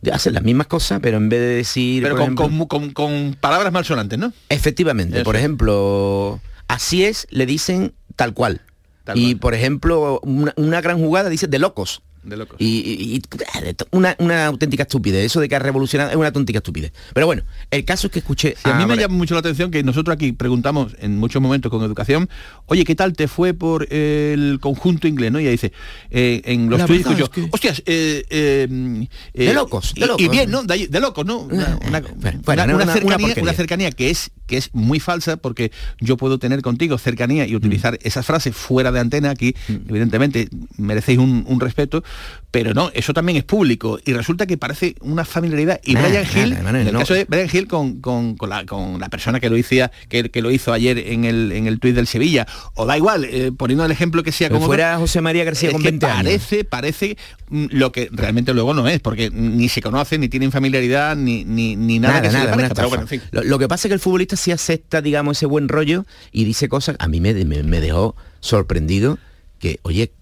De 0.00 0.12
hacer 0.12 0.32
las 0.32 0.42
mismas 0.44 0.66
cosas, 0.68 1.00
pero 1.02 1.16
en 1.16 1.28
vez 1.28 1.40
de 1.40 1.46
decir. 1.46 2.02
Pero 2.02 2.14
con, 2.16 2.24
ejemplo- 2.36 2.68
con- 2.68 2.68
con- 2.68 2.90
con 2.92 3.36
palabras 3.40 3.72
malsonantes, 3.72 4.18
¿no? 4.18 4.32
Efectivamente, 4.48 5.16
Eso. 5.16 5.24
por 5.24 5.36
ejemplo, 5.36 6.40
así 6.68 7.04
es, 7.04 7.26
le 7.30 7.46
dicen 7.46 7.94
tal 8.16 8.32
cual. 8.34 8.62
Tal 9.04 9.18
y 9.18 9.32
cual. 9.32 9.40
por 9.40 9.54
ejemplo, 9.54 10.20
una, 10.22 10.52
una 10.56 10.80
gran 10.80 10.98
jugada 10.98 11.28
dice 11.30 11.46
de 11.48 11.58
locos. 11.58 12.02
De 12.22 12.36
locos. 12.36 12.56
Y, 12.60 12.66
y- 12.66 13.16
y- 13.16 13.22
de 13.64 13.74
to- 13.74 13.86
una, 13.92 14.14
una 14.18 14.46
auténtica 14.46 14.82
estupidez. 14.82 15.24
Eso 15.24 15.40
de 15.40 15.48
que 15.48 15.56
ha 15.56 15.58
revolucionado 15.58 16.10
es 16.10 16.16
una 16.16 16.26
auténtica 16.26 16.58
estupidez. 16.58 16.92
Pero 17.14 17.26
bueno, 17.26 17.42
el 17.70 17.84
caso 17.84 18.08
es 18.08 18.12
que 18.12 18.18
escuché. 18.18 18.54
Sí, 18.62 18.68
a 18.70 18.74
mí 18.74 18.86
me 18.86 18.96
llama 18.96 19.14
mucho 19.14 19.34
la 19.34 19.40
atención 19.40 19.70
que 19.70 19.82
nosotros 19.82 20.14
aquí 20.14 20.32
preguntamos 20.32 20.94
en 21.00 21.16
muchos 21.18 21.40
momentos 21.40 21.70
con 21.70 21.82
educación, 21.82 22.28
oye, 22.66 22.84
¿qué 22.84 22.94
tal 22.94 23.12
te 23.14 23.28
fue 23.28 23.54
por 23.54 23.92
el 23.92 24.58
conjunto 24.60 25.06
inglés? 25.08 25.32
¿no? 25.32 25.38
Y 25.40 25.44
ella 25.44 25.52
dice, 25.52 25.72
eh, 26.10 26.42
en 26.44 26.68
los 26.70 26.80
escucho, 26.80 27.24
es 27.24 27.30
que- 27.30 27.48
hostias, 27.50 27.82
eh, 27.86 28.24
eh, 28.30 29.06
eh, 29.34 29.44
De 29.46 29.54
locos, 29.54 29.94
de 29.94 30.00
y- 30.00 30.04
locos. 30.08 30.22
Y, 30.22 30.28
bien, 30.28 30.50
¿no? 30.50 30.62
De, 30.64 31.00
locos, 31.00 31.24
¿no? 31.24 31.38
Una, 31.40 31.78
una- 31.86 32.00
bueno, 32.00 32.40
cercanía, 32.44 33.18
porquería. 33.18 33.42
una 33.42 33.52
cercanía 33.52 33.90
que 33.92 34.10
es 34.10 34.30
que 34.46 34.56
es 34.56 34.70
muy 34.72 34.98
falsa 34.98 35.36
porque 35.36 35.70
yo 36.00 36.16
puedo 36.16 36.38
tener 36.38 36.62
contigo 36.62 36.96
cercanía 36.96 37.46
y 37.46 37.54
utilizar 37.54 37.94
Mm. 37.94 37.98
esas 38.02 38.24
frases 38.24 38.56
fuera 38.56 38.90
de 38.92 38.98
antena 39.00 39.28
aquí 39.30 39.54
evidentemente 39.68 40.48
merecéis 40.78 41.18
un, 41.18 41.44
un 41.46 41.60
respeto 41.60 42.02
pero 42.50 42.72
no 42.72 42.90
eso 42.94 43.12
también 43.12 43.36
es 43.36 43.44
público 43.44 43.98
y 44.06 44.14
resulta 44.14 44.46
que 44.46 44.56
parece 44.56 44.94
una 45.00 45.26
familiaridad 45.26 45.80
y 45.84 45.94
Brian 45.96 46.24
Hill 46.34 46.52
en 46.54 46.76
el 46.76 46.92
no. 46.94 47.00
caso 47.00 47.12
de 47.12 47.24
Brian 47.26 47.48
Hill 47.52 47.68
con, 47.68 48.00
con- 48.00 48.36
con 48.36 48.48
la, 48.48 48.64
con 48.64 48.98
la 48.98 49.10
persona 49.10 49.38
que 49.38 49.50
lo 49.50 49.56
hacía 49.56 49.90
que, 50.08 50.30
que 50.30 50.40
lo 50.40 50.50
hizo 50.50 50.72
ayer 50.72 50.96
en 50.98 51.24
el 51.26 51.52
en 51.52 51.66
el 51.66 51.78
tuit 51.78 51.94
del 51.94 52.06
Sevilla 52.06 52.46
o 52.74 52.86
da 52.86 52.96
igual 52.96 53.26
eh, 53.26 53.52
poniendo 53.54 53.84
el 53.84 53.90
ejemplo 53.90 54.22
que 54.22 54.32
sea 54.32 54.48
como 54.48 54.64
fuera 54.64 54.96
José 54.96 55.20
María 55.20 55.44
García 55.44 55.70
con 55.72 55.82
que 55.82 55.90
20 55.90 56.06
años. 56.06 56.16
parece 56.24 56.64
parece 56.64 57.16
mm, 57.50 57.66
lo 57.72 57.92
que 57.92 58.08
realmente 58.12 58.54
luego 58.54 58.72
no 58.72 58.88
es 58.88 58.98
porque 59.00 59.28
ni 59.30 59.68
se 59.68 59.82
conocen 59.82 60.22
ni 60.22 60.28
tienen 60.30 60.50
familiaridad 60.50 61.16
ni 61.16 61.44
ni, 61.44 61.76
ni 61.76 61.98
nada, 61.98 62.22
que 62.22 62.30
se 62.30 62.38
le 62.38 62.44
una 62.44 62.50
parezca, 62.52 62.74
pero 62.74 62.86
estafa. 62.86 62.88
bueno, 62.88 63.02
en 63.02 63.08
fin. 63.08 63.20
lo, 63.30 63.42
lo 63.44 63.58
que 63.58 63.68
pasa 63.68 63.88
es 63.88 63.90
que 63.90 63.94
el 63.94 64.00
futbolista 64.00 64.36
sí 64.36 64.52
acepta, 64.52 65.02
digamos, 65.02 65.36
ese 65.36 65.44
buen 65.44 65.68
rollo 65.68 66.06
y 66.32 66.44
dice 66.44 66.68
cosas. 66.70 66.96
A 66.98 67.08
mí 67.08 67.20
me, 67.20 67.34
me- 67.44 67.62
me 67.62 67.80
dejó 67.82 68.16
sorprendido 68.40 69.18
que, 69.58 69.80
oye, 69.82 70.12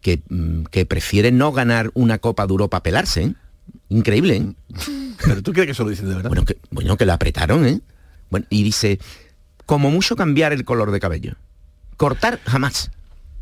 que, 0.00 0.20
mm, 0.28 0.64
que 0.64 0.86
prefiere 0.86 1.32
no 1.32 1.52
ganar 1.52 1.90
una 1.94 2.18
Copa 2.18 2.46
de 2.46 2.52
Europa 2.52 2.78
a 2.78 2.82
pelarse. 2.82 3.22
¿eh? 3.22 3.34
Increíble, 3.90 4.36
¿eh? 4.36 4.52
pero 5.24 5.42
tú 5.42 5.52
crees 5.52 5.66
que 5.66 5.72
eso 5.72 5.84
lo 5.84 5.90
dicen 5.90 6.08
de 6.08 6.14
verdad 6.14 6.28
Bueno, 6.30 6.44
que, 6.44 6.56
bueno, 6.70 6.96
que 6.96 7.06
la 7.06 7.14
apretaron, 7.14 7.66
¿eh? 7.66 7.80
Bueno, 8.30 8.46
y 8.50 8.62
dice, 8.62 8.98
como 9.66 9.90
mucho 9.90 10.16
cambiar 10.16 10.52
el 10.52 10.64
color 10.64 10.90
de 10.90 11.00
cabello. 11.00 11.34
Cortar 11.96 12.40
jamás. 12.46 12.90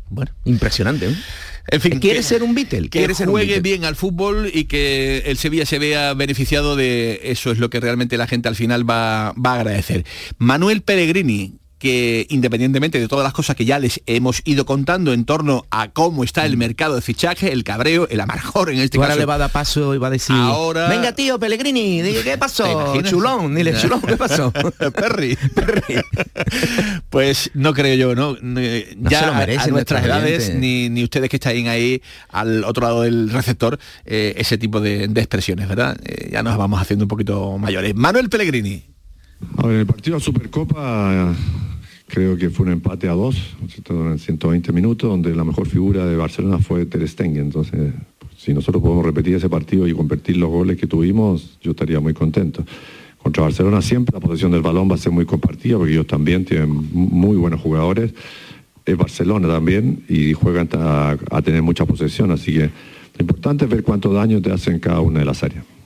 Bueno. 0.09 0.31
Impresionante, 0.45 1.09
¿eh? 1.09 1.15
En 1.69 1.81
fin, 1.81 1.99
quiere 1.99 2.19
que- 2.19 2.23
ser 2.23 2.43
un 2.43 2.55
Beatle. 2.55 2.87
que 2.89 3.13
ser 3.13 3.27
juegue 3.27 3.47
Beatle. 3.55 3.61
bien 3.61 3.83
al 3.83 3.97
fútbol 3.97 4.49
y 4.53 4.65
que 4.65 5.17
el 5.25 5.37
Sevilla 5.37 5.65
se 5.65 5.79
vea 5.79 6.13
beneficiado 6.13 6.77
de 6.77 7.19
eso 7.23 7.51
es 7.51 7.57
lo 7.59 7.69
que 7.69 7.81
realmente 7.81 8.15
la 8.17 8.25
gente 8.25 8.47
al 8.47 8.55
final 8.55 8.89
va, 8.89 9.33
va 9.33 9.51
a 9.51 9.55
agradecer. 9.55 10.05
Manuel 10.37 10.81
Pellegrini 10.81 11.55
que 11.79 12.25
independientemente 12.29 12.99
de 12.99 13.07
todas 13.07 13.23
las 13.23 13.33
cosas 13.33 13.55
que 13.55 13.65
ya 13.65 13.77
les 13.79 14.01
hemos 14.05 14.41
ido 14.45 14.65
contando 14.65 15.13
en 15.13 15.25
torno 15.25 15.65
a 15.69 15.89
cómo 15.89 16.23
está 16.23 16.45
el 16.45 16.57
mercado 16.57 16.95
de 16.95 17.01
fichaje, 17.01 17.51
el 17.53 17.63
cabreo, 17.63 18.07
el 18.09 18.19
amargor 18.19 18.71
en 18.71 18.79
este 18.79 18.97
ahora 18.97 19.09
caso. 19.09 19.19
le 19.19 19.25
va 19.25 19.35
a 19.35 19.37
dar 19.37 19.51
paso 19.51 19.93
y 19.93 19.97
va 19.97 20.07
a 20.07 20.11
decir, 20.11 20.35
Ahora- 20.35 20.87
venga 20.89 21.13
tío 21.13 21.39
Pellegrini, 21.39 22.01
diga, 22.01 22.23
¿qué 22.23 22.31
¿Te 22.31 22.37
pasó? 22.37 22.99
Chulón, 23.03 23.53
dile 23.55 23.73
chulón, 23.79 24.01
¿qué 24.01 24.17
pasó? 24.17 24.51
Perry. 24.95 25.37
Pues 27.09 27.51
no 27.53 27.73
creo 27.73 27.95
yo, 27.95 28.15
¿no? 28.15 28.37
No 28.41 28.59
ya 29.09 29.29
a- 29.29 29.37
merecen 29.37 29.69
a 29.69 29.73
nuestras 29.73 30.03
edades, 30.05 30.53
ni, 30.55 30.89
ni 30.89 31.03
ustedes 31.03 31.29
que 31.29 31.37
estáis 31.37 31.67
ahí 31.67 32.01
al 32.29 32.63
otro 32.63 32.83
lado 32.85 33.01
del 33.03 33.29
receptor, 33.29 33.79
eh, 34.05 34.33
ese 34.37 34.57
tipo 34.57 34.79
de, 34.81 35.07
de 35.07 35.21
expresiones, 35.21 35.67
¿verdad? 35.67 35.97
Eh, 36.03 36.29
ya 36.31 36.43
nos 36.43 36.57
vamos 36.57 36.81
haciendo 36.81 37.05
un 37.05 37.09
poquito 37.09 37.57
mayores. 37.57 37.95
Manuel 37.95 38.29
Pellegrini. 38.29 38.83
A 39.57 39.67
el 39.67 39.85
partido 39.85 40.17
de 40.17 40.23
Supercopa 40.23 41.35
creo 42.07 42.37
que 42.37 42.49
fue 42.49 42.65
un 42.65 42.71
empate 42.71 43.07
a 43.07 43.13
dos, 43.13 43.35
en 43.89 44.17
120 44.17 44.71
minutos, 44.71 45.09
donde 45.09 45.35
la 45.35 45.43
mejor 45.43 45.67
figura 45.67 46.05
de 46.05 46.15
Barcelona 46.15 46.59
fue 46.59 46.85
Ter 46.85 47.07
Stegen. 47.07 47.37
Entonces, 47.37 47.93
si 48.37 48.53
nosotros 48.53 48.81
podemos 48.81 49.05
repetir 49.05 49.35
ese 49.35 49.49
partido 49.49 49.87
y 49.87 49.93
convertir 49.93 50.37
los 50.37 50.49
goles 50.49 50.77
que 50.77 50.87
tuvimos, 50.87 51.57
yo 51.61 51.71
estaría 51.71 51.99
muy 51.99 52.13
contento. 52.13 52.63
Contra 53.21 53.43
Barcelona 53.43 53.81
siempre 53.81 54.13
la 54.13 54.19
posesión 54.19 54.51
del 54.51 54.61
balón 54.61 54.89
va 54.89 54.95
a 54.95 54.97
ser 54.97 55.11
muy 55.11 55.25
compartida, 55.25 55.77
porque 55.77 55.93
ellos 55.93 56.07
también 56.07 56.45
tienen 56.45 56.69
muy 56.91 57.35
buenos 57.35 57.59
jugadores. 57.59 58.13
Es 58.85 58.95
Barcelona 58.95 59.47
también 59.49 60.03
y 60.07 60.33
juegan 60.33 60.69
a, 60.73 61.17
a 61.31 61.41
tener 61.41 61.61
mucha 61.61 61.85
posesión, 61.85 62.31
así 62.31 62.53
que 62.53 62.69
lo 63.17 63.21
importante 63.21 63.65
es 63.65 63.71
ver 63.71 63.83
cuánto 63.83 64.13
daño 64.13 64.41
te 64.41 64.51
hacen 64.51 64.79
cada 64.79 65.01
una 65.01 65.19
de 65.19 65.25
las 65.25 65.43
áreas. 65.43 65.76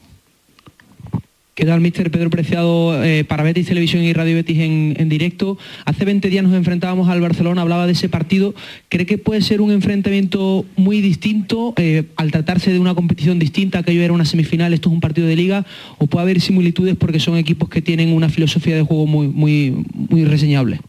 ¿Qué 1.54 1.66
tal, 1.66 1.82
mister 1.82 2.10
Pedro 2.12 2.30
Preciado, 2.30 3.04
eh, 3.04 3.26
para 3.26 3.44
Betis 3.44 3.68
Televisión 3.68 4.04
y 4.04 4.14
Radio 4.14 4.36
Betis 4.36 4.58
en, 4.60 4.96
en 4.98 5.10
directo? 5.10 5.58
Hace 5.84 6.06
20 6.06 6.30
días 6.30 6.46
nos 6.46 6.54
enfrentábamos 6.54 7.10
al 7.10 7.20
Barcelona, 7.20 7.62
hablaba 7.62 7.86
de 7.88 7.92
ese 7.92 8.08
partido. 8.08 8.56
¿Cree 8.88 9.06
que 9.06 9.18
puede 9.18 9.42
ser 9.42 9.60
un 9.60 9.70
enfrentamiento 9.70 10.66
muy 10.78 11.02
distinto 11.02 11.74
eh, 11.76 12.06
al 12.16 12.32
tratarse 12.32 12.72
de 12.72 12.80
una 12.80 12.96
competición 12.96 13.38
distinta? 13.38 13.80
Aquello 13.80 14.02
era 14.02 14.14
una 14.14 14.24
semifinal, 14.24 14.74
esto 14.74 14.88
es 14.88 14.94
un 14.94 15.02
partido 15.02 15.28
de 15.28 15.36
liga. 15.36 15.66
¿O 15.98 16.08
puede 16.08 16.24
haber 16.24 16.40
similitudes 16.40 16.96
porque 16.96 17.20
son 17.20 17.36
equipos 17.36 17.68
que 17.68 17.82
tienen 17.82 18.14
una 18.14 18.30
filosofía 18.30 18.78
de 18.78 18.84
juego 18.84 19.06
muy, 19.06 19.28
muy, 19.28 19.76
muy 19.94 20.24
reseñable? 20.24 20.80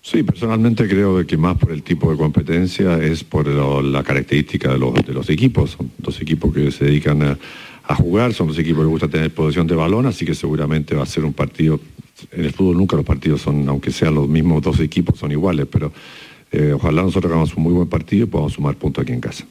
Sí, 0.00 0.24
personalmente 0.24 0.88
creo 0.88 1.24
que 1.24 1.36
más 1.36 1.56
por 1.56 1.70
el 1.70 1.84
tipo 1.84 2.10
de 2.10 2.16
competencia 2.16 2.98
es 3.00 3.22
por 3.22 3.46
la 3.46 4.02
característica 4.02 4.72
de 4.72 4.78
los, 4.78 4.94
de 4.94 5.12
los 5.12 5.30
equipos. 5.30 5.76
Son 5.78 5.92
dos 5.98 6.20
equipos 6.20 6.52
que 6.52 6.72
se 6.72 6.86
dedican 6.86 7.22
a, 7.22 7.38
a 7.84 7.94
jugar, 7.94 8.32
son 8.32 8.48
dos 8.48 8.58
equipos 8.58 8.82
que 8.82 8.88
gusta 8.88 9.08
tener 9.08 9.32
posesión 9.32 9.66
de 9.66 9.74
balón, 9.74 10.06
así 10.06 10.24
que 10.24 10.34
seguramente 10.34 10.94
va 10.94 11.02
a 11.02 11.06
ser 11.06 11.24
un 11.24 11.32
partido. 11.32 11.80
En 12.30 12.44
el 12.44 12.52
fútbol 12.52 12.76
nunca 12.76 12.96
los 12.96 13.04
partidos 13.04 13.42
son, 13.42 13.68
aunque 13.68 13.90
sean 13.90 14.14
los 14.14 14.28
mismos 14.28 14.62
dos 14.62 14.78
equipos, 14.80 15.18
son 15.18 15.32
iguales, 15.32 15.66
pero 15.70 15.92
eh, 16.52 16.72
ojalá 16.74 17.02
nosotros 17.02 17.30
hagamos 17.30 17.54
un 17.54 17.62
muy 17.62 17.72
buen 17.72 17.88
partido 17.88 18.24
y 18.24 18.26
podamos 18.26 18.52
sumar 18.52 18.76
puntos 18.76 19.02
aquí 19.02 19.12
en 19.12 19.20
casa. 19.20 19.44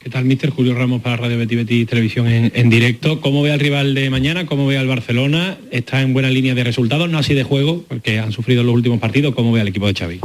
¿Qué 0.00 0.08
tal, 0.08 0.24
mister? 0.24 0.48
Julio 0.48 0.74
Ramos 0.74 1.02
para 1.02 1.18
Radio 1.18 1.36
Betty 1.36 1.56
Betty 1.56 1.84
Televisión 1.84 2.26
en, 2.26 2.70
directo. 2.70 3.20
¿Cómo 3.20 3.42
ve 3.42 3.52
al 3.52 3.60
rival 3.60 3.94
de 3.94 4.08
mañana? 4.08 4.46
¿Cómo 4.46 4.66
ve 4.66 4.78
al 4.78 4.88
Barcelona? 4.88 5.58
¿Está 5.70 6.00
en 6.00 6.14
buena 6.14 6.30
línea 6.30 6.54
de 6.54 6.64
resultados? 6.64 7.10
No 7.10 7.18
así 7.18 7.34
de 7.34 7.44
juego, 7.44 7.84
porque 7.86 8.18
han 8.18 8.32
sufrido 8.32 8.64
los 8.64 8.74
últimos 8.74 8.98
partidos. 8.98 9.34
¿Cómo 9.34 9.52
ve 9.52 9.60
al 9.60 9.68
equipo 9.68 9.86
de 9.86 9.92
Xavi? 9.92 10.20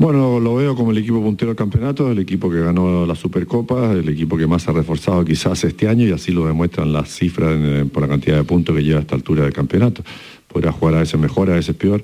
Bueno, 0.00 0.40
lo 0.40 0.54
veo 0.54 0.74
como 0.74 0.92
el 0.92 0.96
equipo 0.96 1.20
puntero 1.20 1.50
del 1.50 1.58
campeonato, 1.58 2.10
el 2.10 2.18
equipo 2.20 2.50
que 2.50 2.58
ganó 2.58 3.04
la 3.04 3.14
Supercopa, 3.14 3.92
el 3.92 4.08
equipo 4.08 4.38
que 4.38 4.46
más 4.46 4.66
ha 4.66 4.72
reforzado 4.72 5.22
quizás 5.26 5.62
este 5.64 5.88
año 5.88 6.06
y 6.06 6.10
así 6.12 6.32
lo 6.32 6.46
demuestran 6.46 6.90
las 6.90 7.10
cifras 7.10 7.54
por 7.92 8.04
la 8.04 8.08
cantidad 8.08 8.38
de 8.38 8.44
puntos 8.44 8.74
que 8.74 8.82
lleva 8.82 9.00
a 9.00 9.02
esta 9.02 9.14
altura 9.14 9.42
del 9.42 9.52
campeonato. 9.52 10.02
Podrá 10.48 10.72
jugar 10.72 10.94
a 10.94 10.98
veces 11.00 11.20
mejor, 11.20 11.50
a 11.50 11.56
veces 11.56 11.76
peor 11.76 12.02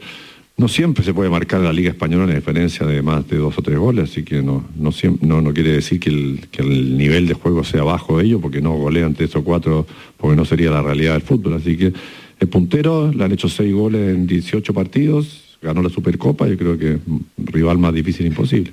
no 0.59 0.68
siempre 0.68 1.03
se 1.05 1.14
puede 1.14 1.30
marcar 1.30 1.62
la 1.62 1.72
Liga 1.72 1.88
Española 1.88 2.24
en 2.24 2.34
diferencia 2.34 2.84
de 2.84 3.01
más 3.01 3.26
de 3.28 3.38
dos 3.38 3.57
o 3.57 3.62
tres 3.62 3.78
goles, 3.78 4.11
así 4.11 4.24
que 4.24 4.42
no, 4.42 4.66
no, 4.76 4.90
no, 5.22 5.40
no 5.40 5.55
quiere 5.55 5.72
decir 5.72 5.99
que 5.99 6.11
el, 6.11 6.99
nivel 6.99 7.26
de 7.26 7.32
juego 7.32 7.64
sea 7.64 7.82
bajo 7.82 8.18
de 8.18 8.26
ellos, 8.26 8.42
porque 8.42 8.61
no 8.61 8.74
golean 8.74 9.14
tres 9.14 9.34
o 9.36 9.42
cuatro, 9.42 9.86
porque 10.18 10.36
no 10.36 10.44
sería 10.44 10.70
la 10.70 10.82
realidad 10.82 11.14
del 11.14 11.22
fútbol. 11.22 11.55
Así 11.55 11.78
que 11.78 11.94
el 12.40 12.49
puntero, 12.49 13.11
le 13.11 13.24
han 13.24 13.32
hecho 13.32 13.49
seis 13.49 13.72
goles 13.72 14.14
en 14.14 14.26
18 14.26 14.74
partidos, 14.74 15.45
ganó 15.63 15.83
la 15.83 15.89
Supercopa, 15.89 16.47
yo 16.47 16.57
creo 16.57 16.79
que 16.79 16.99
rival 17.39 17.79
más 17.79 17.95
difícil 17.95 18.27
imposible. 18.27 18.73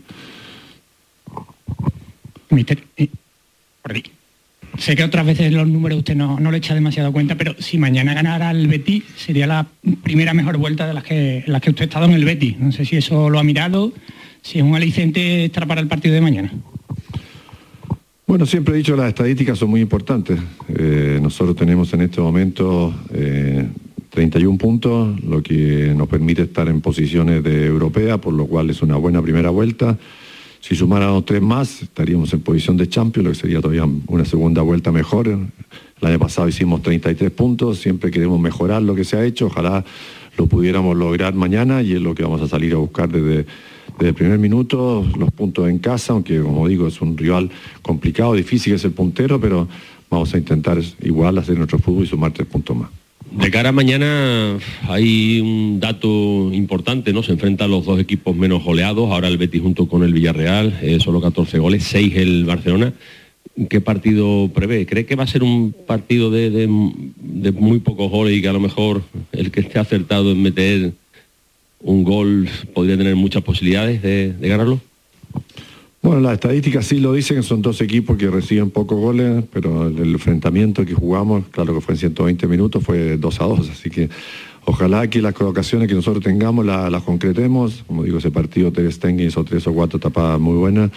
Mister, 2.50 2.84
sé 4.78 4.96
que 4.96 5.04
otras 5.04 5.26
veces 5.26 5.52
los 5.52 5.68
números 5.68 6.00
usted 6.00 6.16
no, 6.16 6.40
no 6.40 6.52
le 6.52 6.58
echa 6.58 6.76
demasiado 6.76 7.12
cuenta, 7.12 7.36
pero 7.36 7.56
si 7.60 7.78
mañana 7.78 8.14
ganara 8.14 8.52
el 8.52 8.68
Betis, 8.68 9.04
sería 9.16 9.48
la 9.48 9.68
primera 10.04 10.34
mejor 10.34 10.58
vuelta 10.58 10.88
de 10.88 10.94
las 10.94 11.04
que, 11.04 11.44
las 11.48 11.62
que 11.62 11.72
usted 11.72 11.84
ha 11.84 11.86
estado 11.86 12.06
en 12.06 12.14
el 12.14 12.26
Betis. 12.26 12.60
No 12.60 12.72
sé 12.72 12.86
si 12.86 12.98
eso 12.98 13.30
lo 13.30 13.40
ha 13.40 13.44
mirado, 13.44 13.92
si 14.42 14.60
es 14.60 14.64
un 14.64 14.76
aliciente 14.76 15.46
estar 15.46 15.68
para 15.68 15.82
el 15.82 15.88
partido 15.88 16.14
de 16.16 16.22
mañana. 16.22 16.52
Bueno, 18.26 18.46
siempre 18.46 18.74
he 18.74 18.78
dicho 18.78 18.96
las 18.96 19.10
estadísticas 19.10 19.60
son 19.60 19.70
muy 19.70 19.82
importantes. 19.82 20.40
Eh, 20.76 21.20
nosotros 21.22 21.56
tenemos 21.56 21.94
en 21.94 22.02
este 22.02 22.22
momento 22.22 22.94
31 24.14 24.53
eh, 24.53 24.57
puntos, 24.59 25.24
lo 25.24 25.41
que 25.41 25.93
nos 25.95 26.07
permite 26.07 26.43
estar 26.43 26.68
en 26.68 26.82
posiciones 26.82 27.43
de 27.43 27.66
europea, 27.66 28.20
por 28.20 28.34
lo 28.34 28.45
cual 28.45 28.70
es 28.70 28.82
una 28.82 28.95
buena 28.95 29.22
primera 29.22 29.49
vuelta. 29.49 29.97
Si 30.61 30.76
sumáramos 30.76 31.26
tres 31.26 31.41
más, 31.41 31.82
estaríamos 31.82 32.32
en 32.34 32.41
posición 32.41 32.78
de 32.78 32.88
champion, 32.88 33.26
lo 33.26 33.32
que 33.32 33.36
sería 33.36 33.59
todavía 33.59 33.86
una 34.07 34.24
segunda 34.24 34.61
vuelta 34.61 34.91
mejor. 34.91 35.28
El 35.28 36.07
año 36.07 36.20
pasado 36.20 36.47
hicimos 36.47 36.82
33 36.82 37.32
puntos, 37.32 37.80
siempre 37.80 38.11
queremos 38.11 38.39
mejorar 38.39 38.82
lo 38.82 38.95
que 38.95 39.03
se 39.03 39.18
ha 39.18 39.26
hecho, 39.26 39.47
ojalá 39.47 39.84
lo 40.38 40.47
pudiéramos 40.47 40.95
lograr 40.95 41.34
mañana 41.34 41.82
y 41.82 41.93
es 41.93 42.01
lo 42.01 42.16
que 42.16 42.24
vamos 42.24 42.41
a 42.41 42.47
salir 42.47 42.74
a 42.74 42.78
buscar 42.78 43.09
desde, 43.09 43.45
el 43.99 44.14
primer 44.14 44.39
minuto, 44.39 45.05
los 45.18 45.32
puntos 45.32 45.70
en 45.70 45.80
casa, 45.80 46.14
aunque 46.14 46.39
como 46.39 46.68
digo 46.68 46.88
es 46.88 47.01
un 47.01 47.18
rival 47.18 47.49
complicado, 47.82 48.34
difícil, 48.34 48.74
es 48.74 48.86
el 48.86 48.91
puntero, 48.91 49.39
pero 49.39 49.68
vamos 50.09 50.34
a 50.34 50.38
intentar 50.38 50.80
igual 51.01 51.38
hacer 51.38 51.57
nuestro 51.57 51.80
fútbol 51.80 52.03
y 52.03 52.07
sumar 52.07 52.32
tres 52.32 52.47
puntos 52.47 52.76
más. 52.76 53.03
De 53.34 53.50
cara 53.50 53.70
a 53.70 53.72
mañana 53.72 54.60
hay 54.88 55.42
un 55.42 55.80
dato 55.80 56.54
importante, 56.54 57.14
¿no? 57.14 57.24
Se 57.24 57.32
enfrentan 57.32 57.72
los 57.72 57.84
dos 57.84 58.00
equipos 58.00 58.36
menos 58.36 58.64
goleados, 58.64 59.10
ahora 59.10 59.28
el 59.28 59.40
Betis 59.40 59.62
junto 59.62 59.88
con 59.88 60.04
el 60.04 60.14
Villarreal, 60.14 60.78
eh, 60.84 61.00
solo 61.00 61.20
14 61.20 61.58
goles, 61.58 61.84
6 61.84 62.16
el 62.16 62.46
Barcelona. 62.46 62.94
¿Qué 63.70 63.82
partido 63.82 64.52
prevé? 64.54 64.86
¿Cree 64.86 65.08
que 65.08 65.16
va 65.16 65.24
a 65.24 65.28
ser 65.28 65.42
un 65.42 65.74
partido 65.74 66.30
de, 66.30 66.68
muy 66.68 67.80
pocos 67.80 68.12
goles 68.12 68.38
y 68.38 68.42
que 68.42 68.50
a 68.50 68.54
lo 68.54 68.60
mejor 68.60 69.02
el 69.32 69.50
que 69.50 69.62
esté 69.62 69.80
acertado 69.80 70.32
en 70.32 70.42
meter 70.42 70.94
un 71.82 72.04
gol 72.04 72.48
podría 72.74 72.98
tener 72.98 73.16
muchas 73.16 73.42
posibilidades 73.42 74.04
de 74.04 74.36
ganarlo? 74.42 74.80
Bueno, 76.04 76.20
las 76.20 76.34
estadísticas 76.34 76.86
sí 76.86 76.99
lo 76.99 77.14
dicen, 77.14 77.43
son 77.43 77.62
dos 77.62 77.80
equipos 77.80 78.18
que 78.18 78.30
reciben 78.30 78.72
pocos 78.72 78.99
goles, 78.99 79.45
pero 79.54 79.88
el, 79.88 80.12
enfrentamiento 80.12 80.86
que 80.86 80.93
jugamos, 80.93 81.45
claro 81.49 81.74
que 81.74 81.80
fue 81.80 81.93
en 81.93 81.99
120 81.99 82.45
minutos, 82.45 82.84
fue 82.84 83.16
2 83.16 83.39
a 83.39 83.43
2, 83.45 83.70
así 83.70 83.89
que 83.89 84.10
ojalá 84.66 85.10
que 85.10 85.22
las 85.22 85.34
colocaciones 85.34 85.88
que 85.88 85.93
nosotros 85.93 86.22
tengamos 86.22 86.66
las, 86.66 87.01
concretemos, 87.04 87.86
como 87.88 88.04
digo, 88.04 88.18
ese 88.18 88.32
partido 88.32 88.70
Ter 88.74 88.91
Stegen 88.91 89.18
hizo 89.22 89.45
tres 89.45 89.66
o 89.66 89.74
cuatro 89.74 89.97
tapadas 89.97 90.41
muy 90.41 90.58
buenas, 90.58 90.91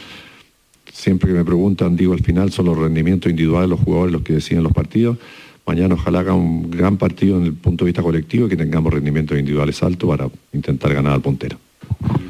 siempre 0.92 1.30
que 1.30 1.38
me 1.38 1.44
preguntan, 1.44 1.94
digo, 1.94 2.12
al 2.12 2.24
final 2.24 2.50
son 2.50 2.66
los 2.66 2.76
rendimientos 2.76 3.30
individuales 3.30 3.70
de 3.70 3.76
los 3.76 3.84
jugadores 3.84 4.12
los 4.12 4.22
que 4.22 4.32
deciden 4.32 4.64
los 4.64 4.72
partidos, 4.72 5.18
mañana 5.66 5.94
ojalá 5.94 6.18
haga 6.18 6.34
un 6.34 6.68
gran 6.68 6.96
partido 6.96 7.36
en 7.36 7.44
el 7.44 7.52
punto 7.52 7.84
de 7.84 7.90
vista 7.90 8.02
colectivo 8.02 8.46
y 8.46 8.48
que 8.48 8.56
tengamos 8.56 8.92
rendimientos 8.92 9.38
individuales 9.38 9.80
altos 9.84 10.10
para 10.10 10.28
intentar 10.52 10.92
ganar 10.92 11.12
al 11.12 11.22
puntero. 11.22 11.58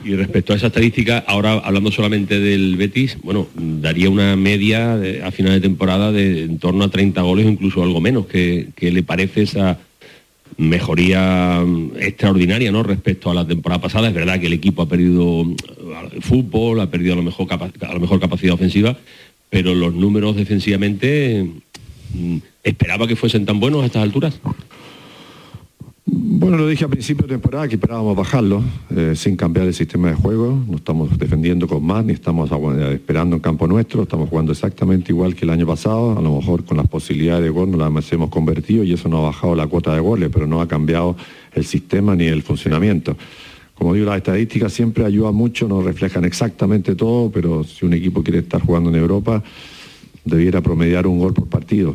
Y 0.05 0.14
respecto 0.14 0.53
a 0.53 0.57
esa 0.57 0.69
estadística, 0.69 1.19
ahora 1.27 1.55
hablando 1.55 1.91
solamente 1.91 2.39
del 2.39 2.77
Betis, 2.77 3.19
bueno, 3.23 3.49
daría 3.55 4.09
una 4.09 4.37
media 4.37 4.95
a 5.25 5.31
final 5.33 5.55
de 5.55 5.61
temporada 5.61 6.12
de 6.12 6.45
en 6.45 6.59
torno 6.59 6.85
a 6.85 6.91
30 6.91 7.21
goles 7.23 7.47
o 7.47 7.49
incluso 7.49 7.83
algo 7.83 8.01
menos. 8.01 8.27
que 8.27 8.73
le 8.79 9.03
parece 9.03 9.43
esa 9.43 9.79
mejoría 10.57 11.62
mm, 11.64 11.93
extraordinaria 12.01 12.73
¿no? 12.73 12.83
respecto 12.83 13.31
a 13.31 13.35
la 13.35 13.47
temporada 13.47 13.81
pasada? 13.81 14.09
Es 14.09 14.14
verdad 14.14 14.41
que 14.41 14.47
el 14.47 14.53
equipo 14.53 14.83
ha 14.83 14.89
perdido 14.89 15.45
mm, 15.45 15.57
fútbol, 16.21 16.81
ha 16.81 16.91
perdido 16.91 17.14
a 17.14 17.17
lo 17.17 17.23
mejor, 17.23 17.47
a 17.53 17.95
lo 17.95 18.01
mejor 18.01 18.21
capacidad 18.21 18.55
ofensiva, 18.55 18.97
pero 19.51 19.75
los 19.75 19.95
números 19.95 20.37
defensivamente 20.37 21.47
mm, 22.14 22.37
esperaba 22.64 23.07
que 23.07 23.17
fuesen 23.17 23.45
tan 23.47 23.61
buenos 23.61 23.83
a 23.83 23.87
estas 23.87 24.03
alturas. 24.03 24.41
Bueno, 26.19 26.57
lo 26.57 26.67
dije 26.67 26.87
a 26.87 26.89
principio 26.89 27.27
de 27.27 27.35
temporada 27.35 27.69
que 27.69 27.75
esperábamos 27.75 28.17
bajarlo 28.17 28.62
eh, 28.89 29.12
sin 29.14 29.37
cambiar 29.37 29.67
el 29.67 29.75
sistema 29.75 30.09
de 30.09 30.14
juego. 30.14 30.59
No 30.67 30.77
estamos 30.77 31.19
defendiendo 31.19 31.69
con 31.69 31.85
más 31.85 32.07
ni 32.07 32.14
estamos 32.14 32.51
esperando 32.91 33.37
en 33.37 33.43
campo 33.43 33.67
nuestro. 33.67 34.05
Estamos 34.05 34.31
jugando 34.31 34.53
exactamente 34.53 35.12
igual 35.12 35.35
que 35.35 35.45
el 35.45 35.51
año 35.51 35.67
pasado. 35.67 36.17
A 36.19 36.23
lo 36.23 36.35
mejor 36.37 36.64
con 36.64 36.79
las 36.79 36.89
posibilidades 36.89 37.45
de 37.45 37.51
gol 37.51 37.71
no 37.71 37.77
las 37.77 38.12
hemos 38.14 38.31
convertido 38.31 38.83
y 38.83 38.95
eso 38.95 39.11
no 39.11 39.19
ha 39.19 39.27
bajado 39.27 39.55
la 39.55 39.67
cuota 39.67 39.93
de 39.93 40.01
goles, 40.01 40.31
pero 40.33 40.47
no 40.47 40.62
ha 40.62 40.69
cambiado 40.69 41.17
el 41.53 41.67
sistema 41.67 42.17
ni 42.17 42.25
el 42.25 42.43
funcionamiento. 42.43 43.14
Como 43.75 43.93
digo, 43.93 44.07
las 44.07 44.17
estadísticas 44.17 44.73
siempre 44.73 45.05
ayudan 45.05 45.35
mucho, 45.35 45.69
no 45.69 45.83
reflejan 45.83 46.25
exactamente 46.25 46.95
todo, 46.95 47.31
pero 47.31 47.62
si 47.62 47.85
un 47.85 47.93
equipo 47.93 48.23
quiere 48.23 48.39
estar 48.39 48.62
jugando 48.62 48.89
en 48.89 48.97
Europa, 48.97 49.43
debiera 50.27 50.61
promediar 50.61 51.07
un 51.07 51.18
gol 51.18 51.33
por 51.33 51.49
partido. 51.49 51.95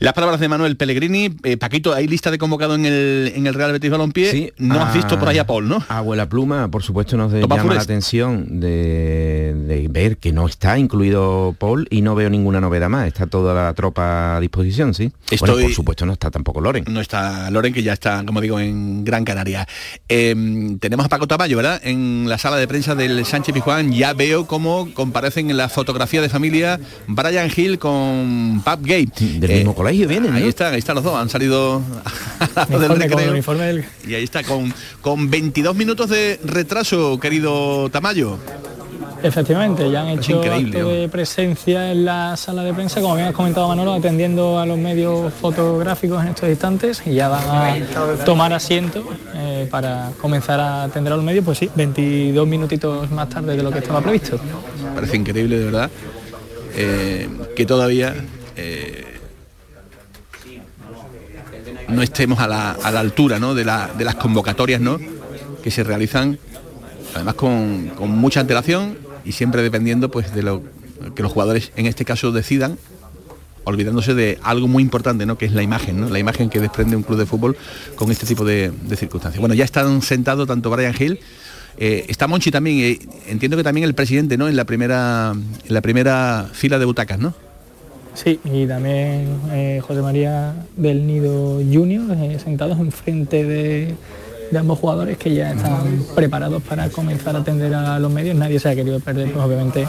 Las 0.00 0.12
palabras 0.12 0.40
de 0.40 0.48
Manuel 0.48 0.76
Pellegrini. 0.76 1.34
Eh, 1.44 1.56
Paquito, 1.56 1.94
¿hay 1.94 2.06
lista 2.06 2.30
de 2.30 2.38
convocado 2.38 2.74
en 2.74 2.84
el, 2.84 3.32
en 3.34 3.46
el 3.46 3.54
Real 3.54 3.72
Betis 3.72 3.90
Balompié? 3.90 4.30
Sí, 4.30 4.52
no 4.58 4.82
has 4.82 4.92
visto 4.92 5.18
por 5.18 5.28
ahí 5.28 5.38
a 5.38 5.46
Paul, 5.46 5.68
¿no? 5.68 5.82
Abuela 5.88 6.28
Pluma, 6.28 6.70
por 6.70 6.82
supuesto, 6.82 7.16
nos 7.16 7.32
llama 7.32 7.74
la 7.74 7.80
atención 7.80 8.60
de, 8.60 9.86
ver 9.90 10.18
que 10.18 10.32
no 10.32 10.46
está 10.46 10.78
incluido 10.78 11.54
Paul 11.58 11.86
y 11.90 12.02
no 12.02 12.14
veo 12.14 12.28
ninguna 12.28 12.60
novedad 12.60 12.88
más. 12.88 13.06
Está 13.06 13.26
toda 13.26 13.54
la 13.54 13.72
tropa 13.74 14.36
a 14.36 14.40
disposición, 14.40 14.94
¿sí? 14.94 15.10
por 15.38 15.72
supuesto 15.72 16.06
no 16.06 16.12
está 16.12 16.30
tampoco 16.30 16.60
Loren. 16.60 16.84
No 16.88 17.00
está 17.00 17.50
Loren, 17.50 17.72
que 17.72 17.82
ya 17.82 17.92
está, 17.92 18.24
como 18.24 18.40
digo, 18.40 18.58
en 18.58 19.04
Gran 19.04 19.24
Canaria. 19.24 19.66
Em, 20.08 20.78
tenemos 20.78 21.06
a 21.06 21.08
Paco 21.08 21.26
Tamayo, 21.26 21.56
¿verdad? 21.56 21.80
En 21.84 22.28
la 22.28 22.38
sala 22.38 22.56
de 22.56 22.66
prensa 22.66 22.94
del 22.94 23.24
Sánchez 23.24 23.54
Pizjuán 23.54 23.92
ya 23.92 24.12
veo 24.12 24.46
cómo 24.46 24.88
comparecen 24.92 25.50
en 25.50 25.56
la 25.56 25.68
fotografía 25.68 26.20
de 26.20 26.28
familia 26.28 26.80
Brian 27.06 27.50
con 27.78 28.62
Pap 28.64 28.80
Gay. 28.82 29.06
del 29.38 29.50
mismo 29.50 29.72
eh, 29.72 29.74
colegio 29.74 30.08
vienen, 30.08 30.32
Ahí 30.32 30.48
están, 30.48 30.72
ahí 30.72 30.78
están 30.78 30.94
los 30.94 31.04
dos, 31.04 31.14
han 31.14 31.28
salido 31.28 31.82
del 32.68 33.84
Y 34.06 34.14
ahí 34.14 34.24
está, 34.24 34.42
con, 34.42 34.72
con 35.00 35.30
22 35.30 35.76
minutos 35.76 36.08
de 36.10 36.40
retraso, 36.44 37.18
querido 37.20 37.88
Tamayo. 37.90 38.38
Efectivamente, 39.22 39.90
ya 39.90 40.02
han 40.02 40.08
hecho 40.08 40.40
acto 40.40 40.88
de 40.88 41.08
presencia 41.08 41.92
en 41.92 42.04
la 42.06 42.36
sala 42.36 42.62
de 42.62 42.72
prensa, 42.72 43.00
como 43.00 43.16
bien 43.16 43.28
has 43.28 43.34
comentado 43.34 43.68
Manolo, 43.68 43.92
atendiendo 43.92 44.58
a 44.58 44.64
los 44.64 44.78
medios 44.78 45.32
fotográficos 45.34 46.22
en 46.22 46.28
estos 46.28 46.48
instantes 46.48 47.02
y 47.04 47.14
ya 47.14 47.28
van 47.28 47.42
a 47.44 48.24
tomar 48.24 48.52
asiento 48.52 49.04
eh, 49.34 49.68
para 49.70 50.10
comenzar 50.20 50.58
a 50.60 50.84
atender 50.84 51.12
a 51.12 51.16
los 51.16 51.24
medios, 51.24 51.44
pues 51.44 51.58
sí, 51.58 51.70
22 51.74 52.46
minutitos 52.46 53.10
más 53.10 53.28
tarde 53.28 53.56
de 53.56 53.62
lo 53.62 53.70
que 53.70 53.80
estaba 53.80 54.00
previsto. 54.00 54.40
Parece 54.94 55.16
increíble, 55.16 55.58
de 55.58 55.64
verdad. 55.66 55.90
Eh, 56.82 57.28
que 57.56 57.66
todavía 57.66 58.14
eh, 58.56 59.04
no 61.88 62.00
estemos 62.00 62.38
a 62.38 62.48
la, 62.48 62.70
altura 62.72 63.38
de, 63.38 63.64
las 63.64 64.14
convocatorias 64.14 64.80
¿no? 64.80 64.98
que 65.62 65.70
se 65.70 65.84
realizan, 65.84 66.38
además 67.14 67.34
con, 67.34 67.92
mucha 68.08 68.40
antelación 68.40 68.96
y 69.26 69.32
siempre 69.32 69.62
dependiendo 69.62 70.10
pues, 70.10 70.34
de 70.34 70.42
lo 70.42 70.62
que 71.14 71.22
los 71.22 71.32
jugadores 71.32 71.70
en 71.76 71.84
este 71.84 72.06
caso 72.06 72.32
decidan, 72.32 72.78
olvidándose 73.64 74.14
de 74.14 74.38
algo 74.42 74.66
muy 74.66 74.82
importante, 74.82 75.26
¿no? 75.26 75.36
que 75.36 75.44
es 75.44 75.52
la 75.52 75.62
imagen, 75.62 76.00
¿no? 76.00 76.08
la 76.08 76.18
imagen 76.18 76.48
que 76.48 76.60
desprende 76.60 76.96
un 76.96 77.02
club 77.02 77.18
de 77.18 77.26
fútbol 77.26 77.58
con 77.94 78.10
este 78.10 78.24
tipo 78.24 78.46
de, 78.46 78.70
de 78.70 78.96
circunstancias. 78.96 79.38
Bueno, 79.38 79.54
ya 79.54 79.66
están 79.66 80.00
sentados 80.00 80.48
tanto 80.48 80.70
Brian 80.70 80.94
Hill 80.98 81.20
eh, 81.78 82.04
está 82.08 82.26
Monchi 82.26 82.50
también, 82.50 82.78
eh, 82.78 82.98
entiendo 83.28 83.56
que 83.56 83.62
también 83.62 83.84
el 83.84 83.94
presidente, 83.94 84.36
¿no? 84.36 84.48
En 84.48 84.56
la 84.56 84.64
primera, 84.64 85.32
en 85.34 85.74
la 85.74 85.80
primera 85.80 86.48
fila 86.52 86.78
de 86.78 86.84
butacas, 86.84 87.18
¿no? 87.18 87.34
Sí, 88.14 88.40
y 88.44 88.66
también 88.66 89.28
eh, 89.52 89.80
José 89.86 90.02
María 90.02 90.54
del 90.76 91.06
Nido 91.06 91.60
Junior, 91.72 92.16
sentados 92.42 92.78
enfrente 92.78 93.44
de, 93.44 93.94
de 94.50 94.58
ambos 94.58 94.78
jugadores 94.80 95.16
que 95.16 95.32
ya 95.32 95.52
están 95.52 96.04
preparados 96.14 96.62
para 96.62 96.88
comenzar 96.90 97.36
a 97.36 97.38
atender 97.38 97.72
a 97.72 97.98
los 98.00 98.10
medios. 98.12 98.36
Nadie 98.36 98.58
se 98.58 98.68
ha 98.68 98.74
querido 98.74 98.98
perder, 99.00 99.30
pues, 99.30 99.44
obviamente, 99.44 99.86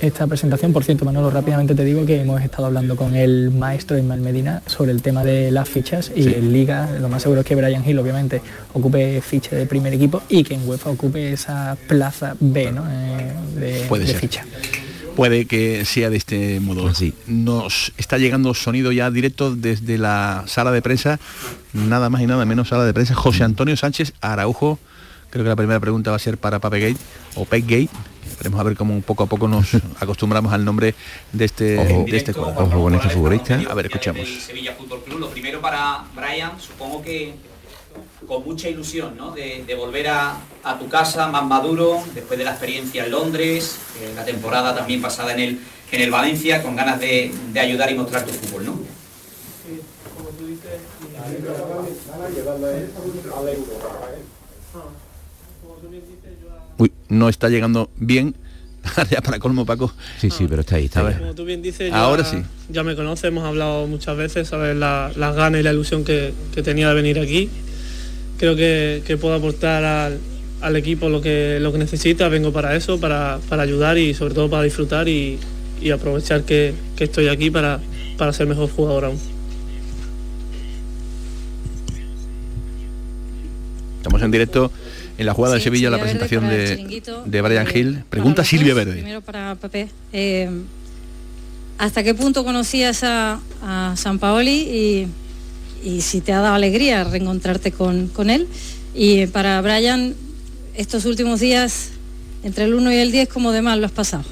esta 0.00 0.26
presentación. 0.26 0.72
Por 0.72 0.84
cierto, 0.84 1.04
Manolo, 1.04 1.30
rápidamente 1.30 1.74
te 1.74 1.84
digo 1.84 2.04
que 2.06 2.20
hemos 2.20 2.42
estado 2.42 2.66
hablando 2.66 2.96
con 2.96 3.14
el 3.14 3.50
maestro 3.50 3.98
Ismael 3.98 4.20
Medina 4.20 4.62
sobre 4.66 4.92
el 4.92 5.02
tema 5.02 5.24
de 5.24 5.50
las 5.50 5.68
fichas 5.68 6.10
y 6.14 6.26
en 6.34 6.52
Liga 6.52 6.88
lo 7.00 7.08
más 7.08 7.22
seguro 7.22 7.40
es 7.40 7.46
que 7.46 7.54
Brian 7.54 7.88
Hill 7.88 7.98
obviamente 7.98 8.40
ocupe 8.72 9.20
ficha 9.20 9.56
de 9.56 9.66
primer 9.66 9.92
equipo 9.94 10.22
y 10.28 10.42
que 10.44 10.54
en 10.54 10.68
UEFA 10.68 10.90
ocupe 10.90 11.32
esa 11.32 11.76
plaza 11.88 12.34
B 12.40 12.72
¿no? 12.72 12.84
Eh, 12.90 13.32
de, 13.56 13.84
Puede 13.88 14.04
de 14.04 14.12
ser. 14.12 14.20
ficha. 14.20 14.44
Puede 15.16 15.44
que 15.44 15.84
sea 15.84 16.08
de 16.08 16.16
este 16.16 16.60
modo. 16.60 16.88
Así. 16.88 17.12
Nos 17.26 17.92
está 17.98 18.16
llegando 18.16 18.54
sonido 18.54 18.92
ya 18.92 19.10
directo 19.10 19.54
desde 19.54 19.98
la 19.98 20.44
sala 20.46 20.70
de 20.70 20.80
prensa, 20.80 21.18
nada 21.74 22.08
más 22.08 22.22
y 22.22 22.26
nada 22.26 22.44
menos 22.46 22.68
sala 22.68 22.84
de 22.84 22.94
prensa, 22.94 23.14
José 23.14 23.44
Antonio 23.44 23.76
Sánchez 23.76 24.14
Araujo. 24.20 24.78
Creo 25.30 25.44
que 25.44 25.48
la 25.48 25.56
primera 25.56 25.78
pregunta 25.78 26.10
va 26.10 26.16
a 26.16 26.20
ser 26.20 26.38
para 26.38 26.58
Pape 26.58 26.80
Gate 26.80 27.00
o 27.34 27.44
Pep 27.44 27.62
Gate. 27.64 27.90
Veremos 28.40 28.58
a 28.58 28.62
ver 28.62 28.74
cómo 28.74 28.98
poco 29.02 29.24
a 29.24 29.26
poco 29.26 29.46
nos 29.46 29.74
acostumbramos 30.00 30.50
al 30.54 30.64
nombre 30.64 30.94
de 31.30 31.44
este, 31.44 31.78
Ojo, 31.78 32.04
de 32.10 32.16
este 32.16 32.32
cuadro. 32.32 32.64
ojo 32.64 32.82
con 32.84 32.94
este 32.94 33.10
futbolista. 33.10 33.60
A 33.68 33.74
ver, 33.74 33.86
escuchamos. 33.86 34.26
del 34.26 34.40
Sevilla 34.40 34.72
Fútbol 34.72 35.02
Club. 35.04 35.18
Lo 35.20 35.28
primero 35.28 35.60
para 35.60 36.04
Brian, 36.16 36.52
supongo 36.58 37.02
que 37.02 37.34
con 38.26 38.42
mucha 38.44 38.68
ilusión, 38.70 39.14
¿no? 39.18 39.32
De, 39.32 39.64
de 39.66 39.74
volver 39.74 40.08
a, 40.08 40.36
a 40.64 40.78
tu 40.78 40.88
casa 40.88 41.26
más 41.28 41.44
maduro, 41.44 42.02
después 42.14 42.38
de 42.38 42.44
la 42.46 42.52
experiencia 42.52 43.04
en 43.04 43.10
Londres, 43.10 43.76
eh, 44.00 44.12
la 44.16 44.24
temporada 44.24 44.74
también 44.74 45.02
pasada 45.02 45.32
en 45.34 45.40
el, 45.40 45.60
en 45.92 46.00
el 46.00 46.10
Valencia, 46.10 46.62
con 46.62 46.74
ganas 46.76 46.98
de, 46.98 47.30
de 47.52 47.60
ayudar 47.60 47.90
y 47.90 47.94
mostrar 47.94 48.24
tu 48.24 48.32
fútbol, 48.32 48.64
¿no? 48.64 48.80
Uy, 56.80 56.90
no 57.10 57.28
está 57.28 57.48
llegando 57.50 57.90
bien. 57.96 58.34
ya 59.10 59.20
para 59.20 59.38
colmo, 59.38 59.66
Paco. 59.66 59.92
Sí, 60.18 60.30
sí, 60.30 60.46
pero 60.48 60.62
está 60.62 60.76
ahí, 60.76 60.86
está. 60.86 61.16
Como 61.18 61.34
tú 61.34 61.44
bien 61.44 61.60
dices, 61.60 61.90
ya, 61.90 61.98
Ahora 62.02 62.24
sí. 62.24 62.38
ya 62.70 62.82
me 62.82 62.96
conoces, 62.96 63.24
hemos 63.26 63.44
hablado 63.44 63.86
muchas 63.86 64.16
veces, 64.16 64.48
sabes 64.48 64.74
la- 64.74 65.12
las 65.14 65.36
ganas 65.36 65.60
y 65.60 65.62
la 65.62 65.72
ilusión 65.72 66.02
que, 66.04 66.32
que 66.54 66.62
tenía 66.62 66.88
de 66.88 66.94
venir 66.94 67.18
aquí. 67.18 67.50
Creo 68.38 68.56
que, 68.56 69.02
que 69.06 69.18
puedo 69.18 69.34
aportar 69.34 69.84
al, 69.84 70.18
al 70.62 70.76
equipo 70.76 71.10
lo 71.10 71.20
que, 71.20 71.58
lo 71.60 71.70
que 71.72 71.76
necesita, 71.78 72.28
vengo 72.30 72.50
para 72.52 72.74
eso, 72.74 72.98
para, 72.98 73.38
para 73.50 73.62
ayudar 73.64 73.98
y 73.98 74.14
sobre 74.14 74.32
todo 74.32 74.48
para 74.48 74.62
disfrutar 74.62 75.06
y, 75.08 75.38
y 75.82 75.90
aprovechar 75.90 76.44
que, 76.44 76.72
que 76.96 77.04
estoy 77.04 77.28
aquí 77.28 77.50
para, 77.50 77.80
para 78.16 78.32
ser 78.32 78.46
mejor 78.46 78.70
jugador 78.70 79.04
aún. 79.04 79.18
Estamos 83.98 84.22
en 84.22 84.30
directo 84.30 84.72
en 85.20 85.26
la 85.26 85.34
jugada 85.34 85.56
de 85.56 85.60
Sevilla, 85.60 85.90
la 85.90 85.98
Silvia 85.98 86.02
presentación 86.18 86.48
de, 86.48 87.22
de 87.26 87.42
Brian 87.42 87.66
Eh, 87.68 87.78
Hill. 87.78 88.04
Pregunta 88.08 88.42
Silvia. 88.42 88.72
Verde. 88.72 88.92
Primero 88.92 89.20
para 89.20 89.54
Pepe. 89.56 89.90
Eh, 90.14 90.48
¿Hasta 91.76 92.02
qué 92.02 92.14
punto 92.14 92.42
conocías 92.42 93.04
a, 93.04 93.38
a 93.62 93.94
San 93.98 94.18
Paoli 94.18 94.50
y, 94.50 95.06
y 95.86 96.00
si 96.00 96.22
te 96.22 96.32
ha 96.32 96.40
dado 96.40 96.54
alegría 96.54 97.04
reencontrarte 97.04 97.70
con, 97.70 98.08
con 98.08 98.30
él? 98.30 98.48
Y 98.94 99.26
para 99.26 99.60
Brian, 99.60 100.14
estos 100.74 101.04
últimos 101.04 101.40
días, 101.40 101.90
entre 102.42 102.64
el 102.64 102.72
1 102.72 102.90
y 102.90 102.96
el 102.96 103.12
10, 103.12 103.28
¿cómo 103.28 103.52
de 103.52 103.60
mal 103.60 103.78
lo 103.80 103.86
has 103.86 103.92
pasado? 103.92 104.24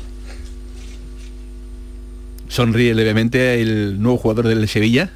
Sonríe 2.49 2.95
levemente 2.95 3.61
el 3.61 4.01
nuevo 4.01 4.17
jugador 4.17 4.49
del 4.49 4.67
Sevilla. 4.69 5.11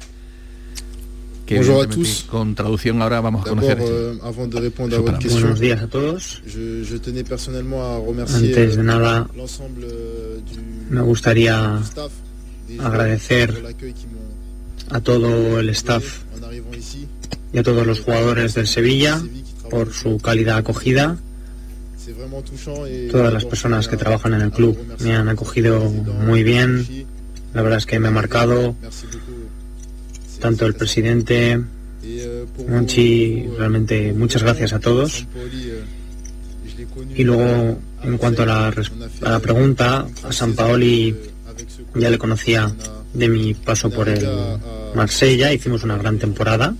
Que 1.45 1.55
Bonjour 1.57 1.75
a 1.75 1.83
evidentemente, 1.83 2.09
tous. 2.21 2.25
con 2.29 2.55
traducción 2.55 3.01
ahora 3.01 3.19
vamos 3.19 3.45
a 3.45 3.49
conocer. 3.49 3.77
euh, 3.81 4.15
avant 4.23 4.47
de 4.47 4.59
répondre 4.59 4.93
à 4.95 4.97
Super. 4.99 5.11
votre 5.13 5.19
question, 5.19 5.41
Buenos 5.41 5.59
días 5.59 5.81
a 5.83 5.87
todos. 5.87 6.41
je, 6.47 6.83
je 6.83 6.97
tenais 6.97 7.23
personnellement 7.25 7.81
à 7.83 7.97
remercier 7.97 8.53
Antes 8.55 8.75
de 8.75 8.79
euh, 8.79 8.83
nada, 8.83 9.27
euh, 9.37 10.39
du, 10.39 10.95
me 10.95 11.01
gustaría 11.01 11.79
staff, 11.83 12.11
agradecer 12.79 13.49
a 14.89 15.01
todo 15.01 15.59
el 15.59 15.69
staff 15.71 16.21
y 17.53 17.57
a 17.57 17.63
todos 17.63 17.85
los 17.85 17.99
jugadores 17.99 18.53
del 18.53 18.67
Sevilla 18.67 19.21
por 19.69 19.91
su 19.93 20.17
calidad 20.19 20.57
acogida. 20.57 21.17
Todas 23.11 23.33
las 23.33 23.45
personas 23.45 23.87
que 23.89 23.97
trabajan 23.97 24.33
en 24.33 24.41
el 24.41 24.51
club 24.51 24.77
me 25.01 25.13
han 25.15 25.27
acogido 25.29 25.89
muy 25.89 26.43
bien. 26.43 27.05
La 27.53 27.61
verdad 27.61 27.77
es 27.79 27.85
que 27.85 27.99
me 27.99 28.07
ha 28.07 28.11
marcado 28.11 28.75
tanto 30.43 30.65
el 30.65 30.75
presidente, 30.75 31.57
Monchi, 32.67 33.47
realmente 33.57 34.11
muchas 34.11 34.43
gracias 34.43 34.73
a 34.73 34.79
todos. 34.81 35.25
Y 37.15 37.23
luego, 37.23 37.79
en 38.03 38.17
cuanto 38.17 38.43
a 38.43 38.45
la, 38.45 39.39
pregunta, 39.39 40.05
a 40.21 40.33
San 40.33 40.53
Paoli 40.53 41.15
ya 41.95 42.09
le 42.09 42.17
conocía 42.17 42.69
de 43.13 43.29
mi 43.29 43.53
paso 43.53 43.89
por 43.89 44.09
el 44.09 44.27
Marsella, 44.93 45.53
hicimos 45.53 45.85
una 45.85 45.97
gran 45.97 46.19
temporada, 46.19 46.75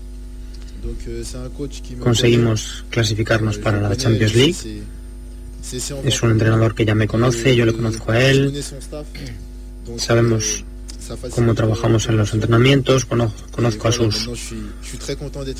conseguimos 2.01 2.83
clasificarnos 2.89 3.59
para 3.59 3.79
la 3.79 3.95
Champions 3.95 4.35
League. 4.35 4.83
Es 6.03 6.21
un 6.21 6.31
entrenador 6.31 6.75
que 6.75 6.83
ya 6.83 6.95
me 6.95 7.07
conoce, 7.07 7.55
yo 7.55 7.65
le 7.65 7.71
conozco 7.71 8.11
a 8.11 8.19
él, 8.19 8.61
sabemos 9.95 10.65
cómo 11.31 11.53
trabajamos 11.53 12.07
en 12.07 12.17
los 12.17 12.33
entrenamientos, 12.33 13.05
cono- 13.05 13.33
conozco 13.51 13.87
a 13.87 13.91
sus 13.91 14.27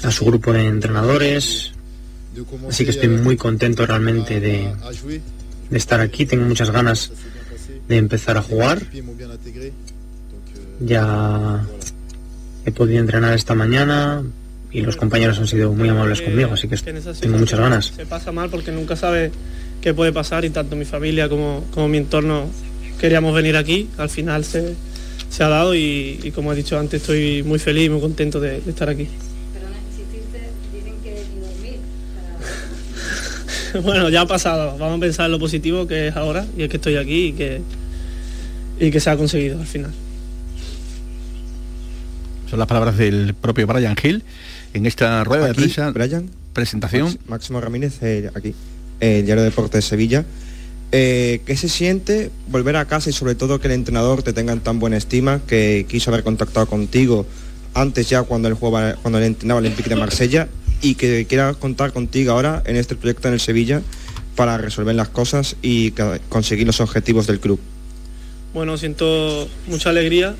a 0.03 0.11
su 0.11 0.25
grupo 0.25 0.53
de 0.53 0.65
entrenadores, 0.67 1.71
así 2.69 2.83
que 2.85 2.91
estoy 2.91 3.09
muy 3.09 3.37
contento 3.37 3.85
realmente 3.85 4.39
de, 4.39 4.69
de 5.69 5.77
estar 5.77 5.99
aquí, 6.01 6.25
tengo 6.25 6.45
muchas 6.45 6.69
ganas 6.71 7.11
de 7.87 7.97
empezar 7.97 8.37
a 8.37 8.41
jugar, 8.41 8.81
ya 10.79 11.63
he 12.65 12.71
podido 12.71 12.99
entrenar 12.99 13.33
esta 13.33 13.55
mañana 13.55 14.23
y 14.71 14.81
los 14.81 14.95
compañeros 14.95 15.37
han 15.39 15.47
sido 15.47 15.71
muy 15.73 15.89
amables 15.89 16.21
conmigo, 16.21 16.53
así 16.53 16.67
que 16.67 16.77
tengo 17.19 17.37
muchas 17.37 17.59
ganas. 17.59 17.85
Se 17.95 18.05
pasa 18.05 18.31
mal 18.31 18.49
porque 18.49 18.71
nunca 18.71 18.95
sabe 18.95 19.31
qué 19.81 19.93
puede 19.93 20.11
pasar 20.11 20.45
y 20.45 20.49
tanto 20.49 20.75
mi 20.75 20.85
familia 20.85 21.29
como, 21.29 21.65
como 21.71 21.87
mi 21.89 21.97
entorno 21.99 22.49
queríamos 22.99 23.35
venir 23.35 23.55
aquí. 23.57 23.89
Al 23.97 24.09
final 24.09 24.43
se, 24.45 24.73
se 25.33 25.43
ha 25.43 25.47
dado 25.47 25.73
y, 25.73 26.19
y 26.23 26.29
como 26.31 26.53
he 26.53 26.55
dicho 26.55 26.77
antes 26.77 27.01
estoy 27.01 27.41
muy 27.41 27.57
feliz 27.57 27.87
y 27.87 27.89
muy 27.89 27.99
contento 28.01 28.39
de, 28.39 28.61
de 28.61 28.69
estar 28.69 28.87
aquí. 28.87 29.07
bueno, 33.83 34.09
ya 34.09 34.21
ha 34.21 34.27
pasado. 34.27 34.77
Vamos 34.77 34.97
a 34.97 35.01
pensar 35.01 35.25
en 35.25 35.31
lo 35.31 35.39
positivo 35.39 35.87
que 35.87 36.07
es 36.09 36.15
ahora 36.15 36.45
y 36.57 36.63
es 36.63 36.69
que 36.69 36.77
estoy 36.77 36.95
aquí 36.97 37.27
y 37.27 37.33
que, 37.33 37.61
y 38.79 38.91
que 38.91 38.99
se 38.99 39.09
ha 39.09 39.17
conseguido 39.17 39.59
al 39.59 39.65
final. 39.67 39.91
Son 42.49 42.59
las 42.59 42.67
palabras 42.67 42.97
del 42.97 43.33
propio 43.33 43.65
Brian 43.65 43.95
Hill 44.01 44.23
en 44.73 44.85
esta 44.85 45.23
rueda 45.23 45.47
de 45.47 45.53
prensa. 45.55 45.89
Brian. 45.91 46.29
Presentación. 46.53 47.05
Max- 47.05 47.19
Máximo 47.27 47.61
Ramírez, 47.61 47.97
eh, 48.03 48.29
aquí, 48.35 48.53
el 48.99 49.25
Diario 49.25 49.43
de 49.43 49.49
Deportes 49.49 49.83
de 49.83 49.89
Sevilla. 49.89 50.23
Eh, 50.95 51.41
¿Qué 51.47 51.57
se 51.57 51.69
siente 51.69 52.29
volver 52.49 52.75
a 52.75 52.85
casa 52.85 53.09
y 53.09 53.13
sobre 53.13 53.33
todo 53.33 53.59
que 53.59 53.67
el 53.67 53.73
entrenador 53.73 54.21
te 54.21 54.31
tenga 54.31 54.53
en 54.53 54.59
tan 54.59 54.77
buena 54.79 54.95
estima, 54.95 55.41
que 55.47 55.87
quiso 55.89 56.11
haber 56.11 56.23
contactado 56.23 56.67
contigo 56.67 57.25
antes 57.73 58.07
ya 58.09 58.21
cuando 58.21 58.47
él 58.47 58.53
jugaba, 58.53 58.93
cuando 59.01 59.17
él 59.17 59.25
entrenaba 59.25 59.57
al 59.57 59.65
Olympique 59.65 59.89
de 59.89 59.95
Marsella 59.95 60.49
y 60.83 60.93
que 60.93 61.25
quiera 61.25 61.55
contar 61.55 61.93
contigo 61.93 62.33
ahora 62.33 62.61
en 62.67 62.75
este 62.75 62.95
proyecto 62.95 63.27
en 63.27 63.33
el 63.33 63.39
Sevilla 63.39 63.81
para 64.35 64.59
resolver 64.59 64.93
las 64.93 65.09
cosas 65.09 65.55
y 65.63 65.93
conseguir 66.29 66.67
los 66.67 66.79
objetivos 66.79 67.25
del 67.25 67.39
club? 67.39 67.59
Bueno, 68.53 68.77
siento 68.77 69.47
mucha 69.65 69.89
alegría, 69.89 70.35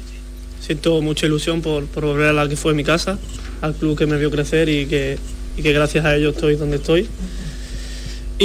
siento 0.61 1.01
mucha 1.01 1.25
ilusión 1.25 1.63
por, 1.63 1.87
por 1.87 2.05
volver 2.05 2.27
a 2.27 2.33
la 2.33 2.47
que 2.47 2.57
fue 2.57 2.75
mi 2.75 2.83
casa, 2.83 3.17
al 3.61 3.73
club 3.73 3.97
que 3.97 4.05
me 4.05 4.19
vio 4.19 4.29
crecer 4.29 4.69
y 4.69 4.85
que, 4.85 5.17
y 5.57 5.63
que 5.63 5.73
gracias 5.73 6.05
a 6.05 6.15
ello 6.15 6.29
estoy 6.29 6.57
donde 6.57 6.75
estoy. 6.75 7.07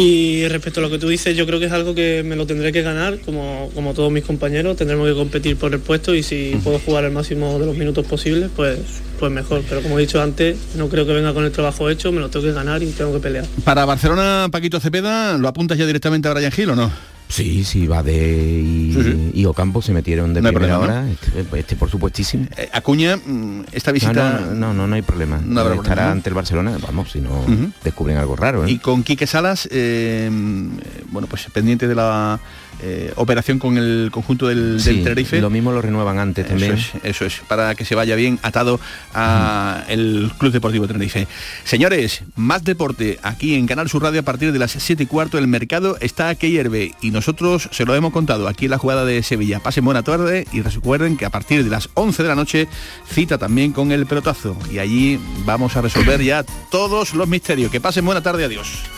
Y 0.00 0.46
respecto 0.46 0.78
a 0.78 0.84
lo 0.84 0.90
que 0.90 0.98
tú 1.00 1.08
dices, 1.08 1.36
yo 1.36 1.44
creo 1.44 1.58
que 1.58 1.66
es 1.66 1.72
algo 1.72 1.92
que 1.92 2.22
me 2.24 2.36
lo 2.36 2.46
tendré 2.46 2.70
que 2.70 2.82
ganar, 2.82 3.18
como, 3.18 3.68
como 3.74 3.94
todos 3.94 4.12
mis 4.12 4.22
compañeros, 4.22 4.76
tendremos 4.76 5.08
que 5.08 5.14
competir 5.14 5.56
por 5.56 5.74
el 5.74 5.80
puesto 5.80 6.14
y 6.14 6.22
si 6.22 6.56
puedo 6.62 6.78
jugar 6.78 7.02
el 7.02 7.10
máximo 7.10 7.58
de 7.58 7.66
los 7.66 7.76
minutos 7.76 8.06
posibles, 8.06 8.48
pues, 8.54 8.78
pues 9.18 9.32
mejor. 9.32 9.64
Pero 9.68 9.82
como 9.82 9.98
he 9.98 10.02
dicho 10.02 10.22
antes, 10.22 10.56
no 10.76 10.88
creo 10.88 11.04
que 11.04 11.14
venga 11.14 11.34
con 11.34 11.44
el 11.44 11.50
trabajo 11.50 11.90
hecho, 11.90 12.12
me 12.12 12.20
lo 12.20 12.30
tengo 12.30 12.46
que 12.46 12.52
ganar 12.52 12.80
y 12.80 12.86
tengo 12.92 13.12
que 13.12 13.18
pelear. 13.18 13.44
Para 13.64 13.84
Barcelona, 13.86 14.46
Paquito 14.52 14.78
Cepeda, 14.78 15.36
¿lo 15.36 15.48
apuntas 15.48 15.76
ya 15.76 15.84
directamente 15.84 16.28
a 16.28 16.32
Brian 16.32 16.52
Hill 16.56 16.70
o 16.70 16.76
no? 16.76 16.92
Sí, 17.28 17.64
sí, 17.64 17.86
va 17.86 18.02
de 18.02 18.62
y, 18.64 18.92
Sí, 18.92 19.02
sí. 19.02 19.30
y 19.34 19.44
Ocampo 19.44 19.82
se 19.82 19.92
metieron 19.92 20.32
de 20.34 20.40
No 20.40 20.48
primera 20.50 20.78
problema, 20.78 21.00
hora, 21.02 21.10
este, 21.10 21.58
este 21.60 21.76
por 21.76 21.90
supuestísimo. 21.90 22.46
Eh, 22.56 22.68
Acuña, 22.72 23.16
mm, 23.16 23.64
esta 23.72 23.92
visita... 23.92 24.40
No, 24.54 24.72
no, 24.72 24.86
no, 24.86 24.94
hay 24.94 25.02
problema. 25.02 25.40
Estará 25.74 26.10
ante 26.10 26.30
el 26.30 26.34
Barcelona, 26.34 26.76
vamos, 26.80 27.12
si 27.12 27.20
no 27.20 27.44
descubren 27.84 28.16
algo 28.16 28.34
raro. 28.34 28.64
¿eh? 28.64 28.70
Y 28.70 28.78
con 28.78 29.02
Quique 29.02 29.26
Salas, 29.26 29.68
eh, 29.70 30.30
bueno, 31.10 31.28
pues 31.28 31.46
pendiente 31.52 31.86
de 31.86 31.94
la 31.94 32.40
eh, 32.80 33.12
operación 33.16 33.58
con 33.58 33.76
el 33.76 34.10
conjunto 34.12 34.48
del, 34.48 34.80
Tenerife. 34.82 35.40
Lo 35.40 35.50
mismo 35.50 35.72
lo 35.72 35.82
renuevan 35.82 36.18
antes 36.18 36.44
eso 36.44 36.54
también. 36.54 36.74
Es, 36.74 36.92
eso 37.02 37.24
es, 37.24 37.40
para 37.48 37.74
que 37.74 37.84
se 37.84 37.94
vaya 37.94 38.14
bien 38.14 38.38
atado 38.42 38.80
a 39.14 39.84
el 39.88 40.30
Club 40.38 40.52
Deportivo 40.52 40.86
Tenerife. 40.86 41.26
Señores, 41.64 42.22
más 42.36 42.64
deporte 42.64 43.18
aquí 43.22 43.54
en 43.54 43.66
Canal 43.66 43.88
Sur 43.88 44.02
Radio 44.02 44.20
a 44.20 44.24
partir 44.24 44.52
de 44.52 44.58
las 44.58 44.72
7 44.72 45.02
y 45.02 45.06
cuarto. 45.06 45.38
El 45.38 45.48
mercado 45.48 45.96
está 46.00 46.34
que 46.34 46.50
hierve 46.50 46.92
y 47.00 47.10
nosotros 47.10 47.68
se 47.72 47.84
lo 47.84 47.94
hemos 47.94 48.12
contado 48.12 48.48
aquí 48.48 48.66
en 48.66 48.72
la 48.72 48.78
jugada 48.78 49.04
de 49.04 49.22
Sevilla. 49.22 49.60
Pasen 49.60 49.84
buena 49.84 50.02
tarde 50.02 50.46
y 50.52 50.62
recuerden 50.62 51.16
que 51.16 51.24
a 51.24 51.30
partir 51.30 51.64
de 51.64 51.70
las 51.70 51.88
11 51.94 52.22
de 52.22 52.28
la 52.28 52.34
noche 52.34 52.68
cita 53.08 53.38
también 53.38 53.72
con 53.72 53.92
el 53.92 54.06
pelotazo 54.06 54.56
y 54.70 54.78
allí 54.78 55.18
vamos 55.44 55.76
a 55.76 55.82
resolver 55.82 56.22
ya 56.22 56.44
todos 56.70 57.14
los 57.14 57.28
misterios. 57.28 57.70
Que 57.70 57.80
pasen 57.80 58.04
buena 58.04 58.22
tarde, 58.22 58.44
adiós. 58.44 58.97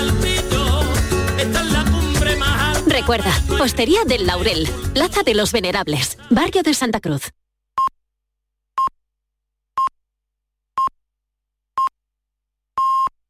Recuerda, 3.01 3.33
Hostería 3.59 4.05
del 4.05 4.27
Laurel, 4.27 4.69
Plaza 4.93 5.23
de 5.23 5.33
los 5.33 5.51
Venerables, 5.51 6.19
Barrio 6.29 6.61
de 6.61 6.75
Santa 6.75 6.99
Cruz. 6.99 7.31